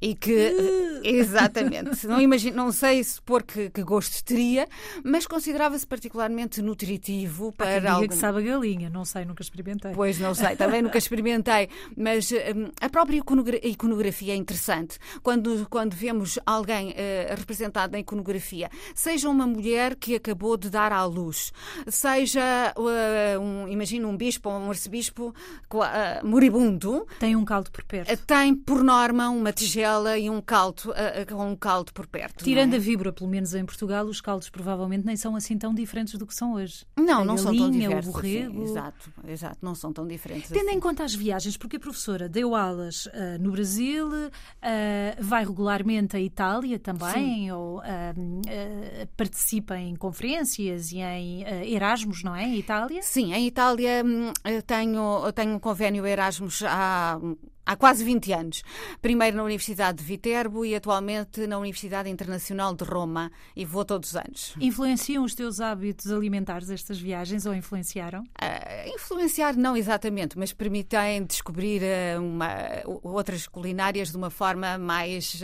E 0.00 0.14
que, 0.14 1.00
exatamente, 1.02 2.06
não, 2.06 2.20
imagino, 2.20 2.56
não 2.56 2.70
sei 2.72 3.02
supor 3.02 3.42
que, 3.42 3.70
que 3.70 3.82
gosto 3.82 4.22
teria, 4.24 4.68
mas 5.02 5.26
considerava-se 5.26 5.86
particularmente 5.86 6.60
nutritivo 6.60 7.54
Há 7.58 7.64
quem 7.64 7.80
para 7.80 7.92
algum... 7.92 8.08
que 8.08 8.14
sabe 8.14 8.38
a 8.38 8.52
galinha, 8.52 8.90
não 8.90 9.04
sei, 9.04 9.24
nunca 9.24 9.42
experimentei. 9.42 9.92
Pois 9.92 10.18
não 10.18 10.34
sei, 10.34 10.54
também 10.56 10.82
nunca 10.82 10.98
experimentei, 10.98 11.68
mas 11.96 12.30
hum, 12.30 12.70
a 12.80 12.88
própria 12.90 13.16
iconogra- 13.18 13.60
iconografia 13.62 14.34
é 14.34 14.36
interessante. 14.36 14.98
Quando, 15.22 15.66
quando 15.70 15.94
vemos 15.94 16.38
alguém 16.44 16.92
eh, 16.96 17.34
representado 17.36 17.92
na 17.92 18.00
iconografia, 18.00 18.68
seja 18.94 19.28
uma 19.30 19.46
mulher 19.46 19.96
que 19.96 20.14
acabou 20.14 20.56
de 20.58 20.68
dar 20.68 20.92
à 20.92 21.04
luz, 21.04 21.52
seja, 21.88 22.74
eh, 22.76 23.38
um, 23.38 23.66
imagina, 23.68 24.06
um 24.06 24.16
bispo 24.16 24.50
ou 24.50 24.58
um 24.58 24.68
arcebispo 24.68 25.34
eh, 25.74 26.20
moribundo, 26.22 27.06
Tem 27.18 27.34
um 27.34 27.44
caldo 27.46 27.70
por 27.70 27.82
perto. 27.84 28.14
tem 28.26 28.54
por 28.54 28.82
norma 28.84 29.30
uma 29.30 29.50
tigela 29.52 29.69
e 30.18 30.30
um 30.30 30.40
caldo, 30.40 30.94
com 31.28 31.46
um 31.46 31.56
caldo 31.56 31.92
por 31.92 32.06
perto. 32.06 32.44
Tirando 32.44 32.70
não 32.70 32.74
a 32.74 32.76
é? 32.76 32.80
víbora, 32.80 33.12
pelo 33.12 33.28
menos 33.28 33.54
em 33.54 33.64
Portugal, 33.64 34.04
os 34.06 34.20
caldos 34.20 34.48
provavelmente 34.48 35.04
nem 35.06 35.16
são 35.16 35.36
assim 35.36 35.56
tão 35.58 35.74
diferentes 35.74 36.14
do 36.18 36.26
que 36.26 36.34
são 36.34 36.54
hoje. 36.54 36.84
Não, 36.98 37.22
A 37.22 37.24
não 37.24 37.36
são 37.36 37.54
tão 37.54 37.66
galinha, 37.66 37.88
diversos. 37.88 38.10
O 38.10 38.12
borrego. 38.12 38.62
assim, 38.62 38.70
exato, 38.70 39.12
exato, 39.26 39.58
não 39.62 39.74
são 39.74 39.92
tão 39.92 40.06
diferentes. 40.06 40.50
Tendo 40.50 40.68
assim. 40.68 40.76
em 40.76 40.80
conta 40.80 41.04
as 41.04 41.14
viagens, 41.14 41.56
porque 41.56 41.76
a 41.76 41.80
professora 41.80 42.28
deu 42.28 42.54
aulas 42.54 43.08
ah, 43.12 43.38
no 43.38 43.50
Brasil, 43.52 44.08
ah, 44.62 45.16
vai 45.18 45.44
regularmente 45.44 46.16
à 46.16 46.20
Itália 46.20 46.78
também, 46.78 47.52
ou 47.52 47.80
ah, 47.80 48.14
ah, 48.14 49.08
participa 49.16 49.78
em 49.78 49.94
conferências 49.96 50.92
e 50.92 50.98
em 50.98 51.44
Erasmus, 51.72 52.22
não 52.22 52.34
é? 52.34 52.44
Em 52.44 52.58
Itália? 52.58 53.02
Sim, 53.02 53.32
em 53.32 53.46
Itália 53.46 54.02
hum, 54.04 54.32
tenho, 54.66 55.22
eu 55.24 55.32
tenho 55.32 55.54
um 55.54 55.58
convênio 55.58 56.06
Erasmus 56.06 56.62
há, 56.66 57.18
há 57.70 57.76
quase 57.76 58.02
20 58.02 58.32
anos. 58.32 58.62
Primeiro 59.00 59.36
na 59.36 59.44
Universidade 59.44 59.98
de 59.98 60.04
Viterbo 60.04 60.64
e 60.64 60.74
atualmente 60.74 61.46
na 61.46 61.56
Universidade 61.56 62.10
Internacional 62.10 62.74
de 62.74 62.82
Roma 62.82 63.30
e 63.54 63.64
vou 63.64 63.84
todos 63.84 64.10
os 64.10 64.16
anos. 64.16 64.54
Influenciam 64.60 65.22
os 65.22 65.36
teus 65.36 65.60
hábitos 65.60 66.10
alimentares 66.10 66.68
estas 66.68 66.98
viagens 66.98 67.46
ou 67.46 67.54
influenciaram? 67.54 68.24
Ah, 68.40 68.88
influenciar 68.88 69.56
não 69.56 69.76
exatamente, 69.76 70.36
mas 70.36 70.52
permitem 70.52 71.24
descobrir 71.24 71.80
ah, 71.84 72.20
uma, 72.20 72.48
outras 73.04 73.46
culinárias 73.46 74.10
de 74.10 74.16
uma 74.16 74.30
forma 74.30 74.76
mais, 74.76 75.40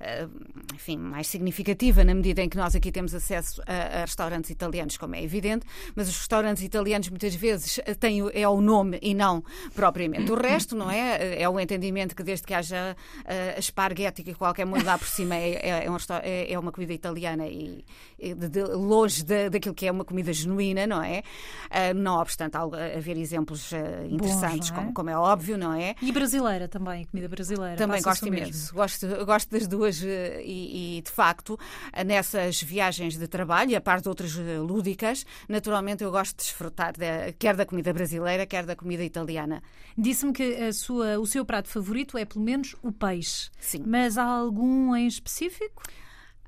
ah, 0.00 0.28
enfim, 0.72 0.96
mais 0.96 1.26
significativa, 1.26 2.04
na 2.04 2.14
medida 2.14 2.40
em 2.40 2.48
que 2.48 2.56
nós 2.56 2.76
aqui 2.76 2.92
temos 2.92 3.12
acesso 3.16 3.60
a, 3.66 3.98
a 3.98 4.00
restaurantes 4.02 4.48
italianos, 4.48 4.96
como 4.96 5.16
é 5.16 5.24
evidente, 5.24 5.66
mas 5.96 6.08
os 6.08 6.18
restaurantes 6.18 6.62
italianos 6.62 7.08
muitas 7.08 7.34
vezes 7.34 7.80
têm 7.98 8.22
é 8.32 8.48
o 8.48 8.60
nome 8.60 9.00
e 9.02 9.12
não 9.12 9.42
propriamente 9.74 10.30
o 10.30 10.36
resto, 10.36 10.76
não 10.76 10.88
é? 10.88 11.42
É 11.42 11.48
o 11.48 11.63
entendimento 11.64 12.14
que 12.14 12.22
desde 12.22 12.46
que 12.46 12.54
haja 12.54 12.96
ah, 13.26 13.58
esparguete 13.58 14.22
e 14.24 14.34
qualquer 14.34 14.64
molho 14.66 14.84
lá 14.84 14.96
por 14.98 15.08
cima 15.08 15.34
é, 15.34 15.50
é, 15.54 15.84
é 15.86 15.90
um 15.90 15.96
é- 16.22 16.52
é 16.52 16.58
uma 16.58 16.70
comida 16.70 16.92
italiana 16.92 17.46
e, 17.48 17.84
e 18.18 18.34
de- 18.34 18.48
de- 18.48 18.62
longe 18.62 19.24
da- 19.24 19.48
daquilo 19.48 19.74
que 19.74 19.86
é 19.86 19.90
uma 19.90 20.04
comida 20.04 20.32
genuína, 20.32 20.86
não 20.86 21.02
é? 21.02 21.22
Ah, 21.70 21.92
não 21.94 22.20
obstante 22.20 22.56
algo- 22.56 22.76
haver 22.76 23.16
exemplos 23.16 23.72
ah, 23.72 24.06
interessantes, 24.06 24.70
não 24.70 24.76
é? 24.76 24.80
como, 24.82 24.94
como 24.94 25.10
é 25.10 25.16
óbvio, 25.18 25.58
não 25.58 25.72
é? 25.74 25.94
E 26.00 26.12
brasileira 26.12 26.68
também, 26.68 27.04
comida 27.06 27.28
brasileira. 27.28 27.76
Também 27.76 28.00
gosto 28.02 28.26
imenso. 28.28 28.74
Gosto, 28.74 29.06
gosto 29.26 29.50
das 29.50 29.66
duas 29.66 30.02
eh, 30.04 30.42
e, 30.44 30.98
e, 30.98 31.02
de 31.02 31.10
facto, 31.10 31.58
eh, 31.92 32.04
nessas 32.04 32.62
viagens 32.62 33.16
de 33.16 33.26
trabalho, 33.26 33.76
a 33.76 33.80
par 33.80 34.00
de 34.00 34.08
outras 34.08 34.36
eh, 34.38 34.58
lúdicas, 34.58 35.24
naturalmente 35.48 36.04
eu 36.04 36.10
gosto 36.10 36.36
de 36.36 36.44
desfrutar 36.44 36.92
de- 36.92 37.32
quer 37.38 37.56
da 37.56 37.64
comida 37.64 37.92
brasileira, 37.92 38.46
quer 38.46 38.66
da 38.66 38.76
comida 38.76 39.02
italiana. 39.02 39.62
Disse-me 39.96 40.32
que 40.32 40.54
a 40.56 40.72
sua, 40.72 41.18
o 41.18 41.26
seu 41.26 41.44
prato 41.54 41.68
favorito 41.68 42.18
é 42.18 42.24
pelo 42.24 42.44
menos 42.44 42.74
o 42.82 42.90
peixe. 42.90 43.48
Sim. 43.60 43.84
Mas 43.86 44.18
há 44.18 44.24
algum 44.24 44.94
em 44.96 45.06
específico? 45.06 45.82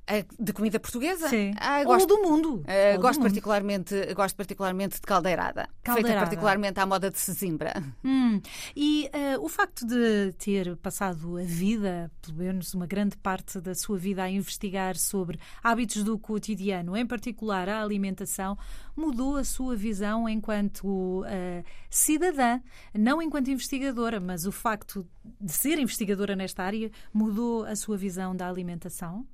Eh, 0.08 0.24
De 0.38 0.52
comida 0.52 0.78
portuguesa? 0.78 1.28
Ah, 1.58 1.80
Ou 1.80 1.84
gosto, 1.86 2.06
do 2.06 2.22
mundo. 2.22 2.62
eh, 2.66 2.92
Ou 2.92 2.98
do 2.98 3.02
gosto, 3.02 3.18
mundo. 3.18 3.26
particularmente, 3.28 4.14
gosto 4.14 4.36
particularmente 4.36 4.94
de 4.96 5.00
caldeirada, 5.00 5.62
feita 5.62 5.82
Caldeirada. 5.82 6.20
particularmente 6.26 6.78
à 6.78 6.86
moda 6.86 7.10
de 7.10 7.18
Sesimbra. 7.18 7.72
Hum, 8.04 8.40
E 8.76 9.10
eh, 9.12 9.36
o 9.38 9.48
facto 9.48 9.84
de 9.84 10.32
ter 10.38 10.76
passado 10.76 11.36
a 11.38 11.42
vida, 11.42 12.08
pelo 12.22 12.36
menos 12.36 12.72
uma 12.72 12.86
grande 12.86 13.16
parte 13.16 13.60
da 13.60 13.74
sua 13.74 13.98
vida, 13.98 14.22
a 14.22 14.30
investigar 14.30 14.96
sobre 14.96 15.40
hábitos 15.62 16.04
do 16.04 16.16
cotidiano, 16.18 16.96
em 16.96 17.04
particular 17.06 17.68
a 17.68 17.82
alimentação, 17.82 18.56
mudou 18.94 19.36
a 19.36 19.42
sua 19.44 19.74
visão 19.74 20.28
enquanto 20.28 21.24
eh, 21.26 21.64
cidadã, 21.90 22.60
não 22.94 23.20
enquanto 23.20 23.50
investigadora, 23.50 24.20
mas 24.20 24.46
o 24.46 24.52
facto 24.52 25.04
de 25.40 25.52
ser 25.52 25.78
investigadora 25.80 26.36
nesta 26.36 26.62
área 26.62 26.92
mudou 27.12 27.64
a 27.64 27.74
sua 27.74 27.96
visão 27.96 28.36
da 28.36 28.48
alimentação? 28.48 29.26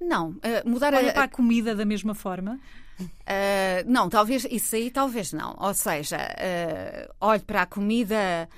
Não, 0.00 0.36
eh, 0.42 0.62
mudar 0.64 0.92
Olha 0.94 1.10
a, 1.10 1.12
para 1.14 1.24
a 1.24 1.28
comida 1.28 1.74
da 1.74 1.84
mesma 1.84 2.14
forma? 2.14 2.58
Uh, 3.00 3.82
não, 3.86 4.08
talvez 4.08 4.46
isso 4.50 4.76
aí 4.76 4.90
talvez 4.90 5.32
não. 5.32 5.56
Ou 5.58 5.74
seja, 5.74 6.16
uh, 6.18 7.14
olho 7.20 7.42
para 7.42 7.62
a 7.62 7.66
comida. 7.66 8.48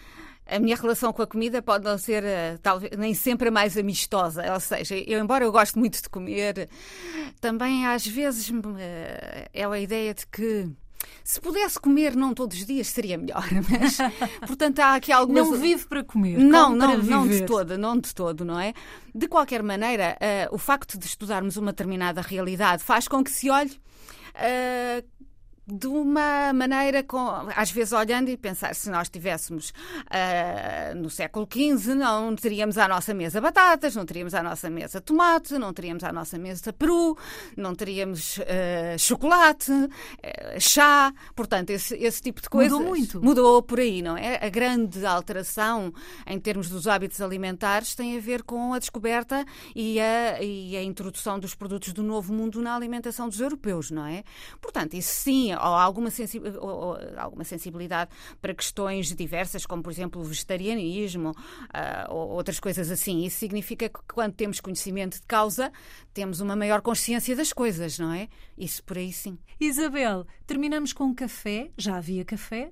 A 0.49 0.61
minha 0.61 0.77
relação 0.77 1.13
com 1.13 1.23
a 1.23 1.27
comida 1.27 1.61
pode 1.61 1.85
não 1.85 1.99
ser 1.99 2.23
uh, 2.23 2.59
talvez, 2.63 2.97
nem 2.97 3.15
sempre 3.15 3.49
a 3.49 3.51
mais 3.51 3.77
amistosa. 3.77 4.53
Ou 4.53 4.61
seja, 4.61 4.97
eu, 4.97 5.19
embora 5.19 5.45
eu 5.45 5.51
goste 5.51 5.79
muito 5.79 6.01
de 6.01 6.09
comer, 6.09 6.69
também 7.41 7.87
às 7.87 8.07
vezes 8.07 8.51
uh, 8.51 8.55
é 9.53 9.65
a 9.65 9.79
ideia 9.79 10.15
de 10.15 10.27
que 10.27 10.71
se 11.25 11.41
pudesse 11.41 11.79
comer 11.79 12.15
não 12.15 12.33
todos 12.33 12.57
os 12.59 12.67
dias 12.67 12.87
seria 12.89 13.19
melhor. 13.19 13.45
Mas, 13.69 13.99
portanto, 14.47 14.79
há 14.81 14.95
aqui 14.95 15.13
algumas. 15.13 15.49
Não 15.49 15.59
vive 15.59 15.87
para 15.87 16.05
comer. 16.05 16.39
Não, 16.39 16.75
não, 16.75 16.99
não 16.99 17.27
de 17.27 17.45
todo, 17.45 17.77
não 17.77 17.99
de 17.99 18.15
todo, 18.15 18.45
não 18.45 18.59
é? 18.59 18.73
De 19.15 19.27
qualquer 19.29 19.63
maneira, 19.63 20.17
eh, 20.21 20.49
o 20.53 20.59
facto 20.59 20.99
de 20.99 21.07
estudarmos 21.07 21.57
uma 21.57 21.73
determinada 21.73 22.21
realidade 22.21 22.83
faz 22.83 23.09
com 23.09 23.25
que 23.25 23.31
se 23.31 23.51
olhe 23.51 23.79
eh, 24.35 25.03
de 25.67 25.89
uma 25.89 26.53
maneira, 26.53 27.03
com, 27.03 27.29
às 27.57 27.73
vezes 27.73 27.93
olhando 27.93 28.29
e 28.29 28.37
pensar, 28.37 28.73
se 28.73 28.89
nós 28.89 29.09
estivéssemos 29.09 29.71
uh, 29.71 30.95
no 30.95 31.11
século 31.11 31.47
XV, 31.51 31.95
não 31.95 32.37
teríamos 32.37 32.79
à 32.79 32.87
nossa 32.87 33.13
mesa 33.13 33.41
batatas, 33.41 33.97
não 33.97 34.07
teríamos 34.07 34.33
à 34.33 34.45
nossa 34.45 34.71
mesa 34.71 35.01
tomate, 35.01 35.59
não 35.59 35.73
teríamos 35.73 36.05
à 36.05 36.13
nossa 36.13 36.39
mesa 36.39 36.73
peru, 36.73 37.19
não 37.57 37.75
teríamos 37.75 38.39
uh, 38.39 38.97
chocolate, 38.97 39.73
uh, 39.73 39.91
chá, 40.61 41.13
portanto, 41.35 41.71
esse, 41.71 41.97
esse 41.97 42.23
tipo 42.23 42.41
de 42.41 42.49
coisas. 42.49 42.73
Mudou 42.73 42.89
muito. 42.89 43.21
Mudou 43.21 43.61
por 43.61 43.81
aí, 43.81 44.03
não 44.03 44.17
é? 44.17 44.47
A 44.47 44.49
grande 44.49 45.05
alteração 45.05 45.93
em 46.29 46.39
termos 46.39 46.69
dos 46.69 46.87
hábitos 46.87 47.21
alimentares 47.21 47.93
tem 47.97 48.17
a 48.17 48.21
ver 48.21 48.45
com 48.45 48.73
a 48.73 48.79
descoberta 48.79 49.45
e 49.75 49.99
a, 49.99 50.41
e 50.41 50.77
a 50.77 50.83
introdução 50.85 51.41
dos 51.41 51.57
produtos 51.57 51.93
do 51.93 52.05
novo 52.05 52.33
mundo 52.33 52.63
na 52.63 52.77
alimentação 52.77 53.29
dos 53.29 53.41
europeus, 53.41 53.91
não 53.91 54.07
é? 54.07 54.23
Portanto, 54.61 54.95
isso 54.95 55.13
sim 55.13 55.56
ou 55.57 55.75
alguma, 55.75 56.11
sensi 56.11 56.41
ou, 56.61 56.97
alguma 57.17 57.45
sensibilidade 57.45 58.11
para 58.41 58.55
questões 58.55 59.15
diversas, 59.15 59.67
como 59.67 59.83
por 59.83 59.91
exemplo 59.91 60.21
o 60.21 60.25
vegetarianismo 60.25 61.31
uh, 61.31 62.13
ou 62.13 62.31
outras 62.31 62.61
coisas 62.61 62.91
assim. 62.91 63.25
Isso 63.25 63.39
significa 63.39 63.89
que 63.89 63.99
quando 64.13 64.35
temos 64.35 64.61
conhecimento 64.61 65.17
de 65.17 65.23
causa, 65.23 65.73
temos 66.13 66.41
uma 66.41 66.57
maior 66.57 66.81
consciência 66.81 67.35
das 67.35 67.53
coisas, 67.53 67.99
não 67.99 68.13
é? 68.13 68.29
Isso 68.57 68.83
por 68.85 68.99
aí 68.99 69.13
sim. 69.13 69.39
Isabel, 69.61 70.27
terminamos 70.47 70.93
com 70.93 71.15
café. 71.15 71.71
Já 71.77 71.97
havia 71.97 72.25
café? 72.25 72.71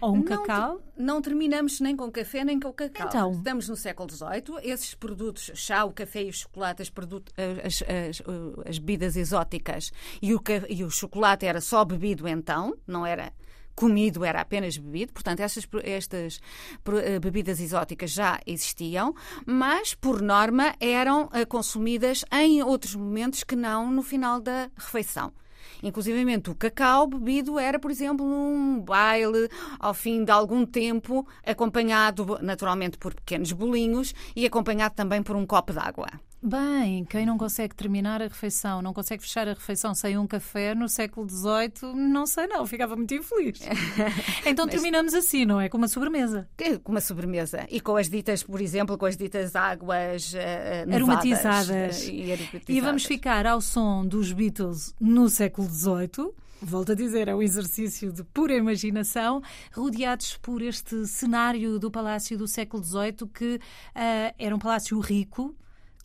Ou 0.00 0.12
um 0.12 0.16
não, 0.16 0.24
cacau? 0.24 0.80
Não 0.96 1.22
terminamos 1.22 1.80
nem 1.80 1.96
com 1.96 2.10
café 2.10 2.44
nem 2.44 2.60
com 2.60 2.72
cacau. 2.72 3.08
Então. 3.08 3.32
Estamos 3.32 3.68
no 3.68 3.76
século 3.76 4.10
XVIII. 4.10 4.70
Esses 4.70 4.94
produtos, 4.94 5.50
chá, 5.54 5.84
o 5.84 5.92
café 5.92 6.22
e 6.24 6.28
o 6.28 6.32
chocolate, 6.32 6.82
as, 6.82 6.90
produtos, 6.90 7.32
as, 7.64 7.82
as, 7.82 8.22
as 8.68 8.78
bebidas 8.78 9.16
exóticas 9.16 9.90
e 10.20 10.34
o, 10.34 10.42
e 10.68 10.84
o 10.84 10.90
chocolate 10.90 11.46
era 11.46 11.60
só 11.60 11.84
bebido 11.84 12.28
então, 12.28 12.76
não 12.86 13.06
era 13.06 13.32
comido, 13.76 14.24
era 14.24 14.40
apenas 14.40 14.76
bebido. 14.78 15.12
Portanto, 15.12 15.40
estas, 15.40 15.68
estas 15.84 16.40
bebidas 17.20 17.60
exóticas 17.60 18.10
já 18.10 18.40
existiam, 18.46 19.14
mas, 19.44 19.94
por 19.94 20.22
norma, 20.22 20.74
eram 20.80 21.28
eh, 21.32 21.44
consumidas 21.44 22.24
em 22.32 22.62
outros 22.62 22.94
momentos 22.94 23.44
que 23.44 23.54
não 23.54 23.90
no 23.90 24.02
final 24.02 24.40
da 24.40 24.70
refeição. 24.76 25.32
Inclusivamente 25.82 26.50
o 26.50 26.54
cacau 26.54 27.06
bebido 27.06 27.58
era, 27.58 27.78
por 27.78 27.90
exemplo, 27.90 28.26
num 28.26 28.80
baile 28.80 29.48
ao 29.78 29.94
fim 29.94 30.24
de 30.24 30.30
algum 30.30 30.64
tempo, 30.66 31.26
acompanhado 31.44 32.38
naturalmente 32.40 32.98
por 32.98 33.14
pequenos 33.14 33.52
bolinhos 33.52 34.14
e 34.34 34.46
acompanhado 34.46 34.94
também 34.94 35.22
por 35.22 35.36
um 35.36 35.46
copo 35.46 35.72
d'água. 35.72 36.08
Bem, 36.42 37.04
quem 37.04 37.24
não 37.24 37.38
consegue 37.38 37.74
terminar 37.74 38.20
a 38.20 38.24
refeição, 38.24 38.82
não 38.82 38.92
consegue 38.92 39.22
fechar 39.22 39.48
a 39.48 39.54
refeição 39.54 39.94
sem 39.94 40.18
um 40.18 40.26
café 40.26 40.74
no 40.74 40.88
século 40.88 41.28
XVIII, 41.28 41.94
não 41.94 42.26
sei 42.26 42.46
não, 42.46 42.64
ficava 42.66 42.94
muito 42.94 43.14
infeliz. 43.14 43.60
então 44.44 44.66
Mas... 44.66 44.74
terminamos 44.74 45.14
assim, 45.14 45.44
não 45.44 45.60
é? 45.60 45.68
Com 45.68 45.78
uma 45.78 45.88
sobremesa. 45.88 46.46
Com 46.84 46.92
uma 46.92 47.00
sobremesa. 47.00 47.66
E 47.70 47.80
com 47.80 47.96
as 47.96 48.08
ditas, 48.08 48.42
por 48.42 48.60
exemplo, 48.60 48.98
com 48.98 49.06
as 49.06 49.16
ditas 49.16 49.56
águas 49.56 50.34
uh, 50.34 50.94
aromatizadas. 50.94 52.06
E, 52.06 52.32
aromatizadas. 52.32 52.68
e 52.68 52.80
vamos 52.80 53.04
ficar 53.04 53.46
ao 53.46 53.60
som 53.60 54.06
dos 54.06 54.30
Beatles 54.30 54.94
no 55.00 55.28
século 55.30 55.68
XVIII. 55.68 56.32
Volto 56.60 56.92
a 56.92 56.94
dizer, 56.94 57.28
é 57.28 57.34
um 57.34 57.42
exercício 57.42 58.12
de 58.12 58.24
pura 58.24 58.54
imaginação, 58.54 59.42
rodeados 59.72 60.36
por 60.38 60.62
este 60.62 61.06
cenário 61.06 61.78
do 61.78 61.90
Palácio 61.90 62.36
do 62.38 62.48
século 62.48 62.82
XVIII, 62.82 63.28
que 63.32 63.56
uh, 63.56 64.34
era 64.38 64.54
um 64.54 64.58
palácio 64.58 64.98
rico, 65.00 65.54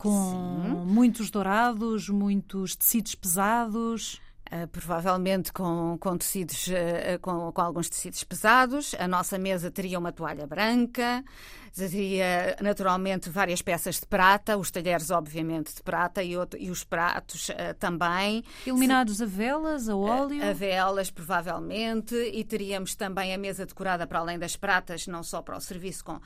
com 0.02 0.64
Sim. 0.64 0.92
muitos 0.92 1.30
dourados, 1.30 2.08
muitos 2.08 2.74
tecidos 2.74 3.14
pesados. 3.14 4.20
Uh, 4.52 4.68
provavelmente 4.68 5.50
com, 5.50 5.96
com 5.98 6.18
tecidos, 6.18 6.66
uh, 6.66 7.18
com, 7.22 7.50
com, 7.52 7.60
alguns 7.62 7.88
tecidos 7.88 8.22
pesados. 8.22 8.94
A 8.98 9.08
nossa 9.08 9.38
mesa 9.38 9.70
teria 9.70 9.98
uma 9.98 10.12
toalha 10.12 10.46
branca, 10.46 11.24
teria 11.74 12.56
naturalmente 12.60 13.30
várias 13.30 13.62
peças 13.62 14.00
de 14.00 14.06
prata, 14.06 14.56
os 14.56 14.70
talheres, 14.70 15.10
obviamente, 15.10 15.74
de 15.74 15.82
prata 15.82 16.22
e, 16.22 16.36
outro, 16.36 16.60
e 16.60 16.70
os 16.70 16.84
pratos 16.84 17.48
uh, 17.48 17.74
também. 17.78 18.44
Iluminados 18.66 19.16
Se, 19.16 19.24
a 19.24 19.26
velas, 19.26 19.88
a 19.88 19.96
óleo? 19.96 20.44
A 20.44 20.52
velas, 20.52 21.10
provavelmente, 21.10 22.14
e 22.14 22.44
teríamos 22.44 22.94
também 22.94 23.34
a 23.34 23.38
mesa 23.38 23.64
decorada 23.66 24.06
para 24.06 24.18
além 24.18 24.38
das 24.38 24.56
pratas, 24.56 25.06
não 25.06 25.22
só 25.22 25.40
para 25.42 25.56
o 25.56 25.60
serviço 25.60 26.04
com, 26.04 26.20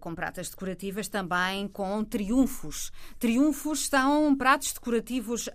com 0.00 0.14
pratas 0.14 0.50
decorativas, 0.50 1.08
também 1.08 1.68
com 1.68 2.04
triunfos. 2.04 2.92
Triunfos 3.18 3.88
são 3.88 4.34
pratos 4.36 4.72
decorativos 4.72 5.48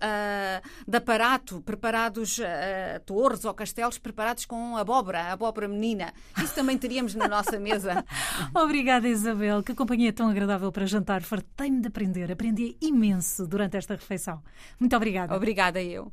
de 0.86 0.96
aparato 0.96 1.60
preparados 1.60 1.92
preparados 1.92 2.38
uh, 2.38 3.00
torres 3.04 3.44
ou 3.44 3.54
castelos 3.54 3.98
preparados 3.98 4.46
com 4.46 4.76
abóbora, 4.76 5.32
abóbora 5.32 5.68
menina. 5.68 6.12
Isso 6.42 6.54
também 6.54 6.78
teríamos 6.78 7.14
na 7.14 7.28
nossa 7.28 7.58
mesa. 7.58 8.04
Obrigada, 8.54 9.08
Isabel. 9.12 9.62
Que 9.62 9.74
companhia 9.74 10.12
tão 10.12 10.28
agradável 10.28 10.70
para 10.70 10.86
jantar. 10.86 11.22
Fartei-me 11.22 11.80
de 11.80 11.88
aprender. 11.88 12.30
Aprendi 12.30 12.76
imenso 12.80 13.46
durante 13.46 13.76
esta 13.76 13.94
refeição. 13.94 14.42
Muito 14.78 14.94
obrigada. 14.94 15.34
Obrigada 15.34 15.82
eu. 15.82 16.12